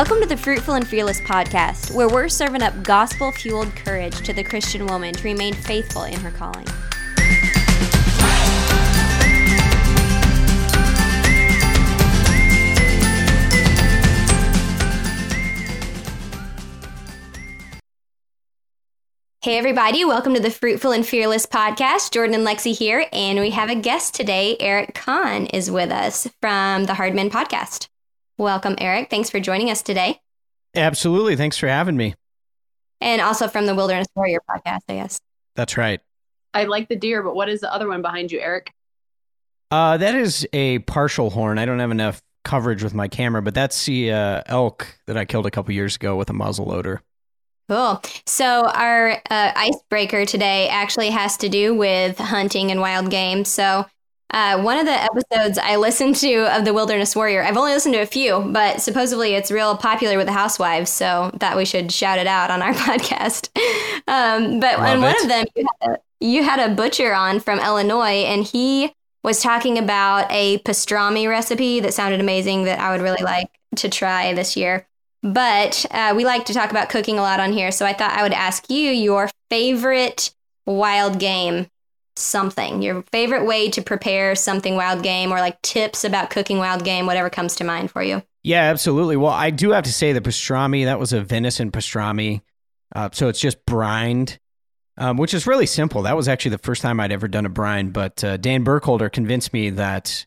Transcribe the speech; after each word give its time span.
Welcome 0.00 0.22
to 0.22 0.26
the 0.26 0.36
Fruitful 0.38 0.72
and 0.72 0.88
Fearless 0.88 1.20
podcast, 1.20 1.94
where 1.94 2.08
we're 2.08 2.30
serving 2.30 2.62
up 2.62 2.82
gospel 2.82 3.30
fueled 3.32 3.76
courage 3.76 4.16
to 4.22 4.32
the 4.32 4.42
Christian 4.42 4.86
woman 4.86 5.12
to 5.12 5.22
remain 5.22 5.52
faithful 5.52 6.04
in 6.04 6.18
her 6.20 6.30
calling. 6.30 6.64
Hey, 19.42 19.58
everybody, 19.58 20.06
welcome 20.06 20.32
to 20.32 20.40
the 20.40 20.50
Fruitful 20.50 20.92
and 20.92 21.06
Fearless 21.06 21.44
podcast. 21.44 22.10
Jordan 22.10 22.34
and 22.36 22.46
Lexi 22.46 22.74
here, 22.74 23.04
and 23.12 23.38
we 23.38 23.50
have 23.50 23.68
a 23.68 23.74
guest 23.74 24.14
today. 24.14 24.56
Eric 24.60 24.94
Conn 24.94 25.44
is 25.48 25.70
with 25.70 25.90
us 25.90 26.26
from 26.40 26.84
the 26.84 26.94
Hardman 26.94 27.28
podcast. 27.28 27.88
Welcome, 28.40 28.76
Eric. 28.78 29.10
Thanks 29.10 29.28
for 29.28 29.38
joining 29.38 29.68
us 29.68 29.82
today. 29.82 30.18
Absolutely. 30.74 31.36
Thanks 31.36 31.58
for 31.58 31.68
having 31.68 31.94
me. 31.94 32.14
And 32.98 33.20
also 33.20 33.48
from 33.48 33.66
the 33.66 33.74
Wilderness 33.74 34.06
Warrior 34.14 34.40
podcast, 34.48 34.80
I 34.88 34.94
guess. 34.94 35.20
That's 35.56 35.76
right. 35.76 36.00
I 36.54 36.64
like 36.64 36.88
the 36.88 36.96
deer, 36.96 37.22
but 37.22 37.34
what 37.34 37.50
is 37.50 37.60
the 37.60 37.70
other 37.70 37.86
one 37.86 38.00
behind 38.00 38.32
you, 38.32 38.40
Eric? 38.40 38.72
Uh, 39.70 39.98
that 39.98 40.14
is 40.14 40.48
a 40.54 40.78
partial 40.78 41.28
horn. 41.28 41.58
I 41.58 41.66
don't 41.66 41.80
have 41.80 41.90
enough 41.90 42.22
coverage 42.42 42.82
with 42.82 42.94
my 42.94 43.08
camera, 43.08 43.42
but 43.42 43.52
that's 43.52 43.84
the 43.84 44.10
uh, 44.10 44.42
elk 44.46 44.86
that 45.06 45.18
I 45.18 45.26
killed 45.26 45.44
a 45.44 45.50
couple 45.50 45.74
years 45.74 45.96
ago 45.96 46.16
with 46.16 46.30
a 46.30 46.32
muzzle 46.32 46.64
loader. 46.64 47.02
Cool. 47.68 48.00
So 48.24 48.66
our 48.68 49.20
uh, 49.28 49.52
icebreaker 49.54 50.24
today 50.24 50.66
actually 50.70 51.10
has 51.10 51.36
to 51.36 51.50
do 51.50 51.74
with 51.74 52.16
hunting 52.16 52.70
and 52.70 52.80
wild 52.80 53.10
game. 53.10 53.44
So 53.44 53.84
uh, 54.30 54.60
one 54.60 54.78
of 54.78 54.86
the 54.86 54.92
episodes 54.92 55.58
I 55.58 55.76
listened 55.76 56.16
to 56.16 56.56
of 56.56 56.64
The 56.64 56.72
Wilderness 56.72 57.16
Warrior, 57.16 57.42
I've 57.42 57.56
only 57.56 57.72
listened 57.72 57.94
to 57.94 58.00
a 58.00 58.06
few, 58.06 58.40
but 58.40 58.80
supposedly 58.80 59.34
it's 59.34 59.50
real 59.50 59.76
popular 59.76 60.16
with 60.16 60.26
the 60.26 60.32
housewives, 60.32 60.90
so 60.90 61.30
that 61.40 61.56
we 61.56 61.64
should 61.64 61.90
shout 61.90 62.18
it 62.18 62.26
out 62.26 62.50
on 62.50 62.62
our 62.62 62.72
podcast. 62.74 63.48
Um, 64.06 64.60
but 64.60 64.78
on 64.78 65.00
one 65.00 65.20
of 65.20 65.28
them, 65.28 65.46
you 65.56 65.66
had, 65.80 65.90
a, 65.90 65.98
you 66.20 66.42
had 66.44 66.70
a 66.70 66.74
butcher 66.74 67.12
on 67.12 67.40
from 67.40 67.58
Illinois, 67.58 68.24
and 68.24 68.44
he 68.44 68.92
was 69.22 69.42
talking 69.42 69.78
about 69.78 70.26
a 70.30 70.58
pastrami 70.58 71.28
recipe 71.28 71.80
that 71.80 71.92
sounded 71.92 72.20
amazing 72.20 72.64
that 72.64 72.78
I 72.78 72.92
would 72.92 73.02
really 73.02 73.22
like 73.22 73.50
to 73.76 73.88
try 73.88 74.32
this 74.32 74.56
year. 74.56 74.86
But 75.22 75.84
uh, 75.90 76.14
we 76.16 76.24
like 76.24 76.46
to 76.46 76.54
talk 76.54 76.70
about 76.70 76.88
cooking 76.88 77.18
a 77.18 77.22
lot 77.22 77.40
on 77.40 77.52
here, 77.52 77.72
so 77.72 77.84
I 77.84 77.92
thought 77.92 78.12
I 78.12 78.22
would 78.22 78.32
ask 78.32 78.70
you 78.70 78.90
your 78.90 79.28
favorite 79.50 80.32
wild 80.66 81.18
game 81.18 81.66
something, 82.20 82.82
your 82.82 83.02
favorite 83.10 83.46
way 83.46 83.70
to 83.70 83.82
prepare 83.82 84.34
something 84.34 84.76
wild 84.76 85.02
game 85.02 85.32
or 85.32 85.40
like 85.40 85.60
tips 85.62 86.04
about 86.04 86.30
cooking 86.30 86.58
wild 86.58 86.84
game, 86.84 87.06
whatever 87.06 87.30
comes 87.30 87.56
to 87.56 87.64
mind 87.64 87.90
for 87.90 88.02
you. 88.02 88.22
Yeah, 88.42 88.62
absolutely. 88.62 89.16
Well, 89.16 89.32
I 89.32 89.50
do 89.50 89.70
have 89.72 89.84
to 89.84 89.92
say 89.92 90.12
the 90.12 90.20
pastrami, 90.20 90.84
that 90.84 90.98
was 90.98 91.12
a 91.12 91.20
venison 91.20 91.70
pastrami. 91.70 92.40
Uh, 92.94 93.08
so 93.12 93.28
it's 93.28 93.40
just 93.40 93.64
brined, 93.66 94.38
um, 94.96 95.16
which 95.16 95.34
is 95.34 95.46
really 95.46 95.66
simple. 95.66 96.02
That 96.02 96.16
was 96.16 96.28
actually 96.28 96.52
the 96.52 96.58
first 96.58 96.82
time 96.82 97.00
I'd 97.00 97.12
ever 97.12 97.28
done 97.28 97.46
a 97.46 97.50
brine, 97.50 97.90
but 97.90 98.24
uh, 98.24 98.36
Dan 98.36 98.64
Burkholder 98.64 99.08
convinced 99.08 99.52
me 99.52 99.70
that 99.70 100.26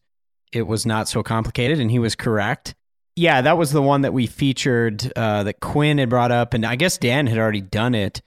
it 0.51 0.67
was 0.67 0.85
not 0.85 1.09
so 1.09 1.23
complicated, 1.23 1.79
and 1.79 1.91
he 1.91 1.99
was 1.99 2.15
correct. 2.15 2.75
Yeah, 3.15 3.41
that 3.41 3.57
was 3.57 3.71
the 3.71 3.81
one 3.81 4.01
that 4.01 4.13
we 4.13 4.27
featured 4.27 5.11
uh, 5.15 5.43
that 5.43 5.59
Quinn 5.59 5.97
had 5.97 6.09
brought 6.09 6.31
up, 6.31 6.53
and 6.53 6.65
I 6.65 6.75
guess 6.75 6.97
Dan 6.97 7.27
had 7.27 7.37
already 7.37 7.61
done 7.61 7.95
it. 7.95 8.21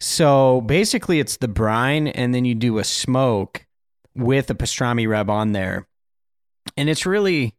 So 0.00 0.60
basically, 0.60 1.18
it's 1.18 1.38
the 1.38 1.48
brine, 1.48 2.08
and 2.08 2.34
then 2.34 2.44
you 2.44 2.54
do 2.54 2.78
a 2.78 2.84
smoke 2.84 3.66
with 4.14 4.50
a 4.50 4.54
pastrami 4.54 5.08
rub 5.08 5.30
on 5.30 5.52
there. 5.52 5.86
And 6.76 6.88
it's 6.88 7.06
really, 7.06 7.54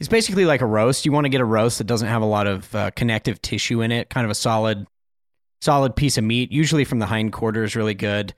it's 0.00 0.08
basically 0.08 0.44
like 0.44 0.60
a 0.60 0.66
roast. 0.66 1.04
You 1.04 1.12
want 1.12 1.24
to 1.26 1.30
get 1.30 1.40
a 1.40 1.44
roast 1.46 1.78
that 1.78 1.86
doesn't 1.86 2.08
have 2.08 2.22
a 2.22 2.26
lot 2.26 2.46
of 2.46 2.74
uh, 2.74 2.90
connective 2.92 3.42
tissue 3.42 3.82
in 3.82 3.92
it, 3.92 4.08
kind 4.08 4.24
of 4.24 4.30
a 4.30 4.34
solid, 4.34 4.86
solid 5.60 5.94
piece 5.94 6.16
of 6.16 6.24
meat, 6.24 6.50
usually 6.50 6.84
from 6.84 6.98
the 6.98 7.06
hindquarters, 7.06 7.76
really 7.76 7.94
good. 7.94 8.34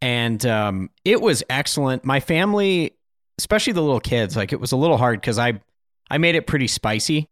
And 0.00 0.44
um, 0.44 0.90
it 1.04 1.20
was 1.20 1.42
excellent. 1.48 2.04
My 2.04 2.20
family, 2.20 2.96
especially 3.38 3.72
the 3.72 3.82
little 3.82 4.00
kids, 4.00 4.36
like 4.36 4.52
it 4.52 4.60
was 4.60 4.72
a 4.72 4.76
little 4.76 4.96
hard 4.96 5.20
because 5.20 5.38
I, 5.38 5.60
I 6.10 6.18
made 6.18 6.34
it 6.34 6.46
pretty 6.46 6.66
spicy. 6.66 7.28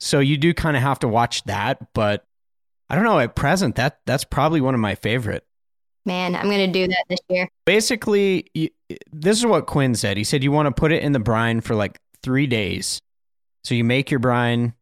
So 0.00 0.18
you 0.18 0.36
do 0.36 0.52
kind 0.52 0.76
of 0.76 0.82
have 0.82 0.98
to 1.00 1.08
watch 1.08 1.44
that, 1.44 1.92
but 1.94 2.24
I 2.90 2.96
don't 2.96 3.04
know. 3.04 3.20
At 3.20 3.36
present, 3.36 3.76
that 3.76 4.00
that's 4.04 4.24
probably 4.24 4.60
one 4.60 4.74
of 4.74 4.80
my 4.80 4.96
favorite. 4.96 5.46
Man, 6.04 6.34
I'm 6.34 6.50
gonna 6.50 6.66
do 6.66 6.88
that 6.88 7.04
this 7.08 7.20
year. 7.28 7.48
Basically, 7.64 8.46
you, 8.52 8.68
this 9.12 9.38
is 9.38 9.46
what 9.46 9.66
Quinn 9.66 9.94
said. 9.94 10.16
He 10.16 10.24
said 10.24 10.42
you 10.42 10.50
want 10.50 10.66
to 10.66 10.72
put 10.72 10.92
it 10.92 11.02
in 11.02 11.12
the 11.12 11.20
brine 11.20 11.60
for 11.60 11.74
like 11.74 11.98
three 12.22 12.46
days. 12.46 13.00
So 13.62 13.74
you 13.74 13.84
make 13.84 14.10
your 14.10 14.20
brine, 14.20 14.74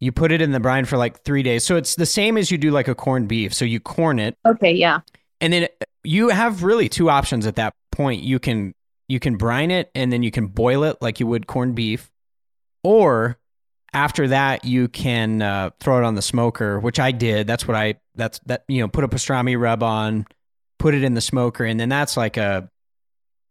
you 0.00 0.10
put 0.10 0.32
it 0.32 0.40
in 0.40 0.50
the 0.50 0.60
brine 0.60 0.84
for 0.84 0.96
like 0.96 1.22
three 1.22 1.42
days. 1.42 1.64
So 1.64 1.76
it's 1.76 1.94
the 1.94 2.06
same 2.06 2.36
as 2.36 2.50
you 2.50 2.58
do 2.58 2.70
like 2.70 2.88
a 2.88 2.94
corned 2.94 3.28
beef. 3.28 3.54
So 3.54 3.64
you 3.64 3.78
corn 3.78 4.18
it. 4.18 4.36
Okay, 4.44 4.72
yeah. 4.72 5.00
And 5.40 5.52
then 5.52 5.64
uh, 5.64 5.84
you 6.02 6.30
have 6.30 6.64
really 6.64 6.88
two 6.88 7.10
options 7.10 7.46
at 7.46 7.56
that 7.56 7.74
point. 7.92 8.22
You 8.22 8.38
can 8.38 8.74
you 9.08 9.20
can 9.20 9.36
brine 9.36 9.70
it 9.70 9.90
and 9.94 10.12
then 10.12 10.22
you 10.22 10.30
can 10.30 10.46
boil 10.46 10.84
it 10.84 10.96
like 11.00 11.20
you 11.20 11.26
would 11.26 11.46
corned 11.46 11.74
beef, 11.74 12.10
or 12.82 13.38
after 13.94 14.28
that 14.28 14.64
you 14.64 14.88
can 14.88 15.42
uh, 15.42 15.70
throw 15.80 15.98
it 15.98 16.04
on 16.04 16.14
the 16.14 16.22
smoker 16.22 16.80
which 16.80 16.98
i 16.98 17.10
did. 17.12 17.46
That's 17.46 17.66
what 17.66 17.76
i 17.76 17.94
that's 18.14 18.38
that 18.46 18.64
you 18.68 18.80
know 18.80 18.88
put 18.88 19.04
a 19.04 19.08
pastrami 19.08 19.58
rub 19.58 19.82
on 19.82 20.26
put 20.78 20.94
it 20.94 21.04
in 21.04 21.14
the 21.14 21.20
smoker 21.20 21.64
and 21.64 21.78
then 21.78 21.88
that's 21.88 22.16
like 22.16 22.36
a 22.36 22.68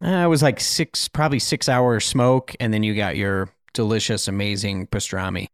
uh, 0.04 0.08
it 0.08 0.28
was 0.28 0.42
like 0.42 0.60
six 0.60 1.08
probably 1.08 1.40
six 1.40 1.70
hour 1.70 2.00
smoke 2.00 2.56
and 2.60 2.74
then 2.74 2.84
you 2.84 2.96
got 2.96 3.16
your 3.16 3.50
delicious 3.74 4.28
amazing 4.28 4.88
pastrami. 4.88 5.48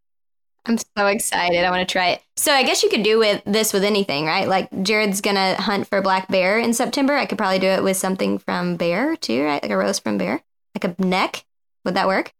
I'm 0.66 0.78
so 0.78 1.06
excited. 1.06 1.64
I 1.64 1.70
want 1.70 1.88
to 1.88 1.92
try 1.92 2.10
it. 2.10 2.22
So 2.36 2.52
i 2.52 2.64
guess 2.64 2.84
you 2.84 2.90
could 2.90 3.04
do 3.04 3.20
with 3.20 3.42
this 3.46 3.74
with 3.74 3.84
anything 3.84 4.26
right? 4.26 4.48
Like 4.48 4.70
jared's 4.84 5.22
gonna 5.22 5.56
hunt 5.56 5.88
for 5.88 6.02
black 6.02 6.28
bear 6.30 6.60
in 6.60 6.74
september. 6.74 7.16
I 7.16 7.26
could 7.26 7.38
probably 7.38 7.60
do 7.60 7.68
it 7.68 7.84
with 7.84 7.98
something 7.98 8.40
from 8.40 8.76
bear 8.76 9.16
too 9.16 9.44
right? 9.44 9.62
Like 9.62 9.72
a 9.72 9.78
roast 9.78 10.04
from 10.04 10.18
bear 10.18 10.42
like 10.82 10.98
a 10.98 11.02
neck. 11.02 11.46
Would 11.86 11.96
that 11.96 12.08
work? 12.08 12.34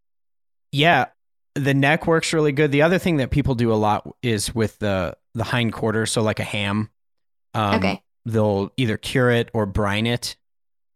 Yeah 0.72 1.08
the 1.58 1.74
neck 1.74 2.08
works 2.08 2.34
really 2.34 2.52
good. 2.52 2.72
The 2.72 2.82
other 2.82 2.98
thing 2.98 3.18
that 3.18 3.32
people 3.32 3.56
do 3.56 3.72
a 3.72 3.76
lot 3.76 4.08
is 4.22 4.54
with 4.54 4.80
the 4.80 5.18
the 5.34 5.44
hind 5.44 5.74
quarter, 5.74 6.06
so 6.06 6.22
like 6.22 6.40
a 6.40 6.44
ham. 6.44 6.90
Um, 7.54 7.76
okay. 7.76 8.02
They'll 8.26 8.72
either 8.78 8.98
cure 8.98 9.30
it 9.32 9.50
or 9.54 9.66
brine 9.66 10.06
it, 10.06 10.36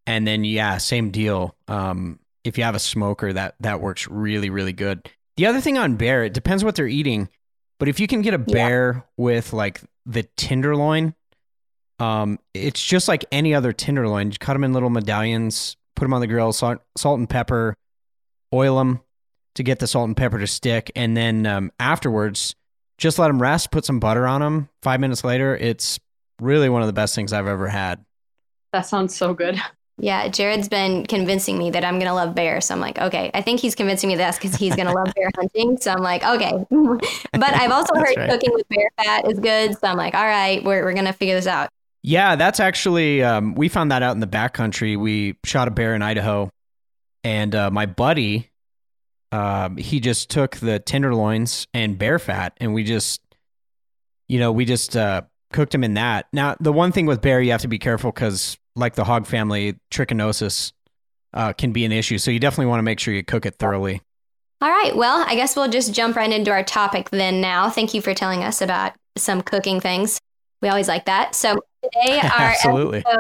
and 0.06 0.28
then 0.28 0.44
yeah, 0.44 0.78
same 0.78 1.12
deal. 1.12 1.56
Um, 1.68 2.20
if 2.44 2.58
you 2.58 2.64
have 2.64 2.76
a 2.76 2.80
smoker, 2.80 3.34
that 3.34 3.56
that 3.62 3.82
works 3.82 4.08
really 4.08 4.50
really 4.50 4.74
good. 4.74 5.10
The 5.38 5.46
other 5.46 5.62
thing 5.62 5.78
on 5.78 5.96
bear, 5.96 6.24
it 6.24 6.34
depends 6.34 6.64
what 6.64 6.76
they're 6.76 6.88
eating, 6.88 7.30
but 7.80 7.88
if 7.88 8.00
you 8.00 8.08
can 8.08 8.22
get 8.22 8.34
a 8.34 8.40
bear 8.40 8.94
yeah. 8.96 9.02
with 9.18 9.54
like 9.54 9.82
the 10.06 10.24
tenderloin, 10.24 11.16
um, 12.00 12.40
it's 12.54 12.84
just 12.84 13.08
like 13.08 13.26
any 13.32 13.54
other 13.54 13.72
tenderloin. 13.72 14.32
You 14.32 14.38
cut 14.40 14.54
them 14.54 14.64
in 14.64 14.74
little 14.74 14.90
medallions, 14.90 15.78
put 15.96 16.06
them 16.06 16.14
on 16.14 16.22
the 16.22 16.28
grill, 16.28 16.52
salt, 16.52 16.80
salt 16.98 17.20
and 17.20 17.30
pepper, 17.30 17.76
oil 18.54 18.78
them 18.78 19.02
to 19.56 19.64
get 19.64 19.80
the 19.80 19.88
salt 19.88 20.08
and 20.08 20.18
pepper 20.18 20.40
to 20.40 20.48
stick. 20.48 20.92
And 20.96 21.16
then 21.16 21.46
um, 21.46 21.72
afterwards, 21.80 22.56
just 22.98 23.20
let 23.20 23.28
them 23.28 23.42
rest, 23.42 23.72
put 23.72 23.86
some 23.86 24.00
butter 24.00 24.28
on 24.28 24.42
them. 24.42 24.70
Five 24.82 25.00
minutes 25.00 25.24
later, 25.24 25.56
it's 25.56 26.00
really 26.40 26.70
one 26.70 26.82
of 26.82 26.88
the 26.88 26.94
best 26.94 27.16
things 27.16 27.34
I've 27.34 27.48
ever 27.48 27.68
had. 27.68 28.04
That 28.74 28.82
sounds 28.82 29.16
so 29.16 29.34
good. 29.34 29.60
Yeah, 29.98 30.30
Jared's 30.30 30.68
been 30.68 31.06
convincing 31.06 31.60
me 31.60 31.70
that 31.72 31.86
I'm 31.86 31.96
going 31.96 32.08
to 32.08 32.14
love 32.14 32.34
bear. 32.34 32.60
So 32.60 32.74
I'm 32.74 32.80
like, 32.80 32.98
okay, 32.98 33.30
I 33.36 33.42
think 33.44 33.60
he's 33.60 33.76
convincing 33.76 34.08
me 34.08 34.16
that's 34.16 34.36
because 34.36 34.56
he's 34.56 34.76
going 34.76 34.88
to 34.88 34.94
love 34.94 35.14
bear 35.16 35.30
hunting. 35.38 35.78
So 35.78 35.92
I'm 35.92 36.02
like, 36.02 36.24
okay. 36.24 36.54
but 37.34 37.54
I've 37.54 37.72
also 37.72 37.94
heard 37.94 38.18
right. 38.18 38.30
cooking 38.30 38.52
with 38.52 38.68
bear 38.70 38.90
fat 38.98 39.30
is 39.30 39.40
good. 39.40 39.78
So 39.78 39.88
I'm 39.88 39.98
like, 39.98 40.16
all 40.16 40.26
right, 40.26 40.64
we're, 40.64 40.84
we're 40.84 40.94
going 40.94 41.06
to 41.06 41.14
figure 41.14 41.36
this 41.36 41.46
out. 41.46 41.70
Yeah, 42.02 42.36
that's 42.36 42.60
actually, 42.60 43.22
um, 43.22 43.54
we 43.54 43.70
found 43.70 43.92
that 43.92 44.02
out 44.02 44.14
in 44.14 44.22
the 44.22 44.28
backcountry. 44.28 44.98
We 44.98 45.38
shot 45.44 45.68
a 45.68 45.72
bear 45.72 45.94
in 45.94 46.02
Idaho. 46.02 46.50
And 47.24 47.54
uh, 47.54 47.70
my 47.70 47.86
buddy, 47.86 48.50
um, 49.32 49.78
he 49.78 50.00
just 50.00 50.30
took 50.30 50.58
the 50.58 50.80
tenderloins 50.80 51.68
and 51.74 51.98
bear 51.98 52.20
fat, 52.20 52.54
and 52.58 52.74
we 52.74 52.84
just, 52.84 53.22
you 54.28 54.40
know, 54.40 54.52
we 54.52 54.66
just 54.66 54.98
uh, 54.98 55.22
cooked 55.52 55.72
them 55.72 55.84
in 55.84 55.94
that. 55.94 56.28
Now, 56.34 56.56
the 56.60 56.74
one 56.74 56.92
thing 56.92 57.06
with 57.06 57.22
bear, 57.22 57.42
you 57.42 57.52
have 57.52 57.62
to 57.62 57.68
be 57.68 57.80
careful 57.80 58.12
because, 58.12 58.58
like 58.76 58.96
the 58.96 59.04
hog 59.04 59.26
family, 59.26 59.80
trichinosis 59.90 60.74
uh, 61.34 61.54
can 61.54 61.72
be 61.72 61.86
an 61.86 61.92
issue. 61.92 62.18
So 62.18 62.32
you 62.32 62.40
definitely 62.40 62.68
want 62.68 62.80
to 62.80 62.84
make 62.84 63.00
sure 63.00 63.14
you 63.14 63.24
cook 63.24 63.46
it 63.46 63.56
thoroughly. 63.58 64.02
All 64.62 64.70
right. 64.70 64.96
Well, 64.96 65.24
I 65.28 65.36
guess 65.36 65.56
we'll 65.56 65.70
just 65.70 65.94
jump 65.94 66.16
right 66.16 66.32
into 66.32 66.52
our 66.52 66.64
topic 66.64 67.10
then. 67.10 67.42
Now, 67.42 67.70
thank 67.70 67.94
you 67.94 68.02
for 68.02 68.14
telling 68.14 68.44
us 68.44 68.62
about 68.62 68.94
some 69.18 69.42
cooking 69.42 69.80
things. 69.80 70.20
We 70.62 70.70
always 70.70 70.88
like 70.88 71.06
that. 71.06 71.34
So 71.36 71.60
today, 71.84 72.20
our 72.24 72.30
Absolutely. 72.30 73.00
Episode, 73.00 73.20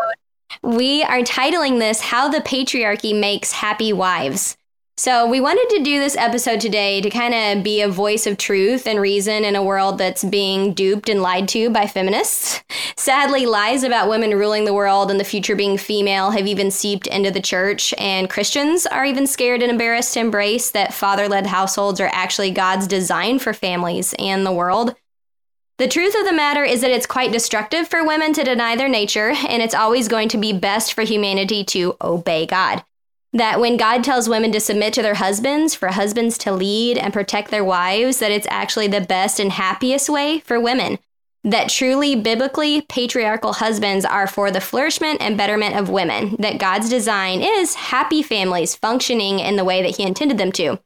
we 0.62 1.04
are 1.04 1.22
titling 1.22 1.80
this 1.80 2.02
"How 2.02 2.30
the 2.30 2.42
Patriarchy 2.42 3.20
Makes 3.20 3.54
Happy 3.54 3.92
Wives." 3.92 4.56
So, 4.98 5.26
we 5.26 5.40
wanted 5.40 5.68
to 5.78 5.84
do 5.84 6.00
this 6.00 6.18
episode 6.18 6.60
today 6.60 7.02
to 7.02 7.10
kind 7.10 7.34
of 7.34 7.64
be 7.64 7.82
a 7.82 7.88
voice 7.88 8.28
of 8.28 8.38
truth 8.38 8.86
and 8.86 9.00
reason 9.00 9.46
in 9.46 9.56
a 9.56 9.64
world 9.64 9.98
that's 9.98 10.24
being 10.24 10.74
duped 10.74 11.10
and 11.10 11.22
lied 11.22 11.48
to 11.50 11.70
by 11.70 11.88
feminists. 11.88 12.62
Sadly, 12.98 13.46
lies 13.46 13.84
about 13.84 14.10
women 14.10 14.32
ruling 14.32 14.66
the 14.66 14.74
world 14.74 15.10
and 15.10 15.20
the 15.20 15.24
future 15.24 15.56
being 15.56 15.78
female 15.78 16.32
have 16.32 16.46
even 16.46 16.70
seeped 16.70 17.08
into 17.08 17.32
the 17.32 17.42
church, 17.42 17.96
and 17.98 18.30
Christians 18.30 18.86
are 18.86 19.06
even 19.06 19.26
scared 19.26 19.64
and 19.64 19.72
embarrassed 19.72 20.14
to 20.14 20.20
embrace 20.20 20.70
that 20.72 20.94
father 20.94 21.28
led 21.28 21.48
households 21.48 22.00
are 22.00 22.12
actually 22.12 22.52
God's 22.52 22.86
design 22.86 23.40
for 23.40 23.54
families 23.54 24.14
and 24.20 24.46
the 24.46 24.52
world. 24.52 24.94
The 25.78 25.88
truth 25.88 26.16
of 26.20 26.26
the 26.26 26.34
matter 26.34 26.64
is 26.64 26.82
that 26.82 26.92
it's 26.92 27.08
quite 27.08 27.32
destructive 27.32 27.88
for 27.88 28.06
women 28.06 28.34
to 28.34 28.44
deny 28.44 28.76
their 28.76 28.90
nature, 28.90 29.32
and 29.48 29.64
it's 29.64 29.74
always 29.74 30.08
going 30.08 30.28
to 30.30 30.38
be 30.38 30.54
best 30.54 30.94
for 30.94 31.02
humanity 31.02 31.64
to 31.64 31.96
obey 32.02 32.46
God 32.46 32.84
that 33.34 33.60
when 33.60 33.78
God 33.78 34.04
tells 34.04 34.28
women 34.28 34.52
to 34.52 34.60
submit 34.60 34.94
to 34.94 35.02
their 35.02 35.16
husbands, 35.16 35.74
for 35.74 35.90
husbands 35.90 36.38
to 36.40 36.52
lead 36.52 36.98
and 36.98 37.14
protect 37.14 37.50
their 37.50 37.64
wives, 37.64 38.20
that 38.20 38.32
it's 38.32 38.48
actually 38.50 38.88
the 38.88 39.02
best 39.02 39.40
and 39.40 39.52
happiest 39.52 40.10
way 40.10 40.40
for 40.40 40.60
women. 40.60 41.00
That 41.44 41.70
truly 41.70 42.16
biblically 42.16 42.82
patriarchal 42.82 43.54
husbands 43.54 44.06
are 44.06 44.28
for 44.28 44.52
the 44.52 44.62
flourishment 44.62 45.22
and 45.22 45.38
betterment 45.38 45.76
of 45.76 45.90
women. 45.90 46.36
That 46.38 46.60
God's 46.60 46.90
design 46.90 47.42
is 47.42 47.74
happy 47.74 48.22
families 48.22 48.76
functioning 48.76 49.40
in 49.40 49.56
the 49.56 49.66
way 49.66 49.82
that 49.82 49.98
He 49.98 50.04
intended 50.04 50.38
them 50.38 50.52
to. 50.54 50.80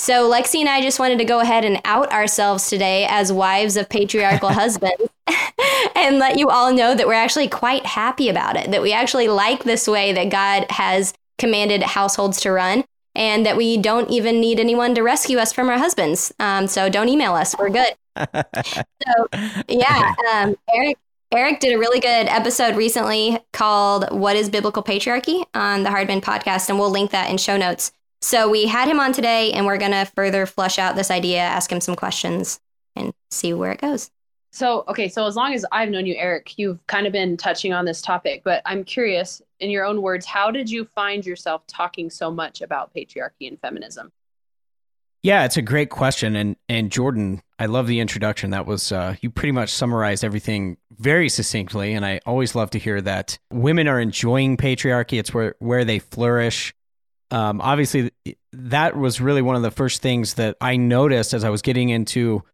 So, 0.00 0.30
Lexi 0.30 0.60
and 0.60 0.68
I 0.68 0.80
just 0.80 1.00
wanted 1.00 1.18
to 1.18 1.24
go 1.24 1.40
ahead 1.40 1.64
and 1.64 1.80
out 1.84 2.12
ourselves 2.12 2.70
today 2.70 3.04
as 3.10 3.32
wives 3.32 3.76
of 3.76 3.88
patriarchal 3.88 4.48
husbands 4.52 5.02
and 5.96 6.18
let 6.18 6.38
you 6.38 6.48
all 6.48 6.72
know 6.72 6.94
that 6.94 7.06
we're 7.06 7.14
actually 7.14 7.48
quite 7.48 7.84
happy 7.84 8.28
about 8.28 8.56
it, 8.56 8.70
that 8.70 8.80
we 8.80 8.92
actually 8.92 9.26
like 9.26 9.64
this 9.64 9.88
way 9.88 10.12
that 10.12 10.30
God 10.30 10.70
has 10.70 11.12
commanded 11.38 11.82
households 11.82 12.40
to 12.40 12.52
run, 12.52 12.84
and 13.14 13.46
that 13.46 13.56
we 13.56 13.76
don't 13.76 14.10
even 14.10 14.40
need 14.40 14.60
anyone 14.60 14.94
to 14.94 15.02
rescue 15.02 15.38
us 15.38 15.52
from 15.52 15.68
our 15.68 15.78
husbands. 15.78 16.32
Um, 16.38 16.66
so 16.66 16.88
don't 16.88 17.08
email 17.08 17.34
us. 17.34 17.54
We're 17.58 17.70
good. 17.70 17.94
so 18.16 19.28
yeah, 19.68 20.14
um, 20.32 20.56
Eric. 20.72 20.98
Eric 21.30 21.60
did 21.60 21.74
a 21.74 21.78
really 21.78 22.00
good 22.00 22.26
episode 22.26 22.74
recently 22.74 23.38
called 23.52 24.10
"What 24.10 24.34
Is 24.34 24.48
Biblical 24.48 24.82
Patriarchy" 24.82 25.44
on 25.52 25.82
the 25.82 25.90
Hardman 25.90 26.22
podcast, 26.22 26.70
and 26.70 26.78
we'll 26.78 26.90
link 26.90 27.10
that 27.10 27.28
in 27.30 27.36
show 27.36 27.58
notes. 27.58 27.92
So 28.22 28.48
we 28.48 28.66
had 28.66 28.88
him 28.88 28.98
on 28.98 29.12
today, 29.12 29.52
and 29.52 29.66
we're 29.66 29.76
gonna 29.76 30.06
further 30.06 30.46
flush 30.46 30.78
out 30.78 30.96
this 30.96 31.10
idea, 31.10 31.40
ask 31.40 31.70
him 31.70 31.82
some 31.82 31.96
questions, 31.96 32.60
and 32.96 33.12
see 33.30 33.52
where 33.52 33.72
it 33.72 33.80
goes. 33.82 34.10
So, 34.50 34.84
okay, 34.88 35.08
so 35.08 35.26
as 35.26 35.36
long 35.36 35.52
as 35.52 35.64
I've 35.72 35.90
known 35.90 36.06
you, 36.06 36.14
Eric, 36.16 36.58
you've 36.58 36.84
kind 36.86 37.06
of 37.06 37.12
been 37.12 37.36
touching 37.36 37.72
on 37.72 37.84
this 37.84 38.00
topic, 38.00 38.42
but 38.44 38.62
I'm 38.64 38.82
curious, 38.82 39.42
in 39.60 39.70
your 39.70 39.84
own 39.84 40.00
words, 40.00 40.24
how 40.24 40.50
did 40.50 40.70
you 40.70 40.84
find 40.86 41.24
yourself 41.24 41.66
talking 41.66 42.08
so 42.08 42.30
much 42.30 42.62
about 42.62 42.94
patriarchy 42.94 43.46
and 43.46 43.60
feminism? 43.60 44.10
Yeah, 45.22 45.44
it's 45.44 45.56
a 45.56 45.62
great 45.62 45.90
question, 45.90 46.36
and 46.36 46.56
and 46.68 46.92
Jordan, 46.92 47.42
I 47.58 47.66
love 47.66 47.88
the 47.88 47.98
introduction. 47.98 48.50
That 48.50 48.66
was 48.66 48.92
uh, 48.92 49.16
you 49.20 49.30
pretty 49.30 49.50
much 49.50 49.70
summarized 49.70 50.24
everything 50.24 50.76
very 50.96 51.28
succinctly, 51.28 51.92
and 51.94 52.06
I 52.06 52.20
always 52.24 52.54
love 52.54 52.70
to 52.70 52.78
hear 52.78 53.00
that 53.00 53.36
women 53.52 53.88
are 53.88 53.98
enjoying 53.98 54.56
patriarchy. 54.56 55.18
It's 55.18 55.34
where 55.34 55.56
where 55.58 55.84
they 55.84 55.98
flourish. 55.98 56.72
Um, 57.32 57.60
obviously, 57.60 58.12
that 58.52 58.96
was 58.96 59.20
really 59.20 59.42
one 59.42 59.56
of 59.56 59.62
the 59.62 59.72
first 59.72 60.02
things 60.02 60.34
that 60.34 60.56
I 60.60 60.76
noticed 60.76 61.34
as 61.34 61.42
I 61.42 61.50
was 61.50 61.62
getting 61.62 61.88
into 61.88 62.44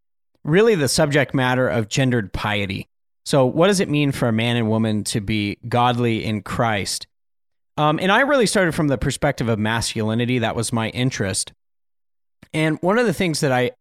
really 0.44 0.74
the 0.74 0.88
subject 0.88 1.34
matter 1.34 1.68
of 1.68 1.88
gendered 1.88 2.32
piety. 2.32 2.88
So, 3.24 3.46
what 3.46 3.68
does 3.68 3.80
it 3.80 3.88
mean 3.88 4.12
for 4.12 4.28
a 4.28 4.32
man 4.32 4.56
and 4.56 4.68
woman 4.68 5.02
to 5.04 5.20
be 5.20 5.58
godly 5.68 6.24
in 6.24 6.42
Christ? 6.42 7.06
Um, 7.76 7.98
and 8.00 8.12
I 8.12 8.20
really 8.20 8.46
started 8.46 8.74
from 8.74 8.88
the 8.88 8.98
perspective 8.98 9.48
of 9.48 9.58
masculinity. 9.58 10.38
That 10.38 10.54
was 10.54 10.72
my 10.72 10.90
interest. 10.90 11.52
And 12.52 12.78
one 12.82 12.98
of 12.98 13.06
the 13.06 13.14
things 13.14 13.40
that 13.40 13.50
I, 13.50 13.72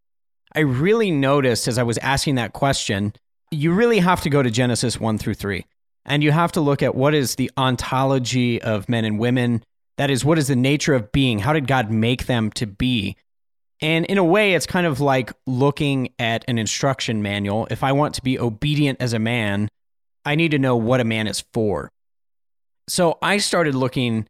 I 0.54 0.60
really 0.60 1.10
noticed 1.10 1.68
as 1.68 1.78
I 1.78 1.84
was 1.84 1.98
asking 1.98 2.36
that 2.36 2.54
question, 2.54 3.12
you 3.50 3.72
really 3.72 4.00
have 4.00 4.22
to 4.22 4.30
go 4.30 4.42
to 4.42 4.50
Genesis 4.50 4.98
1 4.98 5.18
through 5.18 5.34
3. 5.34 5.64
And 6.06 6.22
you 6.22 6.32
have 6.32 6.52
to 6.52 6.60
look 6.60 6.82
at 6.82 6.94
what 6.94 7.14
is 7.14 7.36
the 7.36 7.50
ontology 7.56 8.60
of 8.60 8.88
men 8.88 9.04
and 9.04 9.18
women. 9.18 9.62
That 9.96 10.10
is, 10.10 10.24
what 10.24 10.38
is 10.38 10.48
the 10.48 10.56
nature 10.56 10.94
of 10.94 11.12
being? 11.12 11.38
How 11.38 11.52
did 11.52 11.66
God 11.66 11.90
make 11.90 12.26
them 12.26 12.50
to 12.52 12.66
be? 12.66 13.16
And 13.84 14.06
in 14.06 14.16
a 14.16 14.24
way, 14.24 14.54
it's 14.54 14.64
kind 14.64 14.86
of 14.86 15.00
like 15.00 15.30
looking 15.46 16.08
at 16.18 16.42
an 16.48 16.56
instruction 16.56 17.20
manual. 17.20 17.68
If 17.70 17.84
I 17.84 17.92
want 17.92 18.14
to 18.14 18.22
be 18.22 18.38
obedient 18.38 19.02
as 19.02 19.12
a 19.12 19.18
man, 19.18 19.68
I 20.24 20.36
need 20.36 20.52
to 20.52 20.58
know 20.58 20.74
what 20.74 21.02
a 21.02 21.04
man 21.04 21.26
is 21.26 21.44
for. 21.52 21.90
So 22.88 23.18
I 23.20 23.36
started 23.36 23.74
looking 23.74 24.26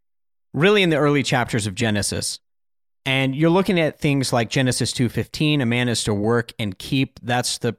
really 0.53 0.83
in 0.83 0.91
the 0.91 0.97
early 0.97 1.23
chapters 1.23 1.69
of 1.69 1.77
Genesis. 1.77 2.41
And 3.06 3.37
you're 3.37 3.49
looking 3.49 3.79
at 3.79 4.01
things 4.01 4.33
like 4.33 4.51
Genesis 4.51 4.93
2:15, 4.93 5.61
a 5.61 5.67
man 5.67 5.89
is 5.89 6.03
to 6.03 6.15
work 6.15 6.53
and 6.59 6.77
keep. 6.77 7.21
That's 7.23 7.59
the 7.59 7.77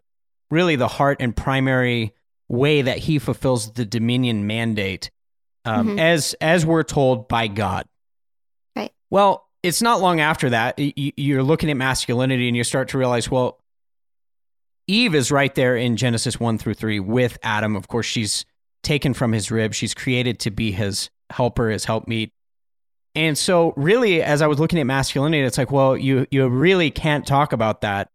really 0.50 0.78
the 0.78 0.88
heart 0.88 1.18
and 1.20 1.36
primary 1.36 2.14
way 2.48 2.84
that 2.84 3.00
he 3.00 3.20
fulfills 3.20 3.74
the 3.74 3.86
dominion 3.86 4.48
mandate 4.48 5.12
um, 5.66 5.90
mm-hmm. 5.90 6.00
as 6.00 6.36
as 6.40 6.66
we're 6.66 6.84
told 6.84 7.28
by 7.28 7.48
God. 7.48 7.86
Right. 8.78 8.94
Well, 9.10 9.45
it's 9.66 9.82
not 9.82 10.00
long 10.00 10.20
after 10.20 10.52
that 10.52 10.76
you're 10.78 11.42
looking 11.42 11.72
at 11.72 11.78
masculinity 11.78 12.48
and 12.48 12.56
you 12.56 12.64
start 12.64 12.90
to 12.90 13.00
realize, 13.00 13.32
well, 13.32 13.60
Eve 14.86 15.16
is 15.16 15.32
right 15.32 15.54
there 15.56 15.76
in 15.76 15.98
Genesis 15.98 16.40
1 16.40 16.60
through 16.60 16.76
3 16.76 17.00
with 17.00 17.40
Adam. 17.42 17.76
Of 17.76 17.88
course, 17.88 18.06
she's 18.06 18.46
taken 18.84 19.16
from 19.16 19.32
his 19.32 19.50
rib. 19.50 19.74
She's 19.74 19.96
created 19.96 20.38
to 20.42 20.52
be 20.52 20.72
his 20.72 21.10
helper, 21.32 21.70
his 21.70 21.86
helpmeet. 21.86 22.32
And 23.16 23.36
so 23.36 23.74
really 23.76 24.22
as 24.22 24.44
I 24.44 24.48
was 24.48 24.60
looking 24.60 24.78
at 24.78 24.86
masculinity, 24.86 25.44
it's 25.44 25.58
like, 25.58 25.72
well, 25.72 25.98
you 25.98 26.28
you 26.30 26.48
really 26.48 26.92
can't 26.92 27.26
talk 27.26 27.52
about 27.52 27.82
that 27.82 28.12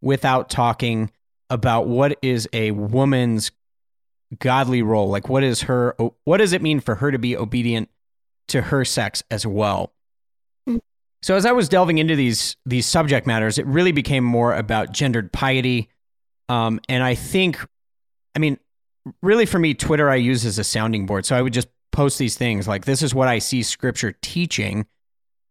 without 0.00 0.48
talking 0.48 1.10
about 1.50 1.86
what 1.86 2.16
is 2.22 2.48
a 2.54 2.70
woman's 2.70 3.52
godly 4.38 4.80
role. 4.80 5.10
Like 5.10 5.28
what 5.28 5.42
is 5.42 5.62
her 5.62 5.96
what 6.24 6.38
does 6.38 6.54
it 6.54 6.62
mean 6.62 6.80
for 6.80 6.94
her 6.94 7.10
to 7.10 7.18
be 7.18 7.36
obedient 7.36 7.90
to 8.48 8.62
her 8.62 8.86
sex 8.86 9.22
as 9.30 9.46
well? 9.46 9.92
So 11.24 11.34
as 11.36 11.46
I 11.46 11.52
was 11.52 11.70
delving 11.70 11.96
into 11.96 12.16
these 12.16 12.54
these 12.66 12.84
subject 12.84 13.26
matters, 13.26 13.56
it 13.56 13.64
really 13.64 13.92
became 13.92 14.22
more 14.22 14.54
about 14.54 14.92
gendered 14.92 15.32
piety, 15.32 15.88
um, 16.50 16.80
and 16.86 17.02
I 17.02 17.14
think, 17.14 17.66
I 18.36 18.38
mean, 18.38 18.58
really 19.22 19.46
for 19.46 19.58
me, 19.58 19.72
Twitter 19.72 20.10
I 20.10 20.16
use 20.16 20.44
as 20.44 20.58
a 20.58 20.64
sounding 20.64 21.06
board. 21.06 21.24
So 21.24 21.34
I 21.34 21.40
would 21.40 21.54
just 21.54 21.68
post 21.92 22.18
these 22.18 22.36
things 22.36 22.68
like, 22.68 22.84
"This 22.84 23.00
is 23.00 23.14
what 23.14 23.26
I 23.26 23.38
see 23.38 23.62
Scripture 23.62 24.12
teaching 24.20 24.84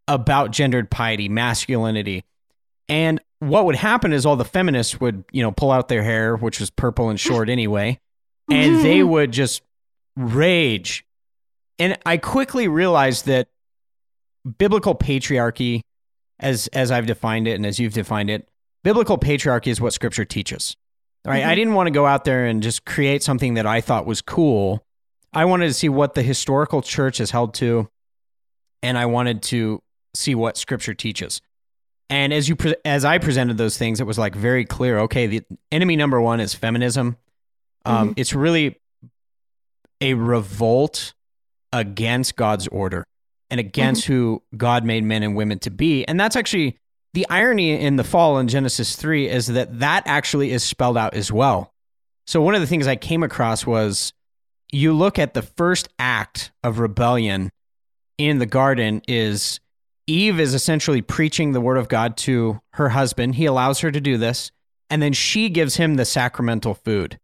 about 0.07 0.51
gendered 0.51 0.91
piety, 0.91 1.27
masculinity," 1.27 2.23
and 2.87 3.19
what 3.39 3.65
would 3.65 3.75
happen 3.75 4.13
is 4.13 4.27
all 4.27 4.35
the 4.35 4.45
feminists 4.45 5.01
would, 5.01 5.23
you 5.31 5.41
know, 5.41 5.51
pull 5.51 5.71
out 5.71 5.87
their 5.87 6.03
hair, 6.03 6.35
which 6.35 6.59
was 6.59 6.69
purple 6.69 7.09
and 7.09 7.19
short 7.19 7.49
anyway, 7.57 7.99
and 8.47 8.85
they 8.85 9.01
would 9.13 9.31
just 9.31 9.63
rage. 10.15 11.03
And 11.79 11.97
I 12.05 12.17
quickly 12.17 12.67
realized 12.67 13.25
that 13.25 13.47
biblical 14.57 14.95
patriarchy, 14.95 15.81
as 16.39 16.67
as 16.67 16.91
I've 16.91 17.05
defined 17.05 17.47
it 17.47 17.55
and 17.55 17.65
as 17.65 17.79
you've 17.79 17.93
defined 17.93 18.29
it, 18.29 18.49
biblical 18.83 19.17
patriarchy 19.17 19.67
is 19.67 19.79
what 19.79 19.93
Scripture 19.93 20.25
teaches. 20.25 20.75
Right? 21.25 21.41
Mm-hmm. 21.41 21.49
I 21.49 21.55
didn't 21.55 21.73
want 21.73 21.87
to 21.87 21.91
go 21.91 22.05
out 22.05 22.25
there 22.25 22.45
and 22.45 22.61
just 22.61 22.85
create 22.85 23.23
something 23.23 23.53
that 23.53 23.65
I 23.65 23.81
thought 23.81 24.05
was 24.05 24.21
cool. 24.21 24.85
I 25.31 25.45
wanted 25.45 25.67
to 25.67 25.73
see 25.73 25.89
what 25.89 26.15
the 26.15 26.21
historical 26.21 26.81
church 26.81 27.17
has 27.17 27.31
held 27.31 27.53
to, 27.55 27.89
and 28.81 28.97
I 28.97 29.05
wanted 29.05 29.41
to 29.43 29.81
see 30.13 30.35
what 30.35 30.57
Scripture 30.57 30.93
teaches. 30.93 31.41
And 32.09 32.33
as 32.33 32.49
you 32.49 32.55
pre- 32.55 32.75
as 32.83 33.05
I 33.05 33.17
presented 33.17 33.57
those 33.57 33.77
things, 33.77 33.99
it 33.99 34.03
was 34.03 34.19
like 34.19 34.35
very 34.35 34.65
clear. 34.65 34.99
Okay, 34.99 35.27
the 35.27 35.41
enemy 35.71 35.95
number 35.95 36.21
one 36.21 36.39
is 36.39 36.53
feminism. 36.53 37.17
Um, 37.85 38.09
mm-hmm. 38.09 38.13
It's 38.17 38.33
really 38.33 38.79
a 40.01 40.13
revolt 40.13 41.13
against 41.71 42.35
God's 42.35 42.67
order 42.67 43.05
and 43.53 43.59
against 43.59 44.05
mm-hmm. 44.05 44.13
who 44.13 44.43
God 44.57 44.83
made 44.83 45.03
men 45.03 45.21
and 45.21 45.35
women 45.35 45.59
to 45.59 45.69
be. 45.69 46.03
And 46.05 46.19
that's 46.19 46.35
actually 46.35 46.79
the 47.13 47.27
irony 47.29 47.79
in 47.79 47.97
the 47.97 48.03
fall 48.03 48.39
in 48.39 48.47
Genesis 48.47 48.95
3 48.95 49.29
is 49.29 49.45
that 49.45 49.77
that 49.79 50.01
actually 50.07 50.49
is 50.49 50.63
spelled 50.63 50.97
out 50.97 51.13
as 51.13 51.31
well. 51.31 51.71
So 52.25 52.41
one 52.41 52.55
of 52.55 52.61
the 52.61 52.67
things 52.67 52.87
I 52.87 52.95
came 52.95 53.21
across 53.21 53.63
was 53.63 54.11
you 54.71 54.91
look 54.91 55.19
at 55.19 55.35
the 55.35 55.43
first 55.43 55.87
act 55.99 56.51
of 56.63 56.79
rebellion 56.79 57.51
in 58.17 58.39
the 58.39 58.47
garden 58.47 59.03
is 59.07 59.59
Eve 60.07 60.39
is 60.39 60.55
essentially 60.55 61.03
preaching 61.03 61.51
the 61.51 61.61
word 61.61 61.77
of 61.77 61.89
God 61.89 62.17
to 62.17 62.59
her 62.71 62.89
husband. 62.89 63.35
He 63.35 63.45
allows 63.45 63.81
her 63.81 63.91
to 63.91 64.01
do 64.01 64.17
this, 64.17 64.51
and 64.89 64.99
then 64.99 65.13
she 65.13 65.47
gives 65.47 65.75
him 65.75 65.93
the 65.93 66.05
sacramental 66.05 66.73
food. 66.73 67.19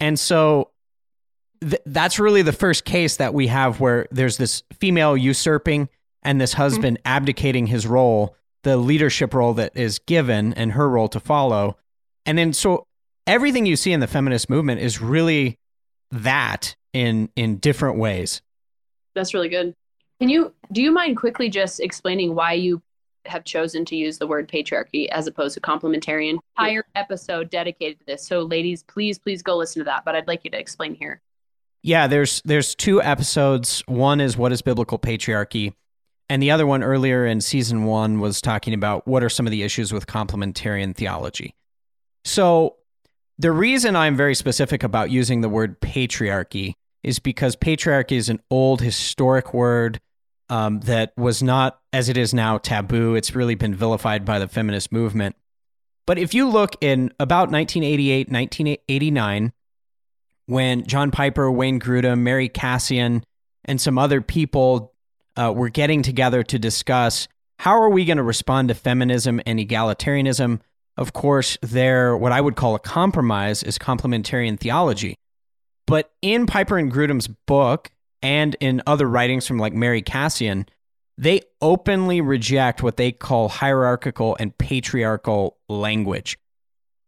And 0.00 0.18
so 0.18 0.72
th- 1.60 1.82
that's 1.86 2.18
really 2.18 2.42
the 2.42 2.52
first 2.52 2.84
case 2.84 3.16
that 3.16 3.34
we 3.34 3.46
have 3.48 3.80
where 3.80 4.06
there's 4.10 4.36
this 4.36 4.62
female 4.78 5.16
usurping 5.16 5.88
and 6.22 6.40
this 6.40 6.52
mm-hmm. 6.52 6.62
husband 6.62 6.98
mm-hmm. 6.98 7.08
abdicating 7.08 7.66
his 7.66 7.86
role, 7.86 8.36
the 8.62 8.76
leadership 8.76 9.34
role 9.34 9.54
that 9.54 9.76
is 9.76 9.98
given 9.98 10.52
and 10.54 10.72
her 10.72 10.88
role 10.88 11.08
to 11.08 11.20
follow. 11.20 11.76
And 12.24 12.36
then 12.36 12.52
so 12.52 12.86
everything 13.26 13.66
you 13.66 13.76
see 13.76 13.92
in 13.92 14.00
the 14.00 14.06
feminist 14.06 14.50
movement 14.50 14.80
is 14.80 15.00
really 15.00 15.58
that 16.10 16.76
in 16.92 17.30
in 17.36 17.58
different 17.58 17.98
ways. 17.98 18.42
That's 19.14 19.34
really 19.34 19.48
good. 19.48 19.74
Can 20.20 20.28
you 20.28 20.54
do 20.72 20.82
you 20.82 20.90
mind 20.90 21.16
quickly 21.16 21.48
just 21.48 21.80
explaining 21.80 22.34
why 22.34 22.54
you 22.54 22.82
have 23.28 23.44
chosen 23.44 23.84
to 23.86 23.96
use 23.96 24.18
the 24.18 24.26
word 24.26 24.48
patriarchy 24.48 25.08
as 25.08 25.26
opposed 25.26 25.54
to 25.54 25.60
complementarian. 25.60 26.38
Entire 26.58 26.84
episode 26.94 27.50
dedicated 27.50 27.98
to 28.00 28.06
this. 28.06 28.26
So, 28.26 28.40
ladies, 28.40 28.82
please, 28.84 29.18
please 29.18 29.42
go 29.42 29.56
listen 29.56 29.80
to 29.80 29.84
that. 29.84 30.04
But 30.04 30.14
I'd 30.14 30.26
like 30.26 30.44
you 30.44 30.50
to 30.50 30.58
explain 30.58 30.94
here. 30.94 31.20
Yeah, 31.86 32.08
there's 32.08 32.42
there's 32.44 32.74
two 32.74 33.00
episodes. 33.00 33.80
One 33.86 34.20
is 34.20 34.36
what 34.36 34.50
is 34.50 34.60
biblical 34.60 34.98
patriarchy, 34.98 35.72
and 36.28 36.42
the 36.42 36.50
other 36.50 36.66
one 36.66 36.82
earlier 36.82 37.24
in 37.24 37.40
season 37.40 37.84
one 37.84 38.18
was 38.18 38.40
talking 38.40 38.74
about 38.74 39.06
what 39.06 39.22
are 39.22 39.28
some 39.28 39.46
of 39.46 39.52
the 39.52 39.62
issues 39.62 39.92
with 39.92 40.08
complementarian 40.08 40.96
theology. 40.96 41.54
So 42.24 42.74
the 43.38 43.52
reason 43.52 43.94
I'm 43.94 44.16
very 44.16 44.34
specific 44.34 44.82
about 44.82 45.12
using 45.12 45.42
the 45.42 45.48
word 45.48 45.80
patriarchy 45.80 46.74
is 47.04 47.20
because 47.20 47.54
patriarchy 47.54 48.16
is 48.16 48.28
an 48.28 48.40
old 48.50 48.80
historic 48.80 49.54
word 49.54 50.00
um, 50.48 50.80
that 50.80 51.12
was 51.16 51.40
not, 51.40 51.78
as 51.92 52.08
it 52.08 52.16
is 52.16 52.34
now, 52.34 52.58
taboo. 52.58 53.14
It's 53.14 53.36
really 53.36 53.54
been 53.54 53.76
vilified 53.76 54.24
by 54.24 54.40
the 54.40 54.48
feminist 54.48 54.90
movement. 54.90 55.36
But 56.04 56.18
if 56.18 56.34
you 56.34 56.48
look 56.48 56.72
in 56.80 57.12
about 57.20 57.52
1988, 57.52 58.28
1989, 58.28 59.52
when 60.46 60.86
John 60.86 61.10
Piper, 61.10 61.50
Wayne 61.50 61.80
Grudem, 61.80 62.20
Mary 62.20 62.48
Kassian, 62.48 63.22
and 63.64 63.80
some 63.80 63.98
other 63.98 64.20
people 64.20 64.94
uh, 65.36 65.52
were 65.54 65.68
getting 65.68 66.02
together 66.02 66.42
to 66.44 66.58
discuss 66.58 67.28
how 67.58 67.80
are 67.80 67.90
we 67.90 68.04
going 68.04 68.16
to 68.16 68.22
respond 68.22 68.68
to 68.68 68.74
feminism 68.74 69.40
and 69.46 69.58
egalitarianism. 69.58 70.60
Of 70.96 71.12
course, 71.12 71.58
their 71.62 72.16
what 72.16 72.32
I 72.32 72.40
would 72.40 72.56
call 72.56 72.74
a 72.74 72.78
compromise 72.78 73.62
is 73.62 73.78
complementarian 73.78 74.58
theology. 74.58 75.16
But 75.86 76.10
in 76.22 76.46
Piper 76.46 76.78
and 76.78 76.92
Grudem's 76.92 77.28
book 77.28 77.90
and 78.22 78.56
in 78.60 78.82
other 78.86 79.06
writings 79.06 79.46
from 79.46 79.58
like 79.58 79.72
Mary 79.72 80.02
Kassian, 80.02 80.66
they 81.18 81.42
openly 81.60 82.20
reject 82.20 82.82
what 82.82 82.96
they 82.96 83.12
call 83.12 83.48
hierarchical 83.48 84.36
and 84.38 84.56
patriarchal 84.56 85.56
language. 85.68 86.38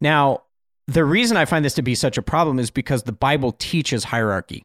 Now, 0.01 0.43
the 0.89 1.05
reason 1.05 1.37
I 1.37 1.45
find 1.45 1.65
this 1.65 1.75
to 1.75 1.83
be 1.83 1.95
such 1.95 2.17
a 2.17 2.23
problem 2.23 2.59
is 2.59 2.71
because 2.71 3.03
the 3.03 3.13
Bible 3.13 3.53
teaches 3.53 4.05
hierarchy. 4.05 4.65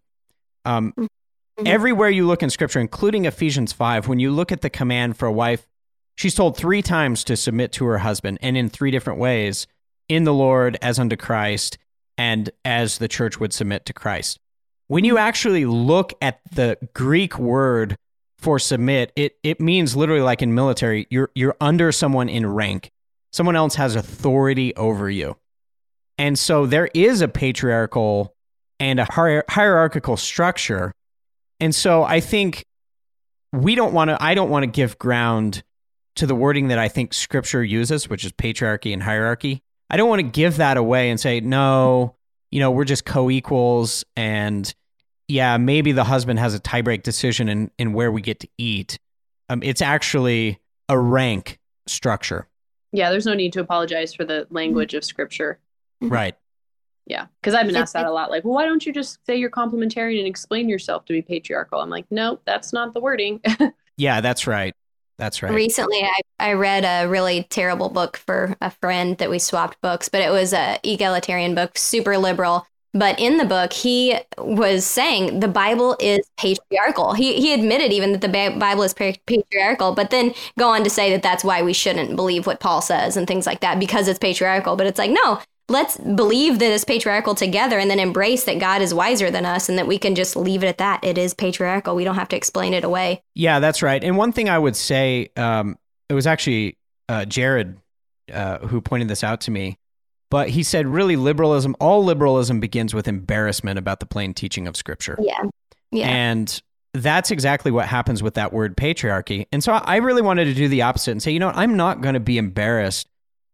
Um, 0.63 0.93
mm-hmm. 0.97 1.67
Everywhere 1.67 2.09
you 2.09 2.25
look 2.25 2.41
in 2.41 2.49
Scripture, 2.49 2.79
including 2.79 3.25
Ephesians 3.25 3.73
5, 3.73 4.07
when 4.07 4.19
you 4.19 4.31
look 4.31 4.51
at 4.51 4.61
the 4.61 4.69
command 4.69 5.17
for 5.17 5.27
a 5.27 5.31
wife, 5.31 5.67
she's 6.15 6.33
told 6.33 6.55
three 6.55 6.81
times 6.81 7.25
to 7.25 7.35
submit 7.35 7.73
to 7.73 7.85
her 7.85 7.99
husband, 7.99 8.39
and 8.41 8.57
in 8.57 8.69
three 8.69 8.89
different 8.89 9.19
ways 9.19 9.67
in 10.07 10.23
the 10.23 10.33
Lord, 10.33 10.77
as 10.81 10.97
unto 10.97 11.17
Christ, 11.17 11.77
and 12.17 12.49
as 12.63 12.97
the 12.97 13.07
church 13.09 13.39
would 13.39 13.53
submit 13.53 13.85
to 13.85 13.93
Christ. 13.93 14.39
When 14.87 15.03
you 15.03 15.17
actually 15.17 15.65
look 15.65 16.13
at 16.21 16.39
the 16.51 16.77
Greek 16.93 17.37
word 17.37 17.97
for 18.37 18.59
submit, 18.59 19.11
it, 19.17 19.35
it 19.43 19.59
means 19.59 19.95
literally 19.95 20.21
like 20.21 20.41
in 20.41 20.53
military, 20.53 21.05
you're, 21.09 21.31
you're 21.35 21.57
under 21.59 21.91
someone 21.91 22.29
in 22.29 22.47
rank. 22.47 22.91
Someone 23.31 23.55
else 23.55 23.75
has 23.75 23.95
authority 23.95 24.73
over 24.75 25.09
you. 25.09 25.35
And 26.17 26.37
so 26.37 26.65
there 26.65 26.89
is 26.93 27.21
a 27.21 27.27
patriarchal 27.27 28.35
and 28.79 28.99
a 28.99 29.07
hier- 29.11 29.45
hierarchical 29.49 30.17
structure. 30.17 30.93
And 31.59 31.73
so 31.73 32.03
I 32.03 32.19
think 32.19 32.65
we 33.51 33.75
don't 33.75 33.93
want 33.93 34.09
to, 34.09 34.21
I 34.21 34.33
don't 34.33 34.49
want 34.49 34.63
to 34.63 34.67
give 34.67 34.97
ground 34.99 35.63
to 36.15 36.27
the 36.27 36.35
wording 36.35 36.67
that 36.67 36.79
I 36.79 36.87
think 36.87 37.13
scripture 37.13 37.63
uses, 37.63 38.09
which 38.09 38.25
is 38.25 38.31
patriarchy 38.31 38.93
and 38.93 39.01
hierarchy. 39.01 39.63
I 39.89 39.97
don't 39.97 40.09
want 40.09 40.19
to 40.19 40.27
give 40.27 40.57
that 40.57 40.77
away 40.77 41.09
and 41.09 41.19
say, 41.19 41.39
no, 41.39 42.15
you 42.51 42.59
know, 42.59 42.71
we're 42.71 42.83
just 42.83 43.05
co 43.05 43.29
equals. 43.29 44.03
And 44.15 44.73
yeah, 45.27 45.57
maybe 45.57 45.91
the 45.91 46.03
husband 46.03 46.39
has 46.39 46.53
a 46.53 46.59
tiebreak 46.59 47.03
decision 47.03 47.49
in, 47.49 47.71
in 47.77 47.93
where 47.93 48.11
we 48.11 48.21
get 48.21 48.39
to 48.41 48.47
eat. 48.57 48.99
Um, 49.49 49.61
it's 49.63 49.81
actually 49.81 50.59
a 50.89 50.97
rank 50.97 51.59
structure. 51.87 52.47
Yeah, 52.91 53.09
there's 53.09 53.25
no 53.25 53.33
need 53.33 53.53
to 53.53 53.59
apologize 53.59 54.13
for 54.13 54.23
the 54.23 54.45
language 54.51 54.93
of 54.93 55.03
scripture. 55.03 55.59
Mm-hmm. 56.03 56.13
Right. 56.13 56.35
Yeah, 57.05 57.27
because 57.41 57.53
I've 57.53 57.65
been 57.65 57.75
asked 57.75 57.93
that 57.93 58.05
a 58.05 58.11
lot. 58.11 58.29
Like, 58.29 58.45
well, 58.45 58.53
why 58.53 58.65
don't 58.65 58.85
you 58.85 58.93
just 58.93 59.25
say 59.25 59.35
you're 59.35 59.49
complementarian 59.49 60.19
and 60.19 60.27
explain 60.27 60.69
yourself 60.69 61.05
to 61.05 61.13
be 61.13 61.21
patriarchal? 61.21 61.81
I'm 61.81 61.89
like, 61.89 62.05
no, 62.09 62.39
that's 62.45 62.71
not 62.71 62.93
the 62.93 63.01
wording. 63.01 63.41
yeah, 63.97 64.21
that's 64.21 64.47
right. 64.47 64.73
That's 65.17 65.43
right. 65.43 65.53
Recently, 65.53 66.01
I, 66.01 66.21
I 66.39 66.53
read 66.53 66.85
a 66.85 67.07
really 67.09 67.43
terrible 67.49 67.89
book 67.89 68.17
for 68.17 68.55
a 68.61 68.71
friend 68.71 69.17
that 69.17 69.29
we 69.29 69.37
swapped 69.37 69.81
books, 69.81 70.07
but 70.09 70.21
it 70.21 70.31
was 70.31 70.53
a 70.53 70.79
egalitarian 70.83 71.55
book, 71.55 71.77
super 71.77 72.17
liberal. 72.17 72.65
But 72.95 73.19
in 73.19 73.37
the 73.37 73.45
book, 73.45 73.73
he 73.73 74.15
was 74.37 74.85
saying 74.85 75.39
the 75.39 75.47
Bible 75.47 75.97
is 75.99 76.29
patriarchal. 76.37 77.13
He, 77.13 77.41
he 77.41 77.51
admitted 77.53 77.91
even 77.91 78.11
that 78.11 78.21
the 78.21 78.55
Bible 78.59 78.83
is 78.83 78.93
patriarchal, 78.93 79.93
but 79.93 80.11
then 80.11 80.33
go 80.59 80.69
on 80.69 80.83
to 80.83 80.91
say 80.91 81.09
that 81.09 81.23
that's 81.23 81.43
why 81.43 81.63
we 81.63 81.73
shouldn't 81.73 82.15
believe 82.15 82.45
what 82.45 82.59
Paul 82.59 82.81
says 82.81 83.17
and 83.17 83.27
things 83.27 83.47
like 83.47 83.61
that 83.61 83.79
because 83.79 84.07
it's 84.07 84.19
patriarchal. 84.19 84.75
But 84.75 84.85
it's 84.85 84.99
like, 84.99 85.09
no, 85.09 85.41
let's 85.73 85.97
believe 85.97 86.59
that 86.59 86.71
it's 86.71 86.85
patriarchal 86.85 87.35
together 87.35 87.77
and 87.77 87.89
then 87.91 87.99
embrace 87.99 88.45
that 88.45 88.59
God 88.59 88.81
is 88.81 88.93
wiser 88.93 89.29
than 89.29 89.45
us 89.45 89.67
and 89.67 89.77
that 89.77 89.87
we 89.87 89.97
can 89.97 90.15
just 90.15 90.35
leave 90.35 90.63
it 90.63 90.67
at 90.67 90.77
that. 90.77 91.03
It 91.03 91.17
is 91.17 91.33
patriarchal. 91.33 91.95
We 91.95 92.05
don't 92.05 92.15
have 92.15 92.29
to 92.29 92.37
explain 92.37 92.73
it 92.73 92.83
away. 92.83 93.21
Yeah, 93.35 93.59
that's 93.59 93.81
right. 93.81 94.01
And 94.01 94.17
one 94.17 94.31
thing 94.31 94.49
I 94.49 94.57
would 94.57 94.75
say, 94.75 95.29
um, 95.35 95.77
it 96.07 96.13
was 96.13 96.27
actually 96.27 96.77
uh, 97.09 97.25
Jared 97.25 97.77
uh, 98.31 98.59
who 98.59 98.79
pointed 98.79 99.07
this 99.07 99.23
out 99.23 99.41
to 99.41 99.51
me. 99.51 99.77
But 100.29 100.49
he 100.49 100.63
said, 100.63 100.87
really, 100.87 101.15
liberalism, 101.15 101.75
all 101.79 102.03
liberalism 102.03 102.59
begins 102.59 102.93
with 102.93 103.07
embarrassment 103.07 103.77
about 103.77 103.99
the 103.99 104.07
plain 104.07 104.33
teaching 104.33 104.67
of 104.67 104.75
Scripture. 104.75 105.17
Yeah. 105.21 105.43
Yeah. 105.91 106.07
And 106.07 106.61
that's 106.95 107.29
exactly 107.29 107.71
what 107.71 107.87
happens 107.87 108.23
with 108.23 108.33
that 108.35 108.51
word 108.51 108.75
patriarchy. 108.75 109.45
And 109.51 109.63
so 109.63 109.73
I 109.73 109.97
really 109.97 110.23
wanted 110.23 110.45
to 110.45 110.53
do 110.55 110.67
the 110.67 110.81
opposite 110.81 111.11
and 111.11 111.21
say, 111.21 111.31
you 111.31 111.39
know 111.39 111.47
what? 111.47 111.57
I'm 111.57 111.77
not 111.77 112.01
going 112.01 112.13
to 112.13 112.19
be 112.19 112.39
embarrassed 112.39 113.07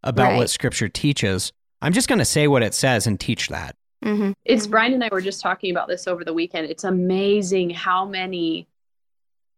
about 0.04 0.30
right. 0.30 0.38
what 0.38 0.50
Scripture 0.50 0.88
teaches. 0.88 1.52
I'm 1.82 1.94
just 1.94 2.08
going 2.08 2.20
to 2.20 2.26
say 2.26 2.48
what 2.48 2.64
it 2.64 2.74
says 2.74 3.08
and 3.08 3.20
teach 3.20 3.50
that. 3.50 3.76
Mm-hmm. 4.04 4.32
It's 4.46 4.68
Brian 4.68 4.94
and 4.94 5.04
I 5.04 5.10
were 5.12 5.22
just 5.22 5.42
talking 5.42 5.72
about 5.72 5.88
this 5.88 6.08
over 6.08 6.24
the 6.24 6.34
weekend. 6.34 6.70
It's 6.70 6.86
amazing 6.86 7.70
how 7.72 8.06
many 8.06 8.68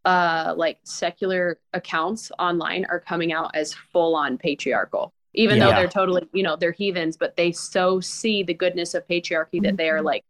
uh 0.04 0.54
like 0.58 0.80
secular 0.84 1.60
accounts 1.74 2.32
online 2.40 2.86
are 2.90 3.00
coming 3.00 3.32
out 3.32 3.52
as 3.54 3.74
full 3.74 4.16
on 4.16 4.36
patriarchal 4.36 5.14
even 5.34 5.58
yeah. 5.58 5.66
though 5.66 5.72
they're 5.74 5.88
totally 5.88 6.28
you 6.34 6.42
know 6.42 6.56
they're 6.56 6.72
heathens 6.72 7.18
but 7.18 7.36
they 7.36 7.52
so 7.52 8.00
see 8.00 8.42
the 8.42 8.54
goodness 8.54 8.96
of 8.96 9.08
patriarchy 9.08 9.62
that 9.62 9.78
they 9.78 9.90
are 9.90 9.98
mm-hmm. 9.98 10.08
like 10.08 10.26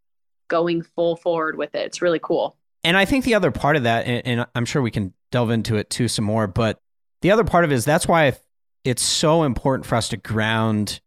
going 0.48 0.82
full 0.82 1.16
forward 1.16 1.56
with 1.56 1.74
it 1.74 1.86
it's 1.86 2.02
really 2.02 2.18
cool 2.18 2.54
and 2.84 2.98
i 2.98 3.06
think 3.06 3.24
the 3.24 3.34
other 3.34 3.50
part 3.50 3.76
of 3.76 3.84
that 3.84 4.06
and, 4.06 4.26
and 4.26 4.46
i'm 4.54 4.66
sure 4.66 4.82
we 4.82 4.90
can 4.90 5.14
delve 5.30 5.50
into 5.50 5.76
it 5.76 5.88
too 5.88 6.06
some 6.06 6.24
more 6.26 6.46
but 6.46 6.78
the 7.22 7.30
other 7.30 7.44
part 7.44 7.64
of 7.64 7.72
it 7.72 7.74
is 7.74 7.86
that's 7.86 8.06
why 8.06 8.36
it's 8.84 9.02
so 9.02 9.42
important 9.44 9.86
for 9.86 9.94
us 9.94 10.08
to 10.08 10.18
ground 10.18 11.00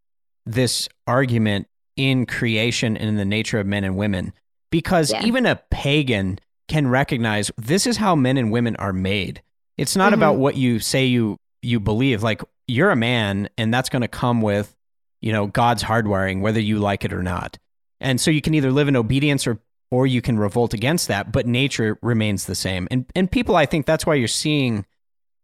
this 0.46 0.88
argument 1.08 1.68
in 1.96 2.26
creation 2.26 2.98
and 2.98 3.10
in 3.10 3.16
the 3.16 3.26
nature 3.26 3.60
of 3.60 3.66
men 3.66 3.84
and 3.84 3.96
women 3.96 4.34
because 4.76 5.12
yeah. 5.12 5.24
even 5.24 5.46
a 5.46 5.56
pagan 5.72 6.40
can 6.68 6.88
recognize 6.88 7.52
this 7.58 7.88
is 7.88 7.98
how 7.98 8.16
men 8.16 8.38
and 8.38 8.52
women 8.52 8.76
are 8.76 8.94
made. 8.94 9.42
It's 9.78 9.96
not 9.96 10.08
mm-hmm. 10.08 10.16
about 10.16 10.38
what 10.38 10.58
you 10.58 10.80
say 10.80 11.06
you 11.06 11.38
you 11.62 11.80
believe. 11.80 12.24
Like 12.24 12.42
you're 12.68 12.92
a 12.92 12.96
man 12.96 13.50
and 13.58 13.74
that's 13.74 13.90
going 13.90 14.02
to 14.02 14.08
come 14.08 14.42
with, 14.42 14.76
you 15.22 15.32
know, 15.32 15.48
God's 15.48 15.84
hardwiring 15.84 16.42
whether 16.42 16.60
you 16.60 16.80
like 16.80 17.06
it 17.06 17.14
or 17.14 17.24
not. 17.24 17.58
And 18.00 18.20
so 18.20 18.32
you 18.32 18.42
can 18.42 18.54
either 18.54 18.72
live 18.72 18.88
in 18.88 18.96
obedience 18.96 19.48
or 19.48 19.60
or 19.92 20.08
you 20.08 20.22
can 20.22 20.38
revolt 20.38 20.74
against 20.74 21.08
that, 21.08 21.32
but 21.32 21.46
nature 21.46 21.98
remains 22.02 22.46
the 22.46 22.56
same. 22.56 22.88
And 22.92 23.06
and 23.16 23.32
people 23.32 23.56
I 23.56 23.66
think 23.66 23.86
that's 23.86 24.06
why 24.06 24.16
you're 24.16 24.28
seeing 24.28 24.86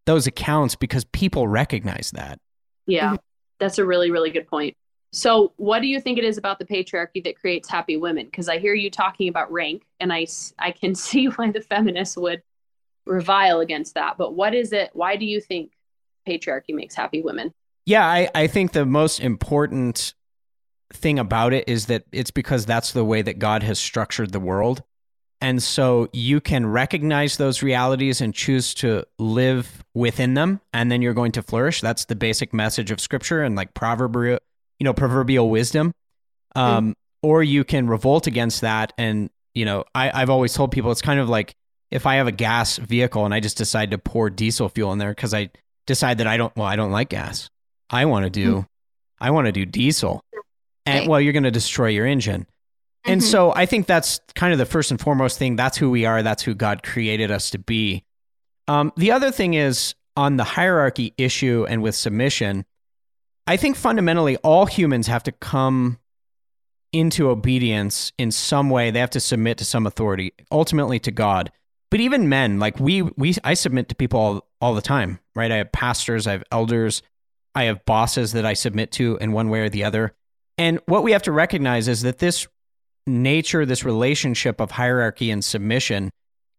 those 0.06 0.28
accounts 0.28 0.76
because 0.76 1.06
people 1.06 1.48
recognize 1.48 2.12
that. 2.12 2.40
Yeah. 2.86 3.08
Mm-hmm. 3.08 3.16
That's 3.60 3.78
a 3.78 3.86
really 3.86 4.12
really 4.12 4.32
good 4.32 4.48
point. 4.48 4.76
So, 5.12 5.52
what 5.58 5.82
do 5.82 5.88
you 5.88 6.00
think 6.00 6.18
it 6.18 6.24
is 6.24 6.38
about 6.38 6.58
the 6.58 6.66
patriarchy 6.66 7.22
that 7.26 7.38
creates 7.38 7.70
happy 7.70 7.98
women? 7.98 8.26
Because 8.26 8.48
I 8.48 8.60
hear 8.60 8.74
you 8.74 8.90
talking 8.90 9.28
about 9.28 9.52
rank, 9.52 9.84
and 10.00 10.12
I, 10.12 10.26
I 10.58 10.72
can 10.72 10.96
see 10.96 11.28
why 11.28 11.52
the 11.52 11.62
feminists 11.62 12.18
would 12.18 12.42
revile 13.06 13.60
against 13.60 13.96
that. 13.96 14.18
But 14.18 14.36
what 14.36 14.54
is 14.54 14.72
it? 14.72 14.92
Why 14.94 15.18
do 15.18 15.26
you 15.26 15.42
think 15.42 15.74
patriarchy 16.28 16.74
makes 16.74 16.96
happy 16.96 17.22
women? 17.22 17.54
Yeah, 17.86 18.06
I, 18.06 18.30
I 18.34 18.48
think 18.48 18.72
the 18.72 18.86
most 18.86 19.20
important 19.20 20.14
thing 20.94 21.20
about 21.20 21.54
it 21.54 21.68
is 21.68 21.88
that 21.88 22.04
it's 22.12 22.32
because 22.32 22.66
that's 22.66 22.92
the 22.94 23.04
way 23.04 23.22
that 23.22 23.40
God 23.40 23.64
has 23.64 23.80
structured 23.80 24.32
the 24.32 24.40
world. 24.40 24.84
And 25.42 25.62
so 25.62 26.08
you 26.14 26.40
can 26.40 26.68
recognize 26.68 27.38
those 27.38 27.64
realities 27.64 28.22
and 28.22 28.34
choose 28.34 28.76
to 28.76 29.06
live 29.18 29.84
within 29.96 30.36
them, 30.36 30.62
and 30.72 30.92
then 30.92 31.02
you're 31.02 31.16
going 31.16 31.32
to 31.32 31.42
flourish. 31.42 31.82
That's 31.82 32.06
the 32.06 32.16
basic 32.16 32.54
message 32.54 32.92
of 32.92 33.02
scripture 33.02 33.42
and 33.42 33.56
like 33.56 33.74
proverbial 33.74 34.38
you 34.82 34.84
know, 34.84 34.94
proverbial 34.94 35.48
wisdom. 35.48 35.94
Um, 36.56 36.90
mm. 36.90 36.94
Or 37.22 37.44
you 37.44 37.64
can 37.64 37.86
revolt 37.86 38.26
against 38.26 38.62
that. 38.62 38.94
And, 38.98 39.30
you 39.54 39.64
know, 39.64 39.84
I, 39.94 40.10
I've 40.12 40.32
always 40.32 40.56
told 40.56 40.72
people 40.72 40.90
it's 40.92 41.04
kind 41.04 41.20
of 41.20 41.30
like 41.30 41.54
if 41.92 42.08
I 42.08 42.16
have 42.16 42.26
a 42.26 42.32
gas 42.32 42.78
vehicle 42.78 43.24
and 43.24 43.32
I 43.32 43.42
just 43.42 43.60
decide 43.60 43.92
to 43.92 44.00
pour 44.00 44.32
diesel 44.32 44.70
fuel 44.70 44.92
in 44.92 44.98
there 44.98 45.12
because 45.12 45.36
I 45.36 45.52
decide 45.86 46.18
that 46.18 46.26
I 46.26 46.38
don't, 46.38 46.52
well, 46.56 46.66
I 46.66 46.76
don't 46.76 46.90
like 46.90 47.10
gas. 47.10 47.48
I 47.92 48.06
want 48.06 48.24
to 48.24 48.32
do, 48.32 48.56
mm. 48.56 48.66
I 49.20 49.30
want 49.30 49.46
to 49.46 49.52
do 49.52 49.68
diesel. 49.68 50.24
And, 50.88 51.08
well, 51.08 51.22
you're 51.22 51.34
going 51.34 51.44
to 51.44 51.52
destroy 51.52 51.90
your 51.90 52.08
engine. 52.08 52.42
Mm-hmm. 52.42 53.12
And 53.12 53.24
so 53.24 53.54
I 53.54 53.68
think 53.68 53.86
that's 53.86 54.20
kind 54.34 54.52
of 54.52 54.58
the 54.58 54.66
first 54.66 54.90
and 54.90 55.00
foremost 55.00 55.38
thing. 55.38 55.58
That's 55.58 55.78
who 55.78 55.92
we 55.92 56.06
are. 56.06 56.24
That's 56.24 56.42
who 56.42 56.56
God 56.56 56.82
created 56.82 57.30
us 57.30 57.52
to 57.52 57.60
be. 57.60 58.04
Um, 58.68 58.92
the 58.98 59.12
other 59.12 59.30
thing 59.30 59.54
is, 59.54 59.94
on 60.18 60.38
the 60.38 60.44
hierarchy 60.44 61.14
issue 61.20 61.68
and 61.70 61.84
with 61.84 61.94
submission, 61.94 62.66
I 63.48 63.58
think 63.58 63.76
fundamentally 63.76 64.38
all 64.38 64.66
humans 64.66 65.08
have 65.08 65.24
to 65.24 65.32
come 65.32 66.00
into 66.94 67.30
obedience 67.30 68.12
in 68.18 68.32
some 68.32 68.70
way. 68.70 68.92
They 68.92 69.00
have 69.00 69.10
to 69.12 69.20
submit 69.20 69.58
to 69.60 69.66
some 69.66 69.88
authority, 69.88 70.34
ultimately 70.52 71.00
to 71.00 71.12
God. 71.12 71.52
But 71.90 72.00
even 72.00 72.30
men, 72.30 72.60
like 72.60 72.80
we, 72.80 73.02
we, 73.02 73.36
I 73.44 73.54
submit 73.54 73.90
to 73.90 73.96
people 73.96 74.20
all, 74.20 74.48
all 74.62 74.74
the 74.74 74.82
time, 74.82 75.20
right? 75.36 75.52
I 75.52 75.58
have 75.58 75.72
pastors, 75.72 76.28
I 76.28 76.34
have 76.34 76.44
elders, 76.52 77.02
I 77.54 77.66
have 77.66 77.86
bosses 77.86 78.32
that 78.34 78.46
I 78.46 78.54
submit 78.54 78.92
to 78.94 79.18
in 79.18 79.32
one 79.32 79.50
way 79.50 79.62
or 79.62 79.70
the 79.70 79.84
other. 79.84 80.14
And 80.58 80.80
what 80.86 81.04
we 81.04 81.12
have 81.12 81.24
to 81.24 81.32
recognize 81.32 81.88
is 81.88 82.02
that 82.04 82.20
this 82.20 82.48
nature, 83.08 83.66
this 83.66 83.84
relationship 83.84 84.62
of 84.62 84.72
hierarchy 84.72 85.32
and 85.32 85.44
submission 85.44 86.12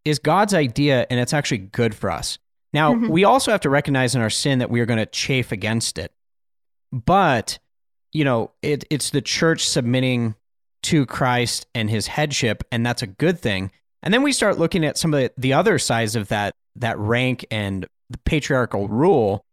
is 0.04 0.18
God's 0.18 0.52
idea, 0.52 1.06
and 1.08 1.20
it's 1.20 1.32
actually 1.32 1.58
good 1.58 1.94
for 1.94 2.10
us. 2.10 2.38
Now, 2.72 2.94
mm-hmm. 2.94 3.08
we 3.08 3.24
also 3.24 3.52
have 3.52 3.60
to 3.60 3.70
recognize 3.70 4.14
in 4.14 4.20
our 4.20 4.30
sin 4.30 4.58
that 4.58 4.70
we 4.70 4.80
are 4.80 4.86
going 4.86 4.98
to 4.98 5.06
chafe 5.06 5.52
against 5.52 5.98
it. 5.98 6.12
But, 6.92 7.58
you 8.12 8.24
know, 8.24 8.52
it, 8.60 8.84
it's 8.90 9.10
the 9.10 9.22
church 9.22 9.66
submitting 9.66 10.34
to 10.84 11.06
Christ 11.06 11.66
and 11.74 11.88
his 11.88 12.08
headship, 12.08 12.62
and 12.70 12.84
that's 12.84 13.02
a 13.02 13.06
good 13.06 13.38
thing. 13.38 13.70
And 14.02 14.12
then 14.12 14.22
we 14.22 14.32
start 14.32 14.58
looking 14.58 14.84
at 14.84 14.98
some 14.98 15.14
of 15.14 15.20
the, 15.20 15.32
the 15.36 15.52
other 15.52 15.78
sides 15.78 16.16
of 16.16 16.28
that 16.28 16.54
that 16.76 16.98
rank 16.98 17.44
and 17.50 17.86
the 18.10 18.18
patriarchal 18.18 18.88
rule, 18.88 19.44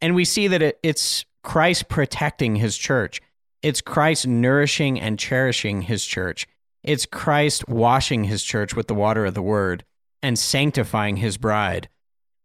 and 0.00 0.14
we 0.14 0.24
see 0.24 0.48
that 0.48 0.62
it, 0.62 0.78
it's 0.82 1.24
Christ 1.42 1.88
protecting 1.88 2.56
his 2.56 2.76
church. 2.76 3.20
It's 3.62 3.80
Christ 3.80 4.26
nourishing 4.26 5.00
and 5.00 5.18
cherishing 5.18 5.82
his 5.82 6.04
church. 6.04 6.48
It's 6.82 7.06
Christ 7.06 7.68
washing 7.68 8.24
his 8.24 8.42
church 8.42 8.74
with 8.74 8.88
the 8.88 8.94
water 8.94 9.24
of 9.24 9.34
the 9.34 9.42
word 9.42 9.84
and 10.22 10.38
sanctifying 10.38 11.16
his 11.18 11.36
bride. 11.36 11.88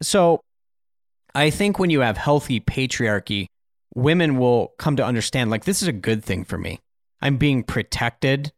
So 0.01 0.41
I 1.33 1.49
think 1.49 1.79
when 1.79 1.89
you 1.89 2.01
have 2.01 2.17
healthy 2.17 2.59
patriarchy, 2.59 3.47
women 3.97 4.37
will 4.37 4.73
come 4.77 4.95
to 4.95 5.03
understand 5.03 5.49
like, 5.49 5.65
this 5.65 5.81
is 5.81 5.87
a 5.87 5.93
good 5.93 6.23
thing 6.23 6.45
for 6.45 6.57
me. 6.57 6.79
I'm 7.19 7.37
being 7.37 7.63
protected. 7.63 8.53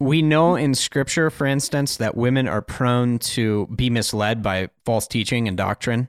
We 0.00 0.22
know 0.22 0.56
in 0.56 0.74
scripture, 0.74 1.28
for 1.28 1.46
instance, 1.46 1.98
that 1.98 2.16
women 2.16 2.48
are 2.48 2.62
prone 2.62 3.18
to 3.18 3.66
be 3.66 3.90
misled 3.90 4.42
by 4.42 4.70
false 4.86 5.06
teaching 5.06 5.46
and 5.46 5.58
doctrine. 5.58 6.08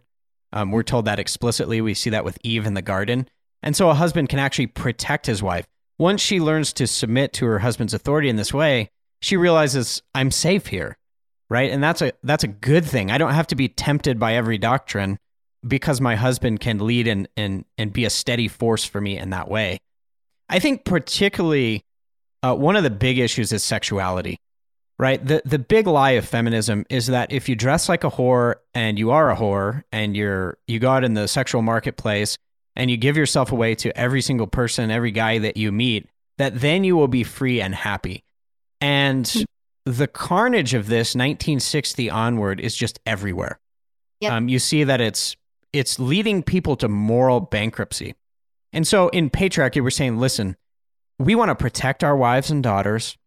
Um, 0.54 0.72
we're 0.72 0.84
told 0.84 1.06
that 1.06 1.20
explicitly. 1.20 1.82
We 1.82 1.94
see 1.94 2.10
that 2.12 2.24
with 2.24 2.38
Eve 2.42 2.66
in 2.66 2.74
the 2.74 2.82
garden. 2.82 3.28
And 3.62 3.76
so 3.76 3.90
a 3.90 3.94
husband 3.94 4.30
can 4.30 4.40
actually 4.40 4.68
protect 4.68 5.26
his 5.26 5.44
wife. 5.44 5.68
Once 6.00 6.22
she 6.22 6.40
learns 6.40 6.72
to 6.74 6.88
submit 6.88 7.34
to 7.34 7.46
her 7.46 7.60
husband's 7.60 7.94
authority 7.94 8.30
in 8.30 8.38
this 8.38 8.54
way, 8.54 8.90
she 9.22 9.36
realizes 9.36 10.02
I'm 10.16 10.32
safe 10.32 10.68
here, 10.68 10.98
right? 11.50 11.70
And 11.70 11.84
that's 11.84 12.02
a 12.02 12.14
that's 12.24 12.46
a 12.46 12.48
good 12.48 12.86
thing. 12.86 13.12
I 13.12 13.18
don't 13.18 13.34
have 13.34 13.48
to 13.48 13.56
be 13.56 13.68
tempted 13.68 14.20
by 14.20 14.36
every 14.36 14.58
doctrine 14.58 15.20
because 15.68 16.02
my 16.02 16.16
husband 16.16 16.60
can 16.60 16.86
lead 16.86 17.08
and 17.08 17.28
and 17.38 17.66
and 17.78 17.94
be 17.94 18.06
a 18.06 18.10
steady 18.10 18.48
force 18.48 18.84
for 18.84 19.00
me 19.00 19.18
in 19.18 19.30
that 19.32 19.50
way. 19.50 19.80
I 20.50 20.60
think 20.60 20.86
particularly 20.86 21.84
uh, 22.42 22.56
one 22.56 22.76
of 22.76 22.84
the 22.84 22.90
big 22.90 23.18
issues 23.18 23.52
is 23.52 23.64
sexuality, 23.64 24.38
right? 25.00 25.26
The 25.26 25.42
the 25.46 25.60
big 25.60 25.88
lie 25.88 26.12
of 26.12 26.26
feminism 26.26 26.86
is 26.90 27.08
that 27.08 27.32
if 27.32 27.48
you 27.48 27.56
dress 27.56 27.90
like 27.90 28.04
a 28.04 28.12
whore 28.12 28.56
and 28.74 29.00
you 29.00 29.12
are 29.12 29.32
a 29.32 29.36
whore 29.36 29.84
and 29.92 30.16
you're 30.16 30.58
you 30.68 30.80
go 30.80 30.92
out 30.92 31.04
in 31.04 31.14
the 31.14 31.28
sexual 31.28 31.62
marketplace 31.62 32.38
and 32.76 32.92
you 32.92 32.98
give 32.98 33.18
yourself 33.18 33.52
away 33.52 33.76
to 33.76 33.98
every 33.98 34.22
single 34.22 34.48
person, 34.48 34.92
every 34.92 35.12
guy 35.12 35.38
that 35.38 35.58
you 35.58 35.72
meet, 35.72 36.10
that 36.38 36.60
then 36.60 36.84
you 36.84 36.96
will 36.96 37.08
be 37.08 37.24
free 37.24 37.62
and 37.62 37.74
happy. 37.74 38.24
And 38.82 39.28
hmm. 39.28 39.44
the 39.86 40.08
carnage 40.08 40.74
of 40.74 40.88
this 40.88 41.16
1960 41.16 42.10
onward 42.10 42.60
is 42.60 42.76
just 42.76 43.00
everywhere. 43.06 43.60
Yep. 44.20 44.32
Um, 44.32 44.48
you 44.50 44.60
see 44.60 44.84
that 44.84 45.02
it's 45.02 45.36
it's 45.74 46.00
leading 46.00 46.44
people 46.44 46.76
to 46.78 46.88
moral 46.88 47.40
bankruptcy. 47.42 48.16
And 48.72 48.88
so 48.88 49.10
in 49.10 49.30
patriarchy, 49.30 49.82
we're 49.82 49.90
saying, 49.90 50.18
listen, 50.18 50.56
we 51.20 51.36
want 51.36 51.50
to 51.50 51.56
protect 51.56 52.04
our 52.04 52.16
wives 52.16 52.50
and 52.50 52.64
daughters 52.64 53.18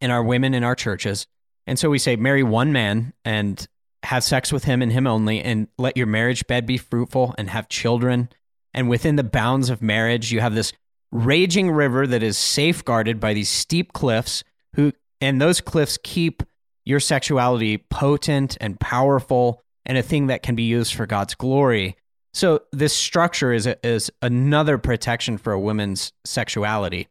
and 0.00 0.12
our 0.12 0.22
women 0.22 0.54
in 0.54 0.62
our 0.62 0.74
churches. 0.74 1.26
And 1.66 1.78
so 1.78 1.90
we 1.90 1.98
say, 1.98 2.16
marry 2.16 2.42
one 2.42 2.72
man 2.72 3.12
and 3.24 3.66
have 4.04 4.22
sex 4.22 4.52
with 4.52 4.64
him 4.64 4.82
and 4.82 4.92
him 4.92 5.06
only, 5.06 5.40
and 5.40 5.68
let 5.78 5.96
your 5.96 6.06
marriage 6.06 6.46
bed 6.46 6.66
be 6.66 6.76
fruitful 6.76 7.34
and 7.38 7.50
have 7.50 7.68
children 7.68 8.28
and 8.74 8.88
within 8.88 9.16
the 9.16 9.24
bounds 9.24 9.70
of 9.70 9.80
marriage, 9.80 10.32
you 10.32 10.40
have 10.40 10.54
this 10.54 10.72
raging 11.12 11.70
river 11.70 12.06
that 12.08 12.24
is 12.24 12.36
safeguarded 12.36 13.20
by 13.20 13.32
these 13.32 13.48
steep 13.48 13.92
cliffs 13.92 14.42
who 14.74 14.92
and 15.20 15.40
those 15.40 15.60
cliffs 15.60 15.96
keep 16.02 16.42
your 16.84 16.98
sexuality 16.98 17.78
potent 17.78 18.58
and 18.60 18.78
powerful 18.80 19.62
and 19.86 19.98
a 19.98 20.02
thing 20.02 20.28
that 20.28 20.42
can 20.42 20.54
be 20.54 20.62
used 20.62 20.94
for 20.94 21.06
God's 21.06 21.34
glory. 21.34 21.96
So 22.32 22.60
this 22.72 22.94
structure 22.94 23.52
is 23.52 23.66
a, 23.66 23.86
is 23.86 24.10
another 24.22 24.78
protection 24.78 25.38
for 25.38 25.52
a 25.52 25.60
woman's 25.60 26.12
sexuality. 26.24 27.08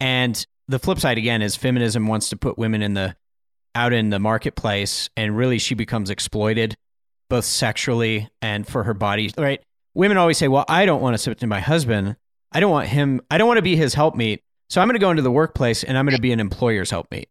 And 0.00 0.44
the 0.66 0.78
flip 0.78 0.98
side 0.98 1.18
again 1.18 1.42
is 1.42 1.56
feminism 1.56 2.06
wants 2.06 2.30
to 2.30 2.36
put 2.36 2.58
women 2.58 2.82
in 2.82 2.94
the 2.94 3.16
out 3.74 3.92
in 3.92 4.10
the 4.10 4.18
marketplace 4.18 5.08
and 5.16 5.36
really 5.36 5.58
she 5.58 5.74
becomes 5.74 6.10
exploited 6.10 6.76
both 7.28 7.44
sexually 7.44 8.28
and 8.42 8.66
for 8.66 8.82
her 8.82 8.94
body, 8.94 9.32
right? 9.38 9.62
women 9.94 10.16
always 10.16 10.38
say, 10.38 10.48
well, 10.48 10.64
I 10.68 10.86
don't 10.86 11.00
want 11.00 11.14
to 11.14 11.18
submit 11.18 11.38
to 11.38 11.46
my 11.46 11.60
husband. 11.60 12.16
I 12.52 12.60
don't 12.60 12.70
want 12.70 12.88
him, 12.88 13.20
I 13.30 13.38
don't 13.38 13.46
want 13.46 13.58
to 13.58 13.62
be 13.62 13.76
his 13.76 13.94
helpmeet. 13.94 14.40
So 14.68 14.80
I'm 14.80 14.88
going 14.88 14.94
to 14.94 15.00
go 15.00 15.10
into 15.10 15.22
the 15.22 15.30
workplace 15.30 15.82
and 15.82 15.98
I'm 15.98 16.04
going 16.04 16.16
to 16.16 16.22
be 16.22 16.32
an 16.32 16.40
employer's 16.40 16.90
helpmeet. 16.90 17.28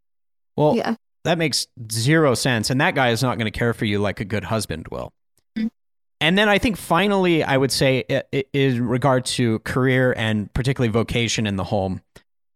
Well, 0.55 0.75
yeah. 0.75 0.95
That 1.23 1.37
makes 1.37 1.67
zero 1.91 2.33
sense. 2.33 2.69
And 2.69 2.79
that 2.81 2.95
guy 2.95 3.09
is 3.09 3.21
not 3.21 3.37
going 3.37 3.51
to 3.51 3.57
care 3.57 3.73
for 3.73 3.85
you 3.85 3.99
like 3.99 4.19
a 4.19 4.25
good 4.25 4.45
husband 4.45 4.87
will. 4.89 5.13
Mm-hmm. 5.57 5.67
And 6.21 6.37
then 6.37 6.49
I 6.49 6.57
think 6.57 6.77
finally, 6.77 7.43
I 7.43 7.57
would 7.57 7.71
say, 7.71 8.03
in 8.53 8.87
regard 8.87 9.25
to 9.25 9.59
career 9.59 10.13
and 10.17 10.51
particularly 10.53 10.91
vocation 10.91 11.47
in 11.47 11.55
the 11.55 11.63
home, 11.63 12.01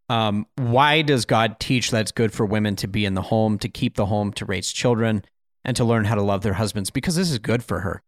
um, 0.09 0.45
why 0.57 1.01
does 1.01 1.25
God 1.25 1.59
teach 1.59 1.91
that 1.91 2.01
it's 2.01 2.11
good 2.11 2.33
for 2.33 2.45
women 2.45 2.75
to 2.77 2.87
be 2.87 3.05
in 3.05 3.13
the 3.13 3.21
home, 3.21 3.57
to 3.59 3.69
keep 3.69 3.95
the 3.95 4.05
home, 4.05 4.33
to 4.33 4.45
raise 4.45 4.71
children, 4.71 5.23
and 5.63 5.77
to 5.77 5.85
learn 5.85 6.05
how 6.05 6.15
to 6.15 6.21
love 6.21 6.41
their 6.41 6.53
husbands? 6.53 6.89
Because 6.89 7.15
this 7.15 7.31
is 7.31 7.39
good 7.39 7.63
for 7.63 7.79
her. 7.79 8.01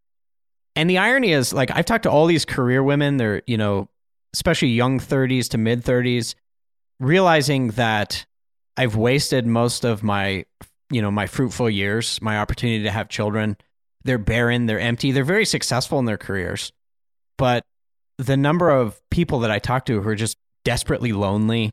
And 0.76 0.90
the 0.90 0.98
irony 0.98 1.32
is, 1.32 1.54
like, 1.54 1.72
I've 1.72 1.86
talked 1.86 2.04
to 2.04 2.12
all 2.12 2.26
these 2.26 2.44
career 2.44 2.84
women, 2.84 3.16
they're, 3.18 3.42
you 3.48 3.58
know, 3.58 3.88
especially 4.34 4.68
young 4.70 5.00
30s 5.00 5.48
to 5.50 5.58
mid 5.58 5.84
30s, 5.84 6.36
realizing 7.00 7.70
that 7.70 8.26
I've 8.78 8.96
wasted 8.96 9.46
most 9.46 9.86
of 9.86 10.04
my, 10.04 10.46
you 10.90 11.02
know, 11.02 11.12
my 11.12 11.28
fruitful 11.28 11.70
years, 11.70 12.22
my 12.22 12.40
opportunity 12.40 12.84
to 12.84 12.92
have 12.92 13.10
children. 13.10 13.58
They're 14.04 14.18
barren, 14.18 14.66
they're 14.66 14.80
empty, 14.80 15.12
they're 15.12 15.24
very 15.24 15.46
successful 15.46 16.00
in 16.00 16.06
their 16.06 16.18
careers. 16.18 16.72
But 17.38 17.64
the 18.18 18.38
number 18.38 18.70
of 18.70 19.02
people 19.10 19.40
that 19.40 19.52
I 19.52 19.60
talk 19.60 19.86
to 19.86 20.02
who 20.02 20.10
are 20.10 20.16
just 20.16 20.38
desperately 20.64 21.12
lonely, 21.12 21.72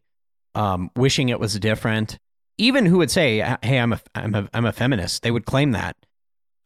um, 0.54 0.90
wishing 0.96 1.28
it 1.28 1.40
was 1.40 1.58
different, 1.58 2.18
even 2.58 2.86
who 2.86 2.98
would 2.98 3.10
say, 3.10 3.38
"Hey, 3.62 3.78
I'm 3.78 3.92
a, 3.92 4.00
I'm 4.14 4.34
a, 4.34 4.48
I'm 4.52 4.66
a 4.66 4.72
feminist," 4.72 5.22
they 5.22 5.30
would 5.30 5.46
claim 5.46 5.72
that. 5.72 5.96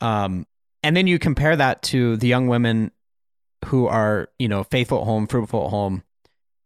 Um, 0.00 0.46
and 0.82 0.96
then 0.96 1.06
you 1.06 1.18
compare 1.18 1.56
that 1.56 1.82
to 1.84 2.16
the 2.16 2.28
young 2.28 2.48
women 2.48 2.90
who 3.66 3.86
are, 3.86 4.28
you 4.38 4.48
know, 4.48 4.64
faithful 4.64 5.00
at 5.00 5.04
home, 5.04 5.26
fruitful 5.26 5.64
at 5.64 5.70
home. 5.70 6.02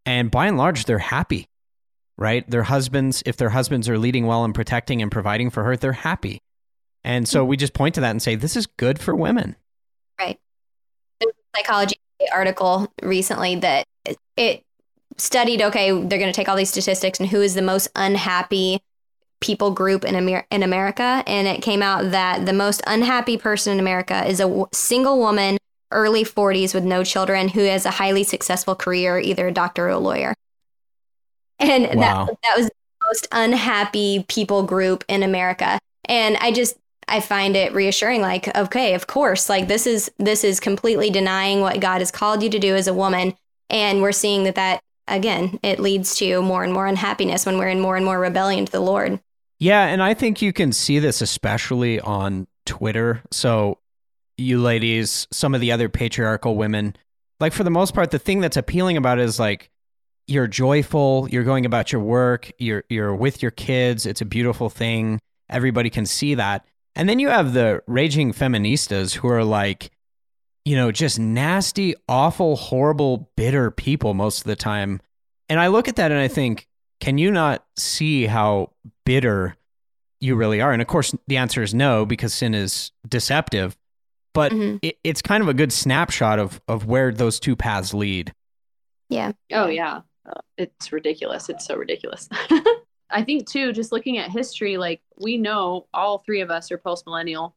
And 0.05 0.31
by 0.31 0.47
and 0.47 0.57
large, 0.57 0.85
they're 0.85 0.99
happy, 0.99 1.49
right? 2.21 2.49
Their 2.49 2.63
husbands, 2.65 3.23
if 3.27 3.37
their 3.39 3.49
husbands 3.49 3.89
are 3.89 3.99
leading 3.99 4.27
well 4.27 4.45
and 4.45 4.55
protecting 4.55 5.03
and 5.03 5.11
providing 5.11 5.51
for 5.51 5.65
her, 5.65 5.77
they're 5.77 5.93
happy. 5.93 6.43
And 7.03 7.27
so 7.27 7.41
mm-hmm. 7.41 7.49
we 7.49 7.57
just 7.57 7.73
point 7.73 7.95
to 7.97 8.03
that 8.03 8.11
and 8.11 8.23
say, 8.23 8.37
this 8.37 8.57
is 8.57 8.67
good 8.67 9.01
for 9.01 9.17
women. 9.17 9.57
Right. 10.21 10.39
There's 11.19 11.33
a 11.33 11.59
psychology 11.59 11.97
article 12.33 12.93
recently 13.03 13.57
that 13.57 13.87
it 14.37 14.63
studied 15.17 15.63
okay, 15.63 15.91
they're 15.91 16.19
going 16.19 16.33
to 16.33 16.33
take 16.33 16.49
all 16.49 16.57
these 16.57 16.71
statistics 16.71 17.19
and 17.19 17.29
who 17.29 17.41
is 17.41 17.55
the 17.55 17.63
most 17.63 17.89
unhappy 17.97 18.81
people 19.41 19.71
group 19.71 20.05
in, 20.05 20.15
Amer- 20.15 20.47
in 20.51 20.63
America, 20.63 21.25
and 21.27 21.49
it 21.49 21.63
came 21.63 21.83
out 21.83 22.11
that 22.11 22.45
the 22.45 22.53
most 22.53 22.83
unhappy 22.87 23.39
person 23.39 23.73
in 23.73 23.81
America 23.81 24.27
is 24.27 24.39
a 24.39 24.45
w- 24.45 24.67
single 24.73 25.19
woman, 25.19 25.57
early 25.91 26.25
40s 26.25 26.75
with 26.75 26.85
no 26.85 27.03
children, 27.03 27.49
who 27.49 27.61
has 27.61 27.87
a 27.87 27.91
highly 27.91 28.23
successful 28.23 28.75
career, 28.75 29.19
either 29.19 29.49
a 29.49 29.53
doctor 29.53 29.87
or 29.87 29.91
a 29.91 29.99
lawyer. 29.99 30.35
And 31.61 32.01
wow. 32.01 32.27
that, 32.27 32.37
that 32.43 32.57
was 32.57 32.67
the 32.67 33.07
most 33.07 33.29
unhappy 33.33 34.25
people 34.29 34.63
group 34.63 35.05
in 35.09 35.23
America. 35.23 35.79
And 36.07 36.37
I 36.39 36.53
just, 36.53 36.77
I 37.07 37.21
find 37.21 37.57
it 37.57 37.75
reassuring 37.75 38.21
like 38.21 38.57
okay 38.57 38.95
of 38.95 39.09
course 39.09 39.49
like 39.49 39.67
this 39.67 39.85
is 39.85 40.13
this 40.19 40.45
is 40.45 40.61
completely 40.61 41.11
denying 41.11 41.61
what 41.61 41.81
God 41.81 41.99
has 42.01 42.13
called 42.13 42.41
you 42.41 42.49
to 42.51 42.59
do 42.61 42.77
as 42.77 42.87
a 42.87 42.95
woman 42.95 43.35
and 43.69 44.01
we're 44.01 44.13
seeing 44.13 44.45
that 44.45 44.55
that 44.55 44.81
again 45.09 45.59
it 45.65 45.81
leads 45.81 46.15
to 46.19 46.41
more 46.41 46.63
and 46.63 46.73
more 46.73 46.87
unhappiness 46.87 47.45
when 47.45 47.59
we're 47.59 47.67
in 47.67 47.81
more 47.81 47.97
and 47.97 48.05
more 48.05 48.21
rebellion 48.21 48.65
to 48.65 48.71
the 48.71 48.79
Lord. 48.79 49.19
Yeah, 49.61 49.85
and 49.85 50.03
I 50.03 50.15
think 50.15 50.41
you 50.41 50.55
can 50.55 50.73
see 50.73 50.99
this 50.99 51.21
especially 51.21 52.01
on 52.01 52.49
Twitter. 52.65 53.23
So, 53.31 53.79
you 54.39 54.59
ladies, 54.59 55.29
some 55.31 55.55
of 55.55 55.61
the 55.61 55.71
other 55.71 55.91
patriarchal 55.91 56.57
women, 56.57 56.97
like 57.41 57.53
for 57.53 57.63
the 57.63 57.71
most 57.71 57.95
part, 57.95 58.11
the 58.11 58.19
thing 58.19 58.41
that's 58.41 58.57
appealing 58.57 58.97
about 58.97 59.19
it 59.19 59.25
is 59.25 59.39
like 59.39 59.71
you're 60.31 60.47
joyful, 60.47 61.29
you're 61.31 61.45
going 61.45 61.67
about 61.67 61.91
your 61.91 62.01
work, 62.01 62.51
you're 62.59 62.85
you're 62.89 63.15
with 63.15 63.43
your 63.43 63.51
kids, 63.51 64.07
it's 64.07 64.21
a 64.21 64.25
beautiful 64.25 64.71
thing. 64.71 65.19
Everybody 65.49 65.91
can 65.91 66.07
see 66.07 66.37
that. 66.37 66.65
And 66.95 67.09
then 67.09 67.19
you 67.19 67.29
have 67.29 67.53
the 67.53 67.83
raging 67.87 68.33
feministas 68.33 69.15
who 69.15 69.29
are 69.29 69.45
like, 69.45 69.91
you 70.65 70.77
know, 70.77 70.93
just 70.93 71.19
nasty, 71.19 71.95
awful, 72.09 72.57
horrible, 72.57 73.31
bitter 73.37 73.71
people 73.73 74.15
most 74.15 74.39
of 74.39 74.45
the 74.45 74.57
time. 74.57 75.01
And 75.49 75.59
I 75.59 75.67
look 75.67 75.89
at 75.89 75.97
that 75.97 76.13
and 76.13 76.21
I 76.21 76.29
think, 76.29 76.69
can 77.01 77.19
you 77.19 77.33
not 77.33 77.65
see 77.77 78.27
how 78.27 78.73
bitter 79.05 79.57
you 80.21 80.37
really 80.37 80.61
are? 80.61 80.73
And 80.73 80.81
of 80.81 80.87
course, 80.87 81.15
the 81.27 81.39
answer 81.39 81.63
is 81.63 81.75
no, 81.75 82.07
because 82.07 82.33
sin 82.33 82.55
is 82.55 82.93
deceptive. 83.09 83.77
But 84.33 84.53
mm-hmm. 84.53 84.77
it, 84.83 84.99
it's 85.03 85.23
kind 85.23 85.43
of 85.43 85.49
a 85.49 85.55
good 85.55 85.73
snapshot 85.73 86.39
of 86.39 86.61
of 86.69 86.87
where 86.87 87.11
those 87.11 87.41
two 87.41 87.57
paths 87.57 87.93
lead. 87.93 88.33
Yeah. 89.09 89.33
Oh 89.53 89.67
yeah, 89.67 90.03
uh, 90.31 90.41
it's 90.57 90.93
ridiculous. 90.93 91.49
It's 91.49 91.67
so 91.67 91.77
ridiculous. 91.77 92.29
I 93.11 93.25
think 93.25 93.49
too, 93.49 93.73
just 93.73 93.93
looking 93.93 94.19
at 94.19 94.31
history, 94.31 94.77
like 94.77 95.01
we 95.19 95.37
know 95.37 95.87
all 95.93 96.19
three 96.19 96.41
of 96.41 96.51
us 96.51 96.71
are 96.71 96.79
post 96.79 97.07
millennial, 97.07 97.55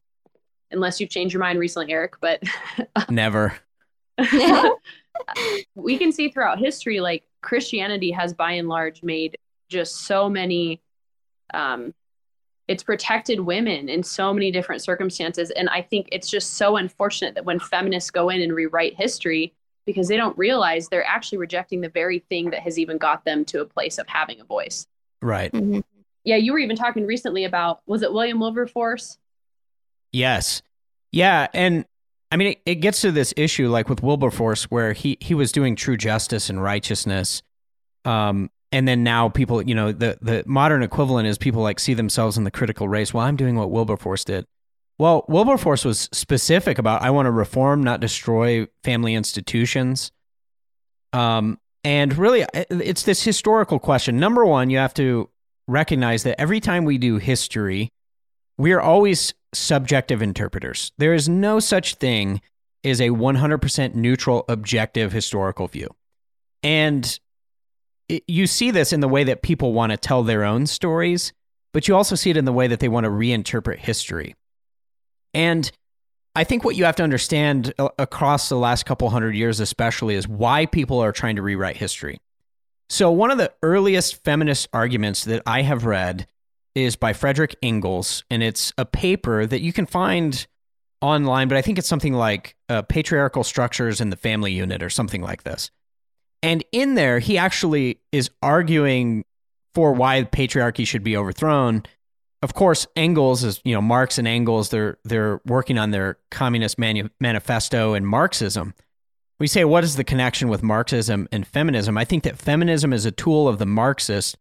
unless 0.70 1.00
you've 1.00 1.10
changed 1.10 1.32
your 1.32 1.40
mind 1.40 1.58
recently, 1.58 1.92
Eric. 1.92 2.14
But 2.20 2.42
never. 3.08 3.54
we 5.74 5.98
can 5.98 6.12
see 6.12 6.28
throughout 6.28 6.58
history, 6.58 7.00
like 7.00 7.24
Christianity 7.40 8.10
has 8.10 8.32
by 8.32 8.52
and 8.52 8.68
large 8.68 9.02
made 9.02 9.36
just 9.68 10.02
so 10.02 10.28
many 10.28 10.80
um, 11.52 11.94
it's 12.66 12.82
protected 12.82 13.40
women 13.40 13.88
in 13.88 14.02
so 14.02 14.32
many 14.32 14.50
different 14.50 14.82
circumstances 14.82 15.50
and 15.50 15.68
i 15.68 15.82
think 15.82 16.08
it's 16.12 16.30
just 16.30 16.54
so 16.54 16.76
unfortunate 16.76 17.34
that 17.34 17.44
when 17.44 17.58
feminists 17.58 18.10
go 18.10 18.30
in 18.30 18.40
and 18.40 18.54
rewrite 18.54 18.94
history 18.94 19.52
because 19.86 20.08
they 20.08 20.16
don't 20.16 20.36
realize 20.38 20.88
they're 20.88 21.06
actually 21.06 21.38
rejecting 21.38 21.80
the 21.80 21.88
very 21.88 22.20
thing 22.30 22.50
that 22.50 22.60
has 22.60 22.78
even 22.78 22.98
got 22.98 23.24
them 23.24 23.44
to 23.44 23.60
a 23.60 23.64
place 23.64 23.98
of 23.98 24.06
having 24.08 24.40
a 24.40 24.44
voice 24.44 24.86
right 25.22 25.52
mm-hmm. 25.52 25.80
yeah 26.24 26.36
you 26.36 26.52
were 26.52 26.58
even 26.58 26.76
talking 26.76 27.06
recently 27.06 27.44
about 27.44 27.80
was 27.86 28.02
it 28.02 28.12
william 28.12 28.38
wilberforce 28.40 29.18
yes 30.12 30.62
yeah 31.12 31.46
and 31.54 31.84
i 32.30 32.36
mean 32.36 32.48
it, 32.48 32.60
it 32.66 32.74
gets 32.76 33.00
to 33.00 33.12
this 33.12 33.32
issue 33.36 33.68
like 33.68 33.88
with 33.88 34.02
wilberforce 34.02 34.64
where 34.64 34.92
he 34.92 35.16
he 35.20 35.34
was 35.34 35.52
doing 35.52 35.76
true 35.76 35.96
justice 35.96 36.50
and 36.50 36.62
righteousness 36.62 37.42
um 38.04 38.50
and 38.74 38.88
then 38.88 39.04
now 39.04 39.28
people, 39.28 39.62
you 39.62 39.74
know, 39.74 39.92
the 39.92 40.18
the 40.20 40.42
modern 40.46 40.82
equivalent 40.82 41.28
is 41.28 41.38
people 41.38 41.62
like 41.62 41.78
see 41.78 41.94
themselves 41.94 42.36
in 42.36 42.42
the 42.42 42.50
critical 42.50 42.88
race. 42.88 43.14
Well, 43.14 43.24
I'm 43.24 43.36
doing 43.36 43.54
what 43.54 43.70
Wilberforce 43.70 44.24
did. 44.24 44.46
Well, 44.98 45.24
Wilberforce 45.28 45.84
was 45.84 46.08
specific 46.12 46.78
about 46.78 47.02
I 47.02 47.10
want 47.10 47.26
to 47.26 47.32
reform, 47.32 47.82
not 47.82 48.00
destroy 48.00 48.66
family 48.84 49.14
institutions. 49.14 50.12
Um, 51.12 51.58
and 51.82 52.16
really, 52.16 52.44
it's 52.70 53.02
this 53.02 53.22
historical 53.22 53.78
question. 53.78 54.18
Number 54.18 54.44
one, 54.44 54.70
you 54.70 54.78
have 54.78 54.94
to 54.94 55.30
recognize 55.66 56.22
that 56.22 56.40
every 56.40 56.60
time 56.60 56.84
we 56.84 56.98
do 56.98 57.18
history, 57.18 57.90
we 58.56 58.72
are 58.72 58.80
always 58.80 59.34
subjective 59.52 60.22
interpreters. 60.22 60.92
There 60.98 61.14
is 61.14 61.28
no 61.28 61.60
such 61.60 61.96
thing 61.96 62.40
as 62.84 63.00
a 63.00 63.10
100% 63.10 63.94
neutral, 63.94 64.44
objective 64.48 65.12
historical 65.12 65.68
view. 65.68 65.88
And 66.62 67.18
it, 68.08 68.22
you 68.26 68.46
see 68.46 68.70
this 68.70 68.92
in 68.92 69.00
the 69.00 69.08
way 69.08 69.24
that 69.24 69.42
people 69.42 69.72
want 69.72 69.90
to 69.90 69.96
tell 69.96 70.22
their 70.22 70.44
own 70.44 70.66
stories, 70.66 71.32
but 71.72 71.88
you 71.88 71.96
also 71.96 72.14
see 72.14 72.30
it 72.30 72.36
in 72.36 72.44
the 72.44 72.52
way 72.52 72.66
that 72.66 72.80
they 72.80 72.88
want 72.88 73.04
to 73.04 73.10
reinterpret 73.10 73.78
history. 73.78 74.34
And 75.34 75.70
I 76.36 76.44
think 76.44 76.64
what 76.64 76.76
you 76.76 76.84
have 76.84 76.96
to 76.96 77.02
understand 77.02 77.74
uh, 77.78 77.88
across 77.98 78.48
the 78.48 78.56
last 78.56 78.86
couple 78.86 79.10
hundred 79.10 79.36
years, 79.36 79.60
especially, 79.60 80.14
is 80.14 80.26
why 80.26 80.66
people 80.66 81.00
are 81.00 81.12
trying 81.12 81.36
to 81.36 81.42
rewrite 81.42 81.76
history. 81.76 82.18
So, 82.88 83.10
one 83.10 83.30
of 83.30 83.38
the 83.38 83.52
earliest 83.62 84.22
feminist 84.24 84.68
arguments 84.72 85.24
that 85.24 85.42
I 85.46 85.62
have 85.62 85.84
read 85.84 86.26
is 86.74 86.96
by 86.96 87.12
Frederick 87.12 87.56
Engels, 87.62 88.24
and 88.30 88.42
it's 88.42 88.72
a 88.76 88.84
paper 88.84 89.46
that 89.46 89.60
you 89.60 89.72
can 89.72 89.86
find 89.86 90.46
online, 91.00 91.48
but 91.48 91.56
I 91.56 91.62
think 91.62 91.78
it's 91.78 91.88
something 91.88 92.14
like 92.14 92.56
uh, 92.68 92.82
Patriarchal 92.82 93.44
Structures 93.44 94.00
in 94.00 94.10
the 94.10 94.16
Family 94.16 94.52
Unit 94.52 94.82
or 94.82 94.90
something 94.90 95.22
like 95.22 95.44
this. 95.44 95.70
And 96.42 96.64
in 96.72 96.94
there, 96.94 97.20
he 97.20 97.38
actually 97.38 98.00
is 98.12 98.30
arguing 98.42 99.24
for 99.74 99.92
why 99.92 100.22
patriarchy 100.24 100.86
should 100.86 101.04
be 101.04 101.16
overthrown. 101.16 101.84
Of 102.44 102.52
course, 102.52 102.86
Engels 102.94 103.42
is, 103.42 103.58
you 103.64 103.74
know, 103.74 103.80
Marx 103.80 104.18
and 104.18 104.28
Engels, 104.28 104.68
they're 104.68 104.98
they're 105.02 105.40
working 105.46 105.78
on 105.78 105.92
their 105.92 106.18
communist 106.30 106.78
manu- 106.78 107.08
manifesto 107.18 107.94
and 107.94 108.06
Marxism. 108.06 108.74
We 109.40 109.46
say, 109.46 109.64
what 109.64 109.82
is 109.82 109.96
the 109.96 110.04
connection 110.04 110.50
with 110.50 110.62
Marxism 110.62 111.26
and 111.32 111.46
feminism? 111.46 111.96
I 111.96 112.04
think 112.04 112.22
that 112.24 112.36
feminism 112.36 112.92
is 112.92 113.06
a 113.06 113.10
tool 113.10 113.48
of 113.48 113.58
the 113.58 113.64
Marxists 113.64 114.36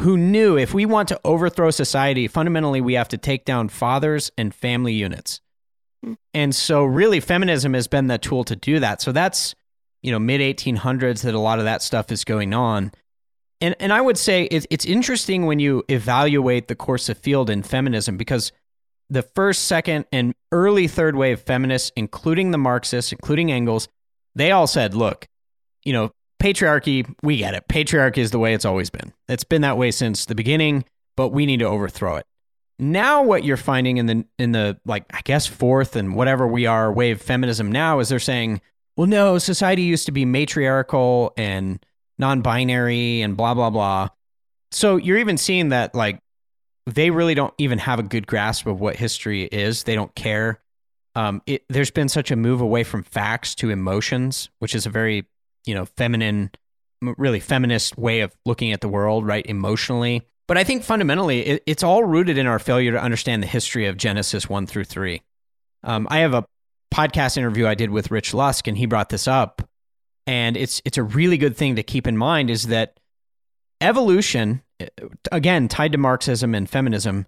who 0.00 0.16
knew 0.16 0.58
if 0.58 0.74
we 0.74 0.84
want 0.84 1.08
to 1.10 1.20
overthrow 1.24 1.70
society, 1.70 2.26
fundamentally 2.26 2.80
we 2.80 2.94
have 2.94 3.08
to 3.10 3.16
take 3.16 3.44
down 3.44 3.68
fathers 3.68 4.32
and 4.36 4.52
family 4.52 4.94
units. 4.94 5.40
Hmm. 6.02 6.14
And 6.34 6.52
so, 6.52 6.82
really, 6.82 7.20
feminism 7.20 7.74
has 7.74 7.86
been 7.86 8.08
the 8.08 8.18
tool 8.18 8.42
to 8.42 8.56
do 8.56 8.80
that. 8.80 9.00
So 9.00 9.12
that's 9.12 9.54
you 10.02 10.10
know 10.10 10.18
mid 10.18 10.40
1800s 10.40 11.22
that 11.22 11.34
a 11.34 11.38
lot 11.38 11.60
of 11.60 11.64
that 11.66 11.80
stuff 11.80 12.10
is 12.10 12.24
going 12.24 12.54
on 12.54 12.90
and 13.60 13.74
and 13.80 13.92
I 13.92 14.00
would 14.00 14.18
say 14.18 14.44
it's 14.44 14.66
it's 14.70 14.84
interesting 14.84 15.46
when 15.46 15.58
you 15.58 15.84
evaluate 15.88 16.68
the 16.68 16.74
course 16.74 17.08
of 17.08 17.18
field 17.18 17.50
in 17.50 17.62
feminism 17.62 18.16
because 18.16 18.52
the 19.08 19.22
first, 19.22 19.64
second, 19.64 20.04
and 20.12 20.34
early 20.52 20.86
third 20.86 21.16
wave 21.16 21.40
feminists, 21.40 21.90
including 21.96 22.52
the 22.52 22.58
Marxists, 22.58 23.10
including 23.10 23.50
Engels, 23.50 23.88
they 24.34 24.50
all 24.52 24.66
said, 24.66 24.94
"Look, 24.94 25.26
you 25.84 25.92
know, 25.92 26.12
patriarchy, 26.40 27.12
we 27.22 27.38
get 27.38 27.54
it. 27.54 27.64
Patriarchy 27.68 28.18
is 28.18 28.30
the 28.30 28.38
way 28.38 28.54
it's 28.54 28.64
always 28.64 28.90
been. 28.90 29.12
It's 29.28 29.44
been 29.44 29.62
that 29.62 29.76
way 29.76 29.90
since 29.90 30.26
the 30.26 30.34
beginning, 30.34 30.84
but 31.16 31.28
we 31.28 31.46
need 31.46 31.58
to 31.58 31.66
overthrow 31.66 32.16
it." 32.16 32.26
Now, 32.78 33.22
what 33.22 33.44
you're 33.44 33.58
finding 33.58 33.98
in 33.98 34.06
the 34.06 34.24
in 34.38 34.52
the 34.52 34.78
like, 34.86 35.04
I 35.12 35.20
guess 35.22 35.46
fourth 35.46 35.96
and 35.96 36.14
whatever 36.14 36.46
we 36.46 36.66
are 36.66 36.90
wave 36.92 37.20
feminism 37.20 37.70
now 37.70 37.98
is 37.98 38.08
they're 38.08 38.18
saying, 38.18 38.62
well, 38.96 39.06
no, 39.06 39.38
society 39.38 39.82
used 39.82 40.06
to 40.06 40.12
be 40.12 40.24
matriarchal 40.24 41.32
and 41.36 41.84
non 42.20 42.42
binary 42.42 43.22
and 43.22 43.36
blah, 43.36 43.54
blah, 43.54 43.70
blah. 43.70 44.08
So 44.70 44.96
you're 44.96 45.18
even 45.18 45.36
seeing 45.36 45.70
that, 45.70 45.94
like, 45.94 46.20
they 46.86 47.10
really 47.10 47.34
don't 47.34 47.54
even 47.58 47.78
have 47.78 47.98
a 47.98 48.02
good 48.02 48.26
grasp 48.26 48.66
of 48.66 48.80
what 48.80 48.96
history 48.96 49.44
is. 49.44 49.82
They 49.82 49.94
don't 49.94 50.14
care. 50.14 50.60
Um, 51.16 51.42
it, 51.46 51.64
there's 51.68 51.90
been 51.90 52.08
such 52.08 52.30
a 52.30 52.36
move 52.36 52.60
away 52.60 52.84
from 52.84 53.02
facts 53.02 53.54
to 53.56 53.70
emotions, 53.70 54.48
which 54.60 54.74
is 54.74 54.86
a 54.86 54.90
very, 54.90 55.26
you 55.66 55.74
know, 55.74 55.84
feminine, 55.84 56.50
really 57.02 57.40
feminist 57.40 57.98
way 57.98 58.20
of 58.20 58.32
looking 58.44 58.72
at 58.72 58.80
the 58.80 58.88
world, 58.88 59.26
right? 59.26 59.44
Emotionally. 59.46 60.22
But 60.46 60.56
I 60.56 60.64
think 60.64 60.84
fundamentally, 60.84 61.40
it, 61.46 61.62
it's 61.66 61.82
all 61.82 62.04
rooted 62.04 62.38
in 62.38 62.46
our 62.46 62.58
failure 62.58 62.92
to 62.92 63.02
understand 63.02 63.42
the 63.42 63.46
history 63.48 63.86
of 63.86 63.96
Genesis 63.96 64.48
1 64.48 64.66
through 64.66 64.84
3. 64.84 65.22
Um, 65.82 66.06
I 66.10 66.18
have 66.18 66.34
a 66.34 66.44
podcast 66.92 67.36
interview 67.36 67.66
I 67.66 67.74
did 67.74 67.90
with 67.90 68.10
Rich 68.10 68.34
Lusk, 68.34 68.66
and 68.66 68.76
he 68.76 68.86
brought 68.86 69.08
this 69.08 69.26
up. 69.28 69.68
And 70.30 70.56
it's 70.56 70.80
it's 70.84 70.96
a 70.96 71.02
really 71.02 71.36
good 71.38 71.56
thing 71.56 71.74
to 71.74 71.82
keep 71.82 72.06
in 72.06 72.16
mind 72.16 72.50
is 72.50 72.68
that 72.68 73.00
evolution, 73.80 74.62
again 75.32 75.66
tied 75.66 75.90
to 75.90 75.98
Marxism 75.98 76.54
and 76.54 76.70
feminism, 76.70 77.26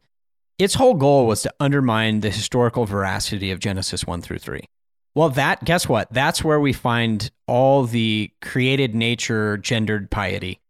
its 0.56 0.74
whole 0.74 0.94
goal 0.94 1.26
was 1.26 1.42
to 1.42 1.52
undermine 1.58 2.20
the 2.20 2.30
historical 2.30 2.86
veracity 2.86 3.50
of 3.50 3.58
Genesis 3.58 4.06
one 4.06 4.22
through 4.22 4.38
three. 4.38 4.68
Well, 5.16 5.30
that 5.30 5.64
guess 5.64 5.88
what? 5.88 6.12
That's 6.12 6.44
where 6.44 6.60
we 6.60 6.72
find 6.72 7.28
all 7.48 7.86
the 7.86 8.30
created 8.40 8.94
nature 8.94 9.56
gendered 9.58 10.08
piety 10.08 10.60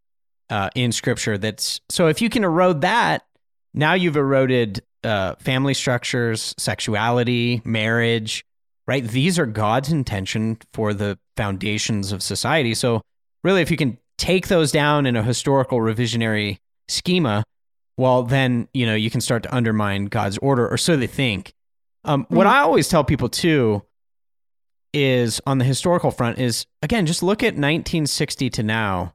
uh, 0.49 0.71
in 0.75 0.91
Scripture. 0.91 1.37
That's 1.37 1.83
so 1.91 2.07
if 2.07 2.23
you 2.23 2.31
can 2.31 2.45
erode 2.45 2.81
that, 2.81 3.27
now 3.75 3.93
you've 3.93 4.17
eroded 4.17 4.83
uh, 5.05 5.35
family 5.35 5.75
structures, 5.75 6.55
sexuality, 6.57 7.61
marriage, 7.67 8.47
right? 8.87 9.05
These 9.05 9.39
are 9.39 9.47
God's 9.47 9.91
intention 9.91 10.59
for 10.73 10.95
the 10.95 11.19
foundations 11.37 12.13
of 12.13 12.23
society. 12.23 12.75
So, 12.75 13.03
really, 13.45 13.63
if 13.63 13.71
you 13.71 13.77
can 13.77 13.99
take 14.19 14.49
those 14.49 14.73
down 14.73 15.07
in 15.07 15.17
a 15.17 15.23
historical 15.23 15.79
revisionary 15.79 16.59
schema, 16.89 17.45
well, 17.97 18.23
then, 18.23 18.69
you 18.73 18.87
know, 18.87 18.95
you 18.95 19.11
can 19.11 19.21
start 19.21 19.43
to 19.45 19.55
undermine 19.55 20.07
God's 20.07 20.39
order, 20.39 20.69
or 20.69 20.77
so 20.77 20.97
they 20.97 21.07
think. 21.07 21.55
Um, 22.05 22.25
mm-hmm. 22.25 22.37
What 22.37 22.47
I 22.47 22.61
always 22.61 22.89
tell 22.89 23.05
people 23.05 23.29
too 23.29 23.83
is 24.93 25.41
on 25.47 25.59
the 25.59 25.65
historical 25.65 26.11
front 26.11 26.39
is 26.39 26.67
again, 26.83 27.07
just 27.07 27.23
look 27.23 27.43
at 27.43 27.55
1960 27.55 28.51
to 28.51 28.63
now. 28.63 29.15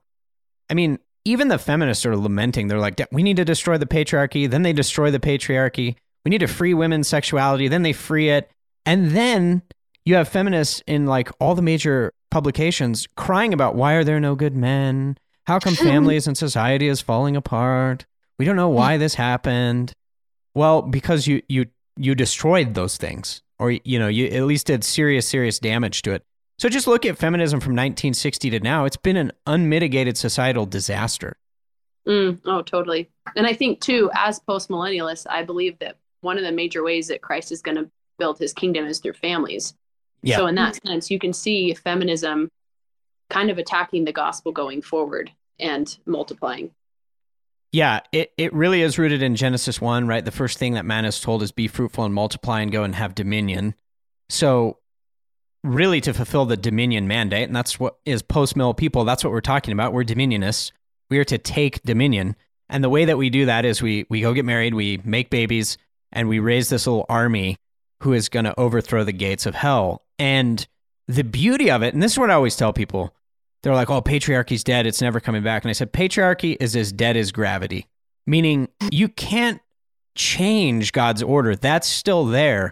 I 0.70 0.74
mean, 0.74 1.00
even 1.26 1.50
the 1.50 1.60
feminists 1.60 2.06
are 2.06 2.18
lamenting. 2.18 2.68
They're 2.68 2.80
like, 2.80 3.00
we 3.12 3.24
need 3.24 3.38
to 3.38 3.46
destroy 3.46 3.78
the 3.78 3.86
patriarchy. 3.86 4.50
Then 4.50 4.62
they 4.62 4.74
destroy 4.74 5.12
the 5.12 5.20
patriarchy. 5.20 5.96
We 6.26 6.30
need 6.30 6.40
to 6.40 6.48
free 6.48 6.74
women's 6.74 7.08
sexuality. 7.08 7.68
Then 7.68 7.84
they 7.84 7.94
free 7.94 8.30
it. 8.30 8.50
And 8.88 9.12
then 9.12 9.64
you 10.06 10.16
have 10.16 10.30
feminists 10.30 10.82
in 10.88 11.06
like 11.06 11.30
all 11.42 11.54
the 11.54 11.62
major 11.62 12.14
publications 12.32 13.06
crying 13.18 13.54
about 13.54 13.76
why 13.76 13.94
are 13.94 14.04
there 14.06 14.22
no 14.22 14.34
good 14.34 14.56
men? 14.56 15.18
How 15.46 15.60
come 15.60 15.76
families 15.76 16.26
and 16.28 16.38
society 16.38 16.88
is 16.88 17.02
falling 17.02 17.36
apart? 17.36 18.06
We 18.40 18.46
don't 18.46 18.56
know 18.56 18.70
why 18.70 18.96
this 18.98 19.16
happened. 19.16 19.92
Well, 20.56 20.82
because 20.82 21.28
you 21.28 21.42
you 21.50 21.66
you 21.98 22.16
destroyed 22.16 22.74
those 22.74 22.96
things 22.96 23.42
or 23.60 23.72
you 23.72 24.00
know, 24.00 24.08
you 24.08 24.28
at 24.28 24.44
least 24.44 24.68
did 24.68 24.84
serious 24.84 25.28
serious 25.28 25.60
damage 25.60 26.02
to 26.04 26.14
it. 26.14 26.24
So 26.58 26.70
just 26.70 26.88
look 26.88 27.06
at 27.06 27.18
feminism 27.18 27.60
from 27.60 27.74
1960 27.74 28.52
to 28.52 28.60
now. 28.62 28.86
It's 28.86 28.98
been 28.98 29.18
an 29.18 29.32
unmitigated 29.46 30.18
societal 30.18 30.66
disaster. 30.66 31.36
Mm, 32.08 32.40
oh, 32.46 32.62
totally. 32.62 33.10
And 33.36 33.46
I 33.46 33.54
think 33.54 33.82
too, 33.82 34.10
as 34.16 34.40
post 34.40 34.70
millennialists, 34.70 35.28
I 35.30 35.44
believe 35.44 35.78
that 35.80 35.98
one 36.22 36.38
of 36.38 36.44
the 36.44 36.52
major 36.52 36.84
ways 36.84 37.08
that 37.10 37.22
Christ 37.22 37.52
is 37.52 37.62
going 37.62 37.76
to 37.76 37.92
build 38.18 38.40
his 38.40 38.54
kingdom 38.54 38.86
is 38.86 39.00
through 39.00 39.14
families. 39.14 39.74
Yeah. 40.22 40.38
So 40.38 40.48
in 40.48 40.56
that 40.56 40.80
sense, 40.86 41.12
you 41.12 41.20
can 41.20 41.34
see 41.34 41.74
feminism 41.74 42.50
kind 43.30 43.50
of 43.50 43.58
attacking 43.58 44.06
the 44.06 44.14
gospel 44.14 44.52
going 44.52 44.82
forward 44.82 45.32
and 45.60 45.98
multiplying. 46.06 46.72
Yeah, 47.72 48.00
it, 48.12 48.32
it 48.38 48.54
really 48.54 48.82
is 48.82 48.98
rooted 48.98 49.22
in 49.22 49.36
Genesis 49.36 49.82
1, 49.82 50.08
right? 50.08 50.24
The 50.24 50.32
first 50.32 50.58
thing 50.58 50.74
that 50.74 50.86
man 50.86 51.06
is 51.06 51.20
told 51.20 51.44
is 51.44 51.52
be 51.52 51.68
fruitful 51.68 52.06
and 52.06 52.14
multiply 52.14 52.62
and 52.62 52.72
go 52.72 52.84
and 52.84 52.96
have 52.96 53.14
dominion. 53.14 53.76
So, 54.30 54.78
really, 55.64 56.00
to 56.02 56.14
fulfill 56.14 56.46
the 56.46 56.56
dominion 56.56 57.08
mandate, 57.08 57.48
and 57.48 57.56
that's 57.56 57.80
what 57.80 57.98
is 58.06 58.22
post 58.22 58.56
mill 58.56 58.74
people, 58.74 59.04
that's 59.04 59.24
what 59.24 59.34
we're 59.34 59.42
talking 59.42 59.74
about. 59.74 59.92
We're 59.92 60.04
dominionists. 60.04 60.72
We 61.10 61.20
are 61.20 61.26
to 61.26 61.38
take 61.38 61.84
dominion. 61.84 62.36
And 62.70 62.84
the 62.84 62.90
way 62.90 63.06
that 63.06 63.18
we 63.18 63.30
do 63.30 63.46
that 63.46 63.66
is 63.66 63.82
we, 63.82 64.06
we 64.10 64.22
go 64.22 64.34
get 64.34 64.46
married, 64.46 64.74
we 64.74 65.02
make 65.04 65.30
babies, 65.30 65.78
and 66.12 66.28
we 66.28 66.40
raise 66.40 66.70
this 66.70 66.88
little 66.88 67.06
army 67.10 67.58
who 68.02 68.14
is 68.14 68.30
going 68.30 68.46
to 68.46 68.60
overthrow 68.60 69.04
the 69.04 69.12
gates 69.12 69.46
of 69.46 69.56
hell. 69.56 70.04
And 70.20 70.68
the 71.08 71.24
beauty 71.24 71.72
of 71.72 71.82
it, 71.84 71.94
and 71.94 72.04
this 72.04 72.14
is 72.14 72.20
what 72.20 72.30
I 72.30 72.36
always 72.36 72.56
tell 72.56 72.74
people 72.74 73.14
they're 73.64 73.74
like, 73.74 73.90
oh, 73.90 74.02
patriarchy's 74.02 74.64
dead. 74.64 74.86
It's 74.86 75.02
never 75.02 75.20
coming 75.20 75.44
back. 75.44 75.64
And 75.64 75.70
I 75.70 75.74
said, 75.74 75.92
patriarchy 75.92 76.56
is 76.60 76.76
as 76.76 76.92
dead 76.92 77.18
as 77.18 77.32
gravity, 77.32 77.88
meaning 78.26 78.70
you 78.92 79.10
can't 79.10 79.60
change 80.16 80.92
God's 80.92 81.24
order. 81.24 81.56
That's 81.56 81.88
still 81.88 82.26
there. 82.26 82.72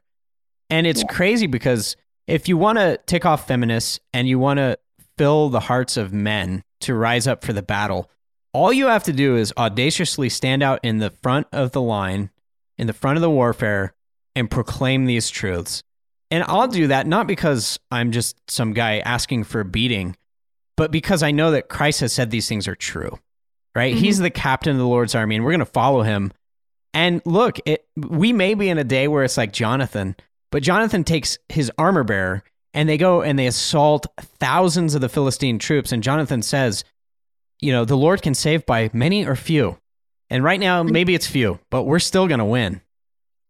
And 0.70 0.86
it's 0.86 1.02
yeah. 1.02 1.08
crazy 1.08 1.48
because 1.48 1.96
if 2.28 2.48
you 2.48 2.58
want 2.58 2.78
to 2.78 3.00
tick 3.08 3.26
off 3.26 3.48
feminists 3.48 4.00
and 4.14 4.28
you 4.28 4.40
want 4.40 4.58
to 4.58 4.78
fill 5.18 5.50
the 5.50 5.62
hearts 5.62 5.98
of 5.98 6.14
men 6.14 6.64
to 6.82 6.94
rise 6.94 7.28
up 7.28 7.44
for 7.44 7.54
the 7.54 7.64
battle, 7.64 8.10
all 8.54 8.72
you 8.72 8.88
have 8.88 9.04
to 9.04 9.14
do 9.14 9.36
is 9.36 9.54
audaciously 9.58 10.30
stand 10.30 10.64
out 10.64 10.80
in 10.84 11.00
the 11.00 11.10
front 11.10 11.48
of 11.52 11.72
the 11.72 11.82
line, 11.82 12.30
in 12.78 12.88
the 12.88 12.94
front 12.94 13.18
of 13.18 13.22
the 13.22 13.30
warfare, 13.30 13.95
and 14.36 14.52
proclaim 14.52 15.06
these 15.06 15.30
truths. 15.30 15.84
And 16.32 16.44
I'll 16.48 16.68
do 16.68 16.88
that 16.88 17.08
not 17.08 17.28
because 17.28 17.80
I'm 17.92 18.12
just 18.12 18.36
some 18.50 18.74
guy 18.74 19.00
asking 19.00 19.46
for 19.46 19.62
a 19.62 19.66
beating, 19.66 20.16
but 20.76 20.92
because 20.92 21.24
I 21.24 21.32
know 21.32 21.52
that 21.52 21.70
Christ 21.70 22.02
has 22.02 22.14
said 22.14 22.32
these 22.32 22.50
things 22.50 22.68
are 22.68 22.76
true, 22.76 23.20
right? 23.76 23.94
Mm-hmm. 23.94 24.04
He's 24.04 24.20
the 24.20 24.30
captain 24.30 24.74
of 24.74 24.78
the 24.78 24.88
Lord's 24.88 25.16
army, 25.16 25.36
and 25.36 25.46
we're 25.46 25.52
going 25.52 25.60
to 25.60 25.66
follow 25.66 26.02
him. 26.02 26.32
And 26.94 27.22
look, 27.26 27.60
it, 27.66 27.86
we 27.96 28.34
may 28.34 28.54
be 28.54 28.70
in 28.70 28.78
a 28.78 28.84
day 28.84 29.08
where 29.08 29.24
it's 29.24 29.38
like 29.38 29.54
Jonathan, 29.54 30.16
but 30.52 30.64
Jonathan 30.64 31.04
takes 31.04 31.38
his 31.50 31.72
armor 31.78 32.04
bearer 32.04 32.44
and 32.74 32.88
they 32.90 32.98
go 32.98 33.22
and 33.22 33.38
they 33.38 33.48
assault 33.48 34.06
thousands 34.18 34.96
of 34.96 35.02
the 35.02 35.10
Philistine 35.10 35.60
troops. 35.60 35.92
And 35.92 36.02
Jonathan 36.02 36.42
says, 36.42 36.84
you 37.60 37.72
know, 37.72 37.86
the 37.86 37.98
Lord 37.98 38.22
can 38.22 38.34
save 38.34 38.66
by 38.66 38.90
many 38.94 39.26
or 39.26 39.36
few. 39.36 39.78
And 40.30 40.44
right 40.44 40.60
now, 40.60 40.84
mm-hmm. 40.84 40.94
maybe 40.94 41.16
it's 41.16 41.28
few, 41.28 41.60
but 41.70 41.84
we're 41.84 42.00
still 42.00 42.28
going 42.28 42.40
to 42.40 42.46
win. 42.46 42.82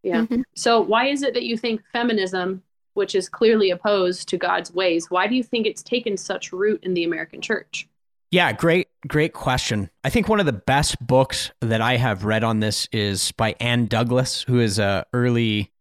Yeah. 0.05 0.21
Mm-hmm. 0.21 0.41
So, 0.55 0.79
why 0.79 1.07
is 1.07 1.21
it 1.21 1.33
that 1.33 1.43
you 1.43 1.57
think 1.57 1.81
feminism 1.91 2.63
which 2.95 3.13
is 3.13 3.29
clearly 3.29 3.69
opposed 3.69 4.27
to 4.29 4.37
God's 4.37 4.73
ways. 4.73 5.11
Why 5.11 5.27
do 5.27 5.35
you 5.35 5.43
think 5.43 5.67
it's 5.67 5.83
taken 5.83 6.17
such 6.17 6.51
root 6.51 6.83
in 6.83 6.95
the 6.95 7.03
American 7.03 7.41
church? 7.41 7.87
Yeah, 8.31 8.51
great, 8.53 8.87
great 9.07 9.33
question. 9.33 9.89
I 10.03 10.09
think 10.09 10.27
one 10.27 10.39
of 10.39 10.45
the 10.45 10.53
best 10.53 11.05
books 11.05 11.51
that 11.61 11.81
I 11.81 11.97
have 11.97 12.25
read 12.25 12.43
on 12.43 12.59
this 12.59 12.87
is 12.91 13.31
by 13.33 13.55
Ann 13.59 13.85
Douglas, 13.85 14.43
who 14.43 14.59
is 14.59 14.79
a 14.79 15.05
early, 15.13 15.71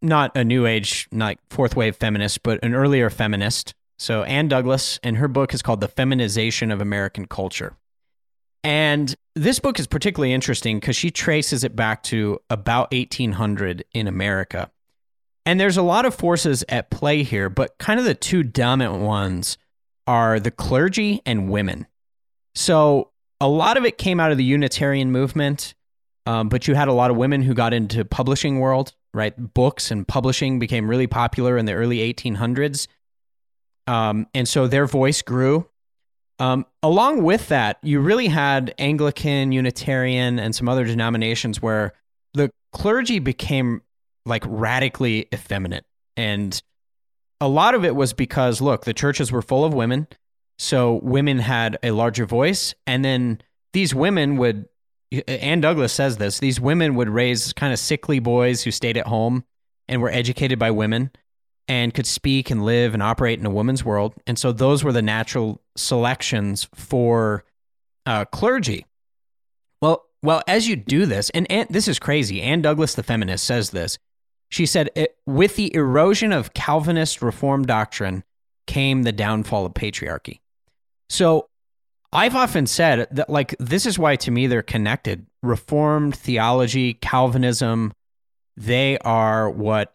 not 0.00 0.36
a 0.36 0.44
new 0.44 0.66
age, 0.66 1.08
not 1.10 1.38
fourth 1.48 1.74
wave 1.74 1.96
feminist, 1.96 2.42
but 2.42 2.62
an 2.62 2.74
earlier 2.74 3.10
feminist. 3.10 3.74
So 3.98 4.22
Ann 4.22 4.48
Douglas, 4.48 5.00
and 5.02 5.16
her 5.16 5.28
book 5.28 5.52
is 5.52 5.62
called 5.62 5.80
The 5.80 5.88
Feminization 5.88 6.70
of 6.70 6.80
American 6.80 7.26
Culture. 7.26 7.76
And 8.62 9.14
this 9.34 9.58
book 9.58 9.78
is 9.78 9.86
particularly 9.86 10.32
interesting 10.32 10.78
because 10.78 10.96
she 10.96 11.10
traces 11.10 11.64
it 11.64 11.74
back 11.74 12.02
to 12.04 12.40
about 12.50 12.92
1800 12.92 13.84
in 13.92 14.06
America. 14.06 14.70
And 15.46 15.58
there's 15.58 15.78
a 15.78 15.82
lot 15.82 16.04
of 16.04 16.14
forces 16.14 16.64
at 16.68 16.90
play 16.90 17.22
here, 17.22 17.48
but 17.48 17.78
kind 17.78 17.98
of 17.98 18.06
the 18.06 18.14
two 18.14 18.42
dominant 18.42 19.00
ones 19.00 19.56
are 20.06 20.38
the 20.38 20.50
clergy 20.50 21.22
and 21.24 21.50
women. 21.50 21.86
So 22.54 23.10
a 23.40 23.48
lot 23.48 23.76
of 23.76 23.84
it 23.84 23.96
came 23.96 24.20
out 24.20 24.32
of 24.32 24.38
the 24.38 24.44
Unitarian 24.44 25.10
movement, 25.10 25.74
um, 26.26 26.48
but 26.48 26.68
you 26.68 26.74
had 26.74 26.88
a 26.88 26.92
lot 26.92 27.10
of 27.10 27.16
women 27.16 27.42
who 27.42 27.54
got 27.54 27.72
into 27.72 28.04
publishing 28.04 28.60
world, 28.60 28.92
right? 29.14 29.34
Books 29.54 29.90
and 29.90 30.06
publishing 30.06 30.58
became 30.58 30.88
really 30.88 31.06
popular 31.06 31.56
in 31.56 31.64
the 31.64 31.72
early 31.72 31.98
1800s. 32.12 32.86
Um, 33.86 34.26
and 34.34 34.46
so 34.46 34.66
their 34.66 34.86
voice 34.86 35.22
grew. 35.22 35.66
Um, 36.40 36.64
along 36.82 37.22
with 37.22 37.48
that, 37.48 37.78
you 37.82 38.00
really 38.00 38.26
had 38.26 38.74
Anglican, 38.78 39.52
Unitarian, 39.52 40.38
and 40.38 40.56
some 40.56 40.70
other 40.70 40.86
denominations 40.86 41.60
where 41.60 41.92
the 42.32 42.50
clergy 42.72 43.18
became 43.18 43.82
like 44.24 44.42
radically 44.46 45.28
effeminate. 45.34 45.84
And 46.16 46.60
a 47.42 47.48
lot 47.48 47.74
of 47.74 47.84
it 47.84 47.94
was 47.94 48.14
because, 48.14 48.62
look, 48.62 48.84
the 48.84 48.94
churches 48.94 49.30
were 49.30 49.42
full 49.42 49.66
of 49.66 49.74
women. 49.74 50.08
So 50.58 51.00
women 51.02 51.38
had 51.38 51.78
a 51.82 51.90
larger 51.90 52.24
voice. 52.24 52.74
And 52.86 53.04
then 53.04 53.42
these 53.74 53.94
women 53.94 54.36
would, 54.38 54.66
Ann 55.28 55.60
Douglas 55.60 55.92
says 55.92 56.16
this, 56.16 56.38
these 56.38 56.58
women 56.58 56.94
would 56.94 57.10
raise 57.10 57.52
kind 57.52 57.72
of 57.72 57.78
sickly 57.78 58.18
boys 58.18 58.62
who 58.62 58.70
stayed 58.70 58.96
at 58.96 59.06
home 59.06 59.44
and 59.88 60.00
were 60.00 60.10
educated 60.10 60.58
by 60.58 60.70
women 60.70 61.10
and 61.70 61.94
could 61.94 62.06
speak 62.06 62.50
and 62.50 62.64
live 62.64 62.94
and 62.94 63.02
operate 63.02 63.38
in 63.38 63.46
a 63.46 63.50
woman's 63.50 63.84
world. 63.84 64.12
And 64.26 64.36
so 64.36 64.50
those 64.50 64.82
were 64.82 64.92
the 64.92 65.00
natural 65.00 65.62
selections 65.76 66.68
for 66.74 67.44
uh, 68.06 68.24
clergy. 68.24 68.86
Well, 69.80 70.04
well, 70.20 70.42
as 70.48 70.66
you 70.66 70.74
do 70.74 71.06
this, 71.06 71.30
and 71.30 71.46
this 71.70 71.86
is 71.86 72.00
crazy. 72.00 72.42
Ann 72.42 72.60
Douglas, 72.60 72.94
the 72.94 73.04
feminist, 73.04 73.44
says 73.44 73.70
this. 73.70 73.98
She 74.48 74.66
said, 74.66 74.90
with 75.26 75.54
the 75.54 75.72
erosion 75.72 76.32
of 76.32 76.54
Calvinist 76.54 77.22
reform 77.22 77.64
doctrine 77.64 78.24
came 78.66 79.04
the 79.04 79.12
downfall 79.12 79.64
of 79.64 79.74
patriarchy. 79.74 80.40
So 81.08 81.48
I've 82.12 82.34
often 82.34 82.66
said 82.66 83.06
that, 83.12 83.30
like, 83.30 83.54
this 83.60 83.86
is 83.86 83.96
why 83.96 84.16
to 84.16 84.32
me 84.32 84.48
they're 84.48 84.62
connected. 84.62 85.24
Reformed 85.40 86.16
theology, 86.16 86.94
Calvinism, 86.94 87.92
they 88.56 88.98
are 88.98 89.48
what 89.48 89.94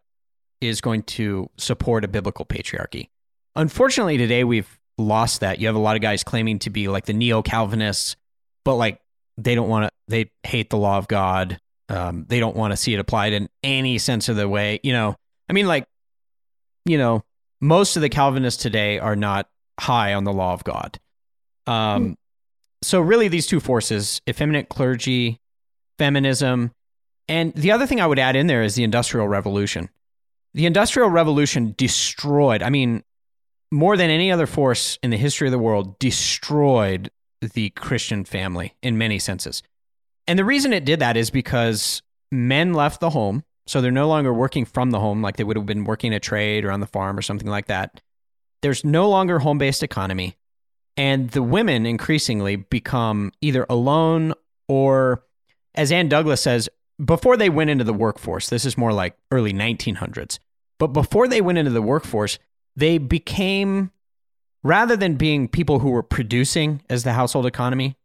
is 0.67 0.82
going 0.82 1.04
to 1.04 1.49
support 1.58 2.04
a 2.04 2.08
biblical 2.08 2.45
patriarchy. 2.45 3.10
Unfortunately, 3.56 4.17
today 4.17 4.43
we've 4.43 4.80
lost 4.97 5.41
that. 5.41 5.60
You 5.60 5.67
have 5.67 5.75
a 5.75 5.80
lot 5.80 5.95
of 5.95 6.01
guys 6.01 6.23
claiming 6.23 6.60
to 6.60 6.69
be 6.69 6.88
like 6.88 7.06
the 7.06 7.13
neo 7.13 7.41
Calvinists, 7.41 8.15
but 8.63 8.75
like 8.75 8.99
they 9.38 9.56
don't 9.56 9.69
want 9.69 9.86
to, 9.86 9.91
they 10.08 10.32
hate 10.43 10.69
the 10.69 10.78
law 10.78 10.97
of 10.97 11.08
God. 11.08 11.60
Um, 11.88 12.25
they 12.28 12.39
don't 12.39 12.56
want 12.56 12.71
to 12.71 12.78
see 12.78 12.93
it 12.93 12.99
applied 12.99 13.34
in 13.34 13.49
any 13.63 13.97
sense 13.97 14.30
of 14.30 14.36
the 14.36 14.49
way. 14.49 14.80
You 14.84 14.93
know, 14.93 15.15
I 15.49 15.54
mean, 15.54 15.67
like, 15.67 15.86
you 16.86 16.97
know, 16.97 17.23
most 17.62 17.95
of 17.95 18.01
the 18.01 18.10
Calvinists 18.10 18.62
today 18.62 18.99
are 18.99 19.15
not 19.15 19.47
high 19.80 20.13
on 20.13 20.23
the 20.23 20.34
law 20.34 20.54
of 20.54 20.63
God. 20.63 20.99
Um, 21.67 22.12
mm. 22.12 22.15
So, 22.82 23.01
really, 23.01 23.28
these 23.28 23.47
two 23.47 23.60
forces 23.60 24.21
effeminate 24.30 24.69
clergy, 24.69 25.39
feminism, 25.97 26.71
and 27.28 27.54
the 27.54 27.71
other 27.71 27.88
thing 27.88 27.99
I 27.99 28.08
would 28.08 28.19
add 28.19 28.36
in 28.36 28.47
there 28.47 28.63
is 28.63 28.75
the 28.75 28.84
Industrial 28.84 29.28
Revolution. 29.28 29.89
The 30.55 30.65
Industrial 30.65 31.09
Revolution 31.09 31.75
destroyed, 31.77 32.63
I 32.63 32.69
mean, 32.69 33.03
more 33.73 33.97
than 33.97 34.09
any 34.09 34.31
other 34.31 34.47
force 34.47 34.97
in 35.03 35.09
the 35.09 35.17
history 35.17 35.49
of 35.49 35.51
the 35.51 35.59
world, 35.59 35.99
destroyed 35.99 37.11
the 37.41 37.71
Christian 37.71 38.23
family 38.23 38.73
in 38.81 38.97
many 38.97 39.19
senses. 39.19 39.61
And 40.27 40.39
the 40.39 40.45
reason 40.45 40.71
it 40.71 40.85
did 40.85 40.99
that 41.01 41.17
is 41.17 41.29
because 41.29 42.01
men 42.31 42.73
left 42.73 43.01
the 43.01 43.09
home. 43.09 43.43
So 43.67 43.81
they're 43.81 43.91
no 43.91 44.07
longer 44.07 44.33
working 44.33 44.63
from 44.63 44.91
the 44.91 44.99
home 45.01 45.21
like 45.21 45.35
they 45.35 45.43
would 45.43 45.57
have 45.57 45.65
been 45.65 45.83
working 45.83 46.13
a 46.13 46.21
trade 46.21 46.63
or 46.63 46.71
on 46.71 46.79
the 46.79 46.87
farm 46.87 47.17
or 47.17 47.21
something 47.21 47.49
like 47.49 47.65
that. 47.65 47.99
There's 48.61 48.85
no 48.85 49.09
longer 49.09 49.39
home 49.39 49.57
based 49.57 49.83
economy. 49.83 50.37
And 50.95 51.31
the 51.31 51.43
women 51.43 51.85
increasingly 51.85 52.55
become 52.55 53.33
either 53.41 53.65
alone 53.69 54.31
or, 54.69 55.25
as 55.73 55.91
Ann 55.91 56.07
Douglas 56.07 56.39
says, 56.39 56.69
before 57.03 57.35
they 57.35 57.49
went 57.49 57.69
into 57.69 57.83
the 57.83 57.93
workforce, 57.93 58.47
this 58.47 58.63
is 58.63 58.77
more 58.77 58.93
like 58.93 59.17
early 59.31 59.51
1900s, 59.51 60.39
but 60.79 60.88
before 60.88 61.27
they 61.27 61.41
went 61.41 61.57
into 61.57 61.71
the 61.71 61.81
workforce, 61.81 62.39
they 62.75 62.97
became, 62.97 63.91
rather 64.63 64.95
than 64.95 65.15
being 65.15 65.47
people 65.47 65.79
who 65.79 65.89
were 65.89 66.03
producing 66.03 66.81
as 66.89 67.03
the 67.03 67.13
household 67.13 67.45
economy, 67.45 67.95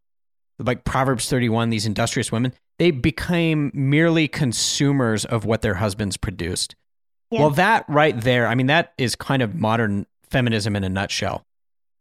like 0.57 0.83
Proverbs 0.83 1.29
31, 1.29 1.69
these 1.69 1.85
industrious 1.85 2.31
women, 2.31 2.53
they 2.79 2.91
became 2.91 3.71
merely 3.73 4.27
consumers 4.27 5.25
of 5.25 5.45
what 5.45 5.61
their 5.61 5.75
husbands 5.75 6.17
produced. 6.17 6.75
Yeah. 7.29 7.41
Well, 7.41 7.49
that 7.51 7.85
right 7.87 8.19
there, 8.19 8.47
I 8.47 8.55
mean, 8.55 8.67
that 8.67 8.93
is 8.97 9.15
kind 9.15 9.41
of 9.41 9.55
modern 9.55 10.05
feminism 10.29 10.75
in 10.75 10.83
a 10.83 10.89
nutshell. 10.89 11.45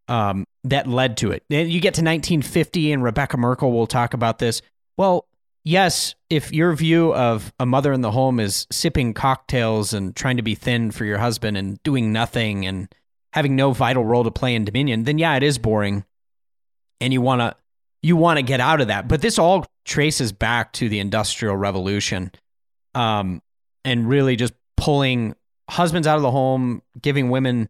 Um, 0.09 0.45
that 0.65 0.89
led 0.89 1.17
to 1.19 1.31
it. 1.31 1.45
You 1.49 1.81
get 1.81 1.95
to 1.95 2.03
1950, 2.03 2.93
and 2.93 3.03
Rebekah 3.03 3.37
Merkle 3.37 3.71
will 3.71 3.87
talk 3.87 4.13
about 4.13 4.39
this. 4.39 4.61
Well, 4.97 5.27
yes, 5.65 6.15
if 6.29 6.53
your 6.53 6.75
view 6.75 7.15
of 7.15 7.53
a 7.59 7.67
mother 7.67 7.93
in 7.93 8.01
the 8.01 8.11
home 8.11 8.41
is 8.41 8.67
sipping 8.71 9.15
cocktails 9.15 9.93
and 9.93 10.15
trying 10.15 10.37
to 10.37 10.43
be 10.43 10.55
thin 10.55 10.91
for 10.91 11.05
your 11.05 11.19
husband 11.19 11.57
and 11.57 11.83
doing 11.83 12.13
nothing 12.13 12.67
and 12.67 12.93
having 13.33 13.57
no 13.57 13.73
vital 13.73 14.05
role 14.05 14.25
to 14.25 14.31
play 14.31 14.55
in 14.55 14.65
Dominion, 14.65 15.05
then 15.05 15.19
yeah, 15.19 15.37
it 15.37 15.43
is 15.43 15.59
boring. 15.59 16.05
And 17.01 17.13
you 17.13 17.21
want 17.21 17.41
to 17.41 17.57
you 18.03 18.17
want 18.17 18.39
to 18.39 18.43
get 18.43 18.61
out 18.61 18.81
of 18.81 18.89
that. 18.89 19.09
But 19.09 19.21
this 19.21 19.39
all 19.39 19.67
traces 19.85 20.33
back 20.33 20.73
to 20.75 20.89
the 20.89 21.01
Industrial 21.01 21.55
Revolution 21.55 22.33
um, 22.95 23.43
and 23.85 24.09
really 24.09 24.37
just 24.37 24.55
pulling 24.77 25.35
husbands 25.69 26.07
out 26.07 26.17
of 26.17 26.23
the 26.23 26.31
home, 26.31 26.83
giving 27.01 27.29
women 27.29 27.69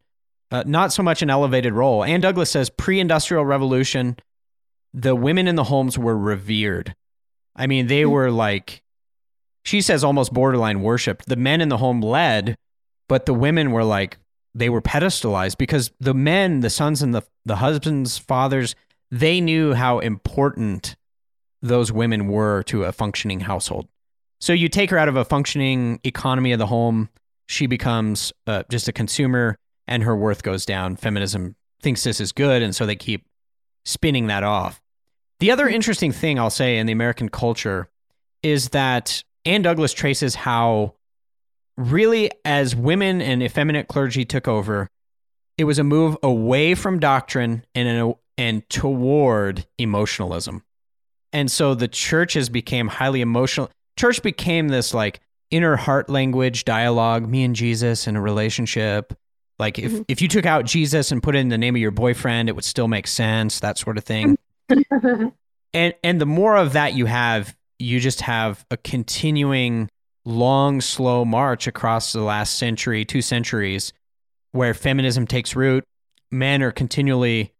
uh, 0.50 0.64
not 0.66 0.92
so 0.92 1.02
much 1.02 1.22
an 1.22 1.30
elevated 1.30 1.72
role. 1.72 2.04
Ann 2.04 2.20
Douglas 2.20 2.50
says 2.50 2.70
pre-industrial 2.70 3.44
revolution, 3.44 4.16
the 4.94 5.14
women 5.14 5.46
in 5.46 5.56
the 5.56 5.64
homes 5.64 5.98
were 5.98 6.16
revered. 6.16 6.94
I 7.56 7.66
mean, 7.66 7.86
they 7.86 8.02
Hmm. 8.02 8.10
were 8.10 8.30
like, 8.30 8.82
she 9.64 9.80
says 9.80 10.02
almost 10.04 10.32
borderline 10.32 10.82
worshipped. 10.82 11.26
The 11.26 11.36
men 11.36 11.60
in 11.60 11.68
the 11.68 11.76
home 11.78 12.00
led, 12.00 12.56
but 13.08 13.26
the 13.26 13.34
women 13.34 13.72
were 13.72 13.84
like, 13.84 14.18
they 14.54 14.68
were 14.68 14.82
pedestalized 14.82 15.58
because 15.58 15.92
the 16.00 16.14
men, 16.14 16.60
the 16.60 16.70
sons 16.70 17.02
and 17.02 17.14
the, 17.14 17.22
the 17.44 17.56
husbands, 17.56 18.18
fathers, 18.18 18.74
they 19.10 19.40
knew 19.40 19.74
how 19.74 19.98
important 19.98 20.96
those 21.62 21.92
women 21.92 22.26
were 22.28 22.62
to 22.64 22.84
a 22.84 22.92
functioning 22.92 23.40
household. 23.40 23.86
So 24.40 24.52
you 24.52 24.68
take 24.68 24.90
her 24.90 24.98
out 24.98 25.08
of 25.08 25.16
a 25.16 25.24
functioning 25.24 26.00
economy 26.04 26.52
of 26.52 26.58
the 26.58 26.66
home, 26.66 27.10
she 27.46 27.66
becomes 27.66 28.32
uh, 28.46 28.62
just 28.70 28.88
a 28.88 28.92
consumer 28.92 29.56
and 29.86 30.04
her 30.04 30.16
worth 30.16 30.42
goes 30.42 30.64
down. 30.64 30.96
Feminism 30.96 31.56
thinks 31.82 32.04
this 32.04 32.20
is 32.20 32.32
good, 32.32 32.62
and 32.62 32.74
so 32.74 32.86
they 32.86 32.96
keep 32.96 33.26
spinning 33.84 34.28
that 34.28 34.42
off. 34.44 34.80
The 35.40 35.50
other 35.50 35.68
interesting 35.68 36.12
thing 36.12 36.38
I'll 36.38 36.50
say 36.50 36.78
in 36.78 36.86
the 36.86 36.92
American 36.92 37.28
culture 37.28 37.88
is 38.42 38.70
that 38.70 39.24
Ann 39.44 39.62
Douglas 39.62 39.92
traces 39.92 40.34
how, 40.34 40.94
really, 41.76 42.30
as 42.44 42.76
women 42.76 43.20
and 43.22 43.42
effeminate 43.42 43.88
clergy 43.88 44.24
took 44.24 44.46
over, 44.46 44.88
it 45.56 45.64
was 45.64 45.78
a 45.78 45.84
move 45.84 46.16
away 46.22 46.74
from 46.74 46.98
doctrine 47.00 47.64
and 47.74 47.88
an, 47.88 48.14
and 48.36 48.68
toward 48.68 49.66
emotionalism. 49.78 50.62
And 51.32 51.50
so 51.50 51.74
the 51.74 51.88
churches 51.88 52.48
became 52.48 52.88
highly 52.88 53.20
emotional. 53.20 53.70
Church 53.98 54.22
became 54.22 54.68
this 54.68 54.92
like 54.92 55.20
inner 55.50 55.76
heart 55.76 56.10
language 56.10 56.64
dialogue, 56.64 57.28
me 57.28 57.44
and 57.44 57.56
Jesus 57.56 58.06
in 58.06 58.16
a 58.16 58.20
relationship. 58.20 59.14
Like 59.58 59.78
if, 59.78 59.92
Mhm. 59.92 60.04
if 60.08 60.22
you 60.22 60.28
took 60.28 60.46
out 60.46 60.64
Jesus 60.64 61.12
and 61.12 61.22
put 61.22 61.36
in 61.36 61.48
the 61.48 61.58
name 61.58 61.76
of 61.76 61.80
your 61.80 61.90
boyfriend, 61.90 62.48
it 62.48 62.52
would 62.54 62.64
still 62.64 62.88
make 62.88 63.06
sense, 63.06 63.60
that 63.60 63.78
sort 63.78 63.98
of 63.98 64.04
thing. 64.04 64.36
and 65.74 65.94
and 66.02 66.20
the 66.20 66.26
more 66.26 66.56
of 66.56 66.72
that 66.72 66.94
you 66.94 67.06
have, 67.06 67.56
you 67.78 68.00
just 68.00 68.22
have 68.22 68.64
a 68.70 68.76
continuing 68.76 69.88
long, 70.24 70.80
slow 70.80 71.24
march 71.24 71.66
across 71.66 72.12
the 72.12 72.22
last 72.22 72.58
century, 72.58 73.04
two 73.04 73.22
centuries, 73.22 73.92
where 74.52 74.74
feminism 74.74 75.26
takes 75.26 75.56
root. 75.56 75.84
Men 76.30 76.62
are 76.62 76.70
continually 76.70 77.52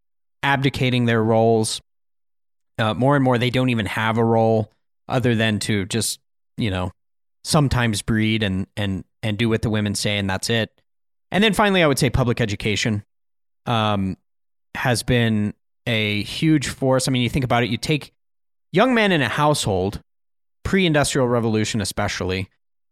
abdicating 0.43 1.07
their 1.07 1.23
roles. 1.23 1.81
Uh, 2.79 2.95
more 2.95 3.17
and 3.17 3.25
more, 3.25 3.37
they 3.37 3.51
don't 3.51 3.71
even 3.71 3.87
have 3.87 4.17
a 4.17 4.25
role 4.25 4.71
other 5.09 5.35
than 5.35 5.59
to 5.59 5.85
just, 5.87 6.21
you 6.57 6.71
know, 6.71 6.93
sometimes 7.45 8.03
breed 8.03 8.43
and 8.43 8.67
and 8.77 9.05
and 9.23 9.37
do 9.39 9.49
what 9.49 9.63
the 9.63 9.71
women 9.71 9.95
say, 9.95 10.19
and 10.19 10.31
that's 10.31 10.51
it. 10.51 10.71
And 11.31 11.43
then 11.45 11.53
finally, 11.53 11.83
I 11.83 11.87
would 11.87 11.99
say 11.99 12.11
public 12.11 12.41
education 12.41 13.05
um, 13.67 14.17
has 14.75 15.03
been 15.03 15.55
a 15.91 16.23
huge 16.23 16.69
force. 16.69 17.09
I 17.09 17.11
mean, 17.11 17.23
you 17.23 17.29
think 17.29 17.45
about 17.45 17.65
it, 17.65 17.69
you 17.71 17.77
take 17.77 18.13
young 18.73 18.95
men 18.95 19.11
in 19.11 19.21
a 19.23 19.29
household, 19.29 20.01
pre 20.63 20.87
industrial 20.87 21.27
revolution 21.27 21.81
especially, 21.81 22.49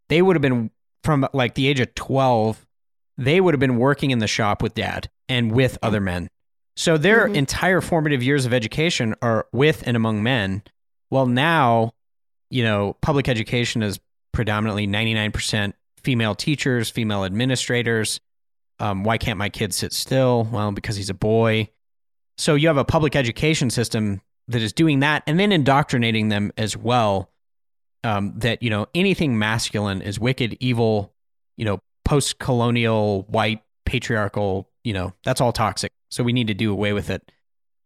they 0.08 0.20
would 0.20 0.34
have 0.34 0.42
been 0.42 0.70
from 1.04 1.26
like 1.32 1.54
the 1.54 1.68
age 1.68 1.78
of 1.80 1.94
12, 1.94 2.66
they 3.16 3.40
would 3.40 3.54
have 3.54 3.60
been 3.60 3.76
working 3.78 4.10
in 4.10 4.18
the 4.18 4.26
shop 4.26 4.62
with 4.62 4.74
dad 4.74 5.08
and 5.28 5.52
with 5.52 5.78
other 5.80 6.00
men. 6.00 6.28
So 6.76 6.96
their 6.96 7.28
Mhm. 7.28 7.36
entire 7.36 7.80
formative 7.80 8.22
years 8.22 8.46
of 8.46 8.52
education 8.52 9.14
are 9.22 9.46
with 9.52 9.82
and 9.86 9.96
among 9.96 10.22
men. 10.22 10.62
Well, 11.10 11.26
now, 11.26 11.92
you 12.50 12.62
know, 12.64 12.96
public 13.00 13.28
education 13.28 13.82
is 13.82 14.00
predominantly 14.32 14.86
99% 14.86 15.74
female 16.02 16.34
teachers, 16.34 16.90
female 16.90 17.24
administrators. 17.24 18.20
Um, 18.80 19.02
why 19.04 19.18
can't 19.18 19.38
my 19.38 19.48
kid 19.48 19.72
sit 19.74 19.92
still? 19.92 20.48
Well, 20.50 20.72
because 20.72 20.96
he's 20.96 21.10
a 21.10 21.14
boy. 21.14 21.70
So 22.38 22.54
you 22.54 22.68
have 22.68 22.76
a 22.78 22.84
public 22.84 23.14
education 23.16 23.68
system 23.70 24.20
that 24.48 24.62
is 24.62 24.72
doing 24.72 25.00
that 25.00 25.22
and 25.26 25.38
then 25.38 25.52
indoctrinating 25.52 26.28
them 26.30 26.52
as 26.56 26.76
well. 26.76 27.30
Um, 28.04 28.32
that 28.38 28.62
you 28.62 28.70
know 28.70 28.86
anything 28.94 29.38
masculine 29.38 30.00
is 30.02 30.20
wicked, 30.20 30.56
evil, 30.60 31.12
you 31.56 31.64
know, 31.64 31.80
post-colonial, 32.04 33.22
white, 33.24 33.62
patriarchal. 33.84 34.68
You 34.84 34.92
know, 34.92 35.12
that's 35.24 35.40
all 35.40 35.52
toxic. 35.52 35.92
So 36.10 36.22
we 36.22 36.32
need 36.32 36.46
to 36.46 36.54
do 36.54 36.72
away 36.72 36.92
with 36.92 37.10
it. 37.10 37.30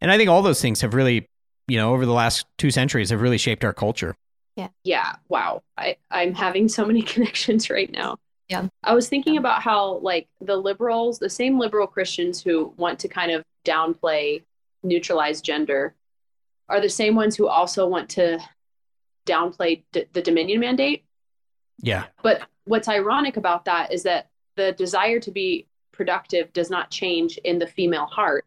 And 0.00 0.10
I 0.12 0.18
think 0.18 0.28
all 0.28 0.42
those 0.42 0.60
things 0.60 0.80
have 0.82 0.94
really, 0.94 1.28
you 1.66 1.78
know, 1.78 1.94
over 1.94 2.04
the 2.04 2.12
last 2.12 2.46
two 2.58 2.70
centuries, 2.70 3.10
have 3.10 3.20
really 3.22 3.38
shaped 3.38 3.64
our 3.64 3.72
culture. 3.72 4.14
yeah 4.56 4.68
Yeah. 4.84 5.14
wow 5.28 5.62
I, 5.78 5.96
i'm 6.10 6.34
having 6.34 6.68
so 6.68 6.84
many 6.84 7.00
connections 7.12 7.70
right 7.70 7.90
now 7.90 8.18
Yeah. 8.50 8.68
i 8.84 8.94
was 8.94 9.08
thinking 9.08 9.38
about 9.38 9.62
how 9.62 9.94
like 10.02 10.28
the 10.42 10.56
liberals 10.56 11.18
the 11.18 11.30
same 11.30 11.58
liberal 11.58 11.86
christians 11.86 12.42
who 12.42 12.74
want 12.76 12.98
to 13.00 13.08
kind 13.08 13.32
of 13.32 13.42
downplay 13.64 14.42
neutralize 14.82 15.40
gender 15.40 15.94
are 16.68 16.80
the 16.80 16.88
same 16.88 17.14
ones 17.14 17.36
who 17.36 17.46
also 17.46 17.86
want 17.86 18.08
to 18.10 18.38
downplay 19.26 19.82
d- 19.92 20.06
the 20.12 20.22
dominion 20.22 20.60
mandate? 20.60 21.04
Yeah, 21.80 22.04
but 22.22 22.42
what's 22.64 22.88
ironic 22.88 23.36
about 23.36 23.64
that 23.64 23.92
is 23.92 24.02
that 24.04 24.28
the 24.56 24.72
desire 24.72 25.18
to 25.20 25.30
be 25.30 25.66
productive 25.92 26.52
does 26.52 26.70
not 26.70 26.90
change 26.90 27.38
in 27.38 27.58
the 27.58 27.66
female 27.66 28.06
heart. 28.06 28.44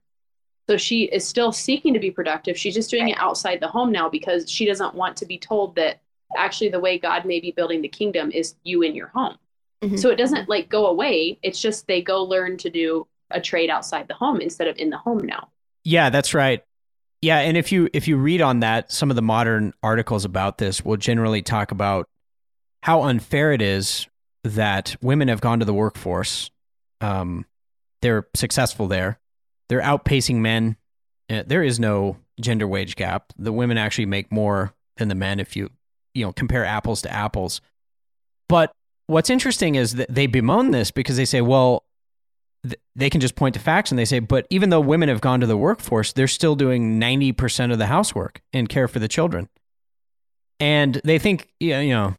So 0.68 0.78
she 0.78 1.04
is 1.04 1.28
still 1.28 1.52
seeking 1.52 1.94
to 1.94 2.00
be 2.00 2.10
productive. 2.10 2.58
She's 2.58 2.74
just 2.74 2.90
doing 2.90 3.10
it 3.10 3.18
outside 3.20 3.60
the 3.60 3.68
home 3.68 3.92
now 3.92 4.10
because 4.10 4.50
she 4.50 4.66
doesn't 4.66 4.96
want 4.96 5.16
to 5.18 5.26
be 5.26 5.38
told 5.38 5.76
that 5.76 6.02
actually 6.36 6.70
the 6.70 6.80
way 6.80 6.98
god 6.98 7.24
may 7.26 7.40
be 7.40 7.52
building 7.52 7.82
the 7.82 7.88
kingdom 7.88 8.32
is 8.32 8.56
you 8.64 8.82
in 8.82 8.96
your 8.96 9.08
home. 9.08 9.38
Mhm. 9.84 10.00
so 10.00 10.10
it 10.10 10.16
doesn't 10.16 10.50
like 10.50 10.70
go 10.70 10.88
away. 10.88 11.38
It's 11.44 11.62
just 11.62 11.86
they 11.86 12.02
go 12.02 12.24
learn 12.24 12.58
to 12.58 12.70
do 12.70 13.06
a 13.32 13.42
trade 13.42 13.70
outside 13.70 14.08
the 14.08 14.14
home 14.14 14.40
instead 14.40 14.68
of 14.68 14.78
in 14.78 14.90
the 14.90 14.98
home 14.98 15.20
now 15.20 15.50
Yeah, 15.86 16.10
that's 16.10 16.34
right. 16.34 16.64
Yeah, 17.22 17.40
and 17.40 17.56
if 17.56 17.72
you 17.72 17.90
if 17.94 18.08
you 18.08 18.18
read 18.18 18.42
on 18.42 18.60
that, 18.60 18.92
some 18.92 19.10
of 19.10 19.16
the 19.16 19.22
modern 19.22 19.74
articles 19.82 20.26
about 20.26 20.58
this 20.58 20.84
will 20.84 20.98
generally 20.98 21.42
talk 21.42 21.72
about 21.72 22.10
how 22.84 23.04
unfair 23.04 23.54
it 23.54 23.62
is 23.62 24.08
that 24.44 24.96
women 25.02 25.28
have 25.28 25.42
gone 25.42 25.60
to 25.60 25.66
the 25.66 25.74
workforce. 25.74 26.52
Um, 27.02 27.46
they're 28.02 28.28
successful 28.36 28.88
there. 28.88 29.20
They're 29.70 29.82
outpacing 29.82 30.38
men. 30.38 30.76
Uh, 31.30 31.44
there 31.48 31.64
is 31.64 31.80
no 31.80 32.18
gender 32.40 32.68
wage 32.68 32.96
gap. 32.96 33.32
The 33.38 33.54
women 33.54 33.78
actually 33.78 34.06
make 34.08 34.32
more 34.32 34.74
than 34.98 35.08
the 35.08 35.16
men 35.16 35.40
if 35.40 35.56
you 35.56 35.70
you 36.14 36.26
know 36.26 36.34
compare 36.34 36.66
apples 36.66 37.02
to 37.04 37.14
apples. 37.14 37.62
But 38.50 38.72
what's 39.08 39.30
interesting 39.30 39.76
is 39.76 39.94
that 39.94 40.14
they 40.14 40.28
bemoan 40.28 40.72
this 40.72 40.92
because 40.92 41.18
they 41.18 41.26
say, 41.26 41.42
well, 41.42 41.85
they 42.96 43.10
can 43.10 43.22
just 43.22 43.36
point 43.36 43.54
to 43.56 43.60
facts 43.60 43.92
and 43.92 44.00
they 44.00 44.06
say, 44.06 44.20
but 44.20 44.48
even 44.50 44.70
though 44.70 44.80
women 44.80 45.10
have 45.10 45.22
gone 45.22 45.42
to 45.42 45.48
the 45.48 45.58
workforce, 45.58 46.14
they're 46.14 46.28
still 46.28 46.56
doing 46.56 47.00
90% 47.00 47.72
of 47.72 47.78
the 47.78 47.88
housework 47.88 48.42
and 48.54 48.70
care 48.70 48.88
for 48.88 49.00
the 49.00 49.08
children. 49.08 49.50
And 50.60 51.02
they 51.04 51.20
think, 51.20 51.50
you 51.60 51.90
know, 51.90 52.16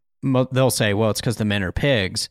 they'll 0.52 0.70
say, 0.70 0.94
well, 0.94 1.10
it's 1.10 1.20
because 1.20 1.36
the 1.36 1.44
men 1.44 1.62
are 1.62 1.72
pigs. 1.72 2.28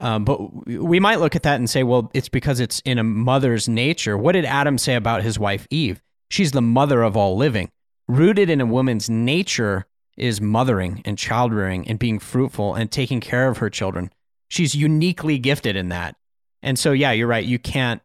Um, 0.00 0.24
but 0.24 0.66
we 0.66 0.98
might 0.98 1.20
look 1.20 1.36
at 1.36 1.42
that 1.42 1.56
and 1.56 1.68
say, 1.68 1.82
well, 1.82 2.10
it's 2.14 2.28
because 2.28 2.60
it's 2.60 2.80
in 2.80 2.98
a 2.98 3.04
mother's 3.04 3.68
nature. 3.68 4.16
What 4.16 4.32
did 4.32 4.44
Adam 4.44 4.78
say 4.78 4.94
about 4.94 5.22
his 5.22 5.38
wife 5.38 5.66
Eve? 5.70 6.00
She's 6.30 6.52
the 6.52 6.62
mother 6.62 7.02
of 7.02 7.16
all 7.16 7.36
living. 7.36 7.70
Rooted 8.08 8.48
in 8.48 8.60
a 8.60 8.66
woman's 8.66 9.10
nature 9.10 9.86
is 10.16 10.40
mothering 10.40 11.02
and 11.04 11.18
childrearing 11.18 11.88
and 11.88 11.98
being 11.98 12.18
fruitful 12.18 12.74
and 12.74 12.90
taking 12.90 13.20
care 13.20 13.48
of 13.48 13.58
her 13.58 13.70
children. 13.70 14.10
She's 14.48 14.74
uniquely 14.74 15.38
gifted 15.38 15.76
in 15.76 15.90
that. 15.90 16.16
And 16.62 16.78
so 16.78 16.92
yeah, 16.92 17.12
you're 17.12 17.26
right. 17.26 17.44
You 17.44 17.58
can't 17.58 18.00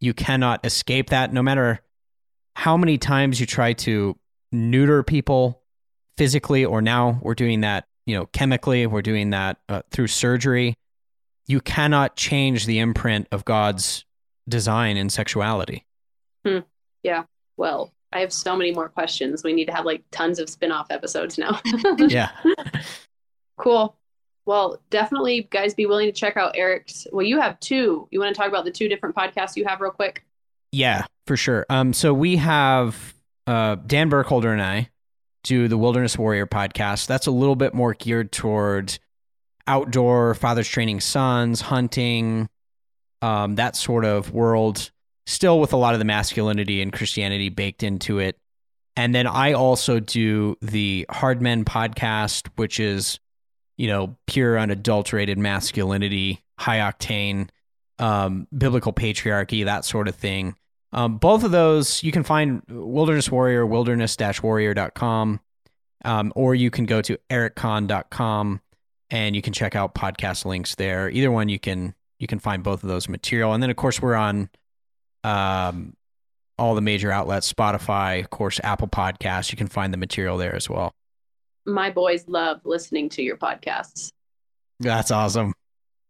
you 0.00 0.14
cannot 0.14 0.64
escape 0.64 1.10
that 1.10 1.32
no 1.32 1.42
matter 1.42 1.80
how 2.56 2.76
many 2.76 2.98
times 2.98 3.38
you 3.38 3.46
try 3.46 3.72
to 3.72 4.16
neuter 4.50 5.02
people 5.02 5.62
physically 6.16 6.64
or 6.64 6.80
now 6.80 7.18
we're 7.22 7.34
doing 7.34 7.60
that, 7.60 7.86
you 8.06 8.16
know, 8.16 8.26
chemically, 8.26 8.86
we're 8.86 9.02
doing 9.02 9.30
that 9.30 9.58
uh, 9.68 9.82
through 9.90 10.06
surgery. 10.06 10.74
You 11.46 11.60
cannot 11.60 12.16
change 12.16 12.66
the 12.66 12.78
imprint 12.78 13.28
of 13.30 13.44
God's 13.44 14.04
design 14.48 14.96
in 14.96 15.10
sexuality. 15.10 15.86
Hmm. 16.46 16.60
Yeah. 17.02 17.24
Well 17.56 17.92
i 18.12 18.18
have 18.18 18.32
so 18.32 18.56
many 18.56 18.72
more 18.72 18.88
questions 18.88 19.44
we 19.44 19.52
need 19.52 19.66
to 19.66 19.72
have 19.72 19.84
like 19.84 20.02
tons 20.10 20.40
of 20.40 20.50
spin-off 20.50 20.88
episodes 20.90 21.38
now 21.38 21.60
Yeah. 21.98 22.30
Cool. 23.60 23.94
Well, 24.46 24.80
definitely, 24.90 25.48
guys, 25.50 25.74
be 25.74 25.86
willing 25.86 26.06
to 26.06 26.12
check 26.12 26.36
out 26.36 26.56
Eric's. 26.56 27.06
Well, 27.12 27.24
you 27.24 27.40
have 27.40 27.60
two. 27.60 28.08
You 28.10 28.20
want 28.20 28.34
to 28.34 28.38
talk 28.38 28.48
about 28.48 28.64
the 28.64 28.70
two 28.70 28.88
different 28.88 29.14
podcasts 29.14 29.56
you 29.56 29.64
have 29.66 29.80
real 29.80 29.90
quick? 29.90 30.24
Yeah, 30.72 31.04
for 31.26 31.36
sure. 31.36 31.66
Um, 31.68 31.92
so 31.92 32.14
we 32.14 32.36
have 32.36 33.14
uh, 33.46 33.76
Dan 33.86 34.08
Burkholder 34.08 34.52
and 34.52 34.62
I 34.62 34.90
do 35.42 35.68
the 35.68 35.78
Wilderness 35.78 36.18
Warrior 36.18 36.46
podcast. 36.46 37.06
That's 37.06 37.26
a 37.26 37.30
little 37.30 37.56
bit 37.56 37.74
more 37.74 37.94
geared 37.94 38.32
toward 38.32 38.98
outdoor 39.66 40.34
fathers 40.34 40.68
training 40.68 41.00
sons, 41.00 41.60
hunting, 41.60 42.48
um, 43.22 43.56
that 43.56 43.76
sort 43.76 44.04
of 44.04 44.32
world. 44.32 44.90
Still 45.26 45.60
with 45.60 45.72
a 45.72 45.76
lot 45.76 45.94
of 45.94 46.00
the 46.00 46.04
masculinity 46.04 46.82
and 46.82 46.92
Christianity 46.92 47.50
baked 47.50 47.82
into 47.82 48.18
it. 48.18 48.36
And 48.96 49.14
then 49.14 49.26
I 49.26 49.52
also 49.52 50.00
do 50.00 50.56
the 50.60 51.06
Hard 51.08 51.40
Men 51.40 51.64
podcast, 51.64 52.48
which 52.56 52.80
is, 52.80 53.20
you 53.80 53.86
know, 53.86 54.14
pure 54.26 54.58
unadulterated 54.58 55.38
masculinity, 55.38 56.44
high 56.58 56.80
octane, 56.80 57.48
um, 57.98 58.46
biblical 58.56 58.92
patriarchy, 58.92 59.64
that 59.64 59.86
sort 59.86 60.06
of 60.06 60.14
thing. 60.14 60.54
Um, 60.92 61.16
both 61.16 61.44
of 61.44 61.50
those 61.50 62.02
you 62.02 62.12
can 62.12 62.22
find 62.22 62.62
Wilderness 62.68 63.30
Warrior, 63.30 63.64
wilderness-warrior.com, 63.64 65.40
um, 66.04 66.32
or 66.36 66.54
you 66.54 66.70
can 66.70 66.84
go 66.84 67.00
to 67.00 67.16
ericconn.com 67.30 68.60
and 69.08 69.34
you 69.34 69.40
can 69.40 69.54
check 69.54 69.74
out 69.74 69.94
podcast 69.94 70.44
links 70.44 70.74
there. 70.74 71.08
Either 71.08 71.30
one 71.30 71.48
you 71.48 71.58
can 71.58 71.94
you 72.18 72.26
can 72.26 72.38
find 72.38 72.62
both 72.62 72.82
of 72.82 72.90
those 72.90 73.08
material. 73.08 73.54
And 73.54 73.62
then 73.62 73.70
of 73.70 73.76
course 73.76 74.02
we're 74.02 74.14
on 74.14 74.50
um, 75.24 75.96
all 76.58 76.74
the 76.74 76.82
major 76.82 77.10
outlets, 77.10 77.50
Spotify, 77.50 78.20
of 78.20 78.28
course, 78.28 78.60
Apple 78.62 78.88
Podcasts. 78.88 79.50
You 79.50 79.56
can 79.56 79.68
find 79.68 79.90
the 79.90 79.96
material 79.96 80.36
there 80.36 80.54
as 80.54 80.68
well. 80.68 80.92
My 81.72 81.90
boys 81.90 82.28
love 82.28 82.60
listening 82.64 83.08
to 83.10 83.22
your 83.22 83.36
podcasts. 83.36 84.10
That's 84.80 85.10
awesome. 85.10 85.52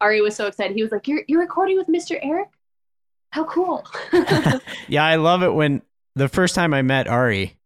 Ari 0.00 0.20
was 0.20 0.34
so 0.34 0.46
excited. 0.46 0.74
He 0.76 0.82
was 0.82 0.92
like, 0.92 1.06
"You're 1.06 1.22
you're 1.28 1.40
recording 1.40 1.76
with 1.76 1.88
Mr. 1.88 2.18
Eric? 2.22 2.48
How 3.30 3.44
cool!" 3.44 3.84
yeah, 4.88 5.04
I 5.04 5.16
love 5.16 5.42
it 5.42 5.52
when 5.52 5.82
the 6.14 6.28
first 6.28 6.54
time 6.54 6.72
I 6.72 6.82
met 6.82 7.06
Ari, 7.06 7.56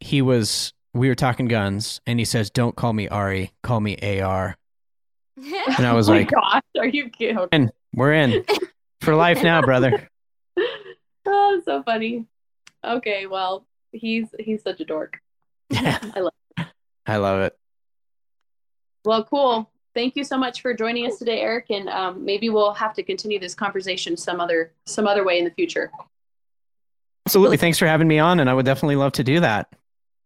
he 0.00 0.22
was 0.22 0.72
we 0.92 1.08
were 1.08 1.14
talking 1.14 1.46
guns, 1.46 2.00
and 2.06 2.18
he 2.18 2.24
says, 2.24 2.50
"Don't 2.50 2.76
call 2.76 2.92
me 2.92 3.08
Ari, 3.08 3.52
call 3.62 3.80
me 3.80 3.96
AR." 4.20 4.56
And 5.36 5.86
I 5.86 5.92
was 5.94 6.08
oh 6.10 6.12
like, 6.12 6.30
"Gosh, 6.30 6.62
are 6.78 6.86
you 6.86 7.08
kidding?" 7.08 7.38
And 7.52 7.70
we're 7.94 8.12
in 8.12 8.44
for 9.00 9.14
life 9.14 9.42
now, 9.42 9.62
brother. 9.62 10.08
oh, 11.26 11.62
so 11.64 11.82
funny. 11.82 12.26
Okay, 12.84 13.26
well, 13.26 13.66
he's 13.92 14.26
he's 14.38 14.62
such 14.62 14.80
a 14.80 14.84
dork. 14.84 15.18
Yeah, 15.70 15.98
I 16.14 16.20
love. 16.20 16.32
I 17.06 17.16
love 17.16 17.40
it. 17.40 17.56
Well, 19.04 19.24
cool. 19.24 19.70
Thank 19.94 20.16
you 20.16 20.24
so 20.24 20.36
much 20.36 20.60
for 20.60 20.74
joining 20.74 21.06
us 21.06 21.18
today, 21.18 21.40
Eric. 21.40 21.66
And 21.70 21.88
um, 21.88 22.24
maybe 22.24 22.50
we'll 22.50 22.74
have 22.74 22.92
to 22.94 23.02
continue 23.02 23.38
this 23.38 23.54
conversation 23.54 24.16
some 24.16 24.40
other 24.40 24.72
some 24.84 25.06
other 25.06 25.24
way 25.24 25.38
in 25.38 25.44
the 25.44 25.50
future. 25.50 25.90
Absolutely. 27.26 27.56
Thanks 27.56 27.78
for 27.78 27.86
having 27.86 28.06
me 28.06 28.18
on, 28.18 28.40
and 28.40 28.48
I 28.50 28.54
would 28.54 28.66
definitely 28.66 28.96
love 28.96 29.12
to 29.12 29.24
do 29.24 29.40
that. 29.40 29.72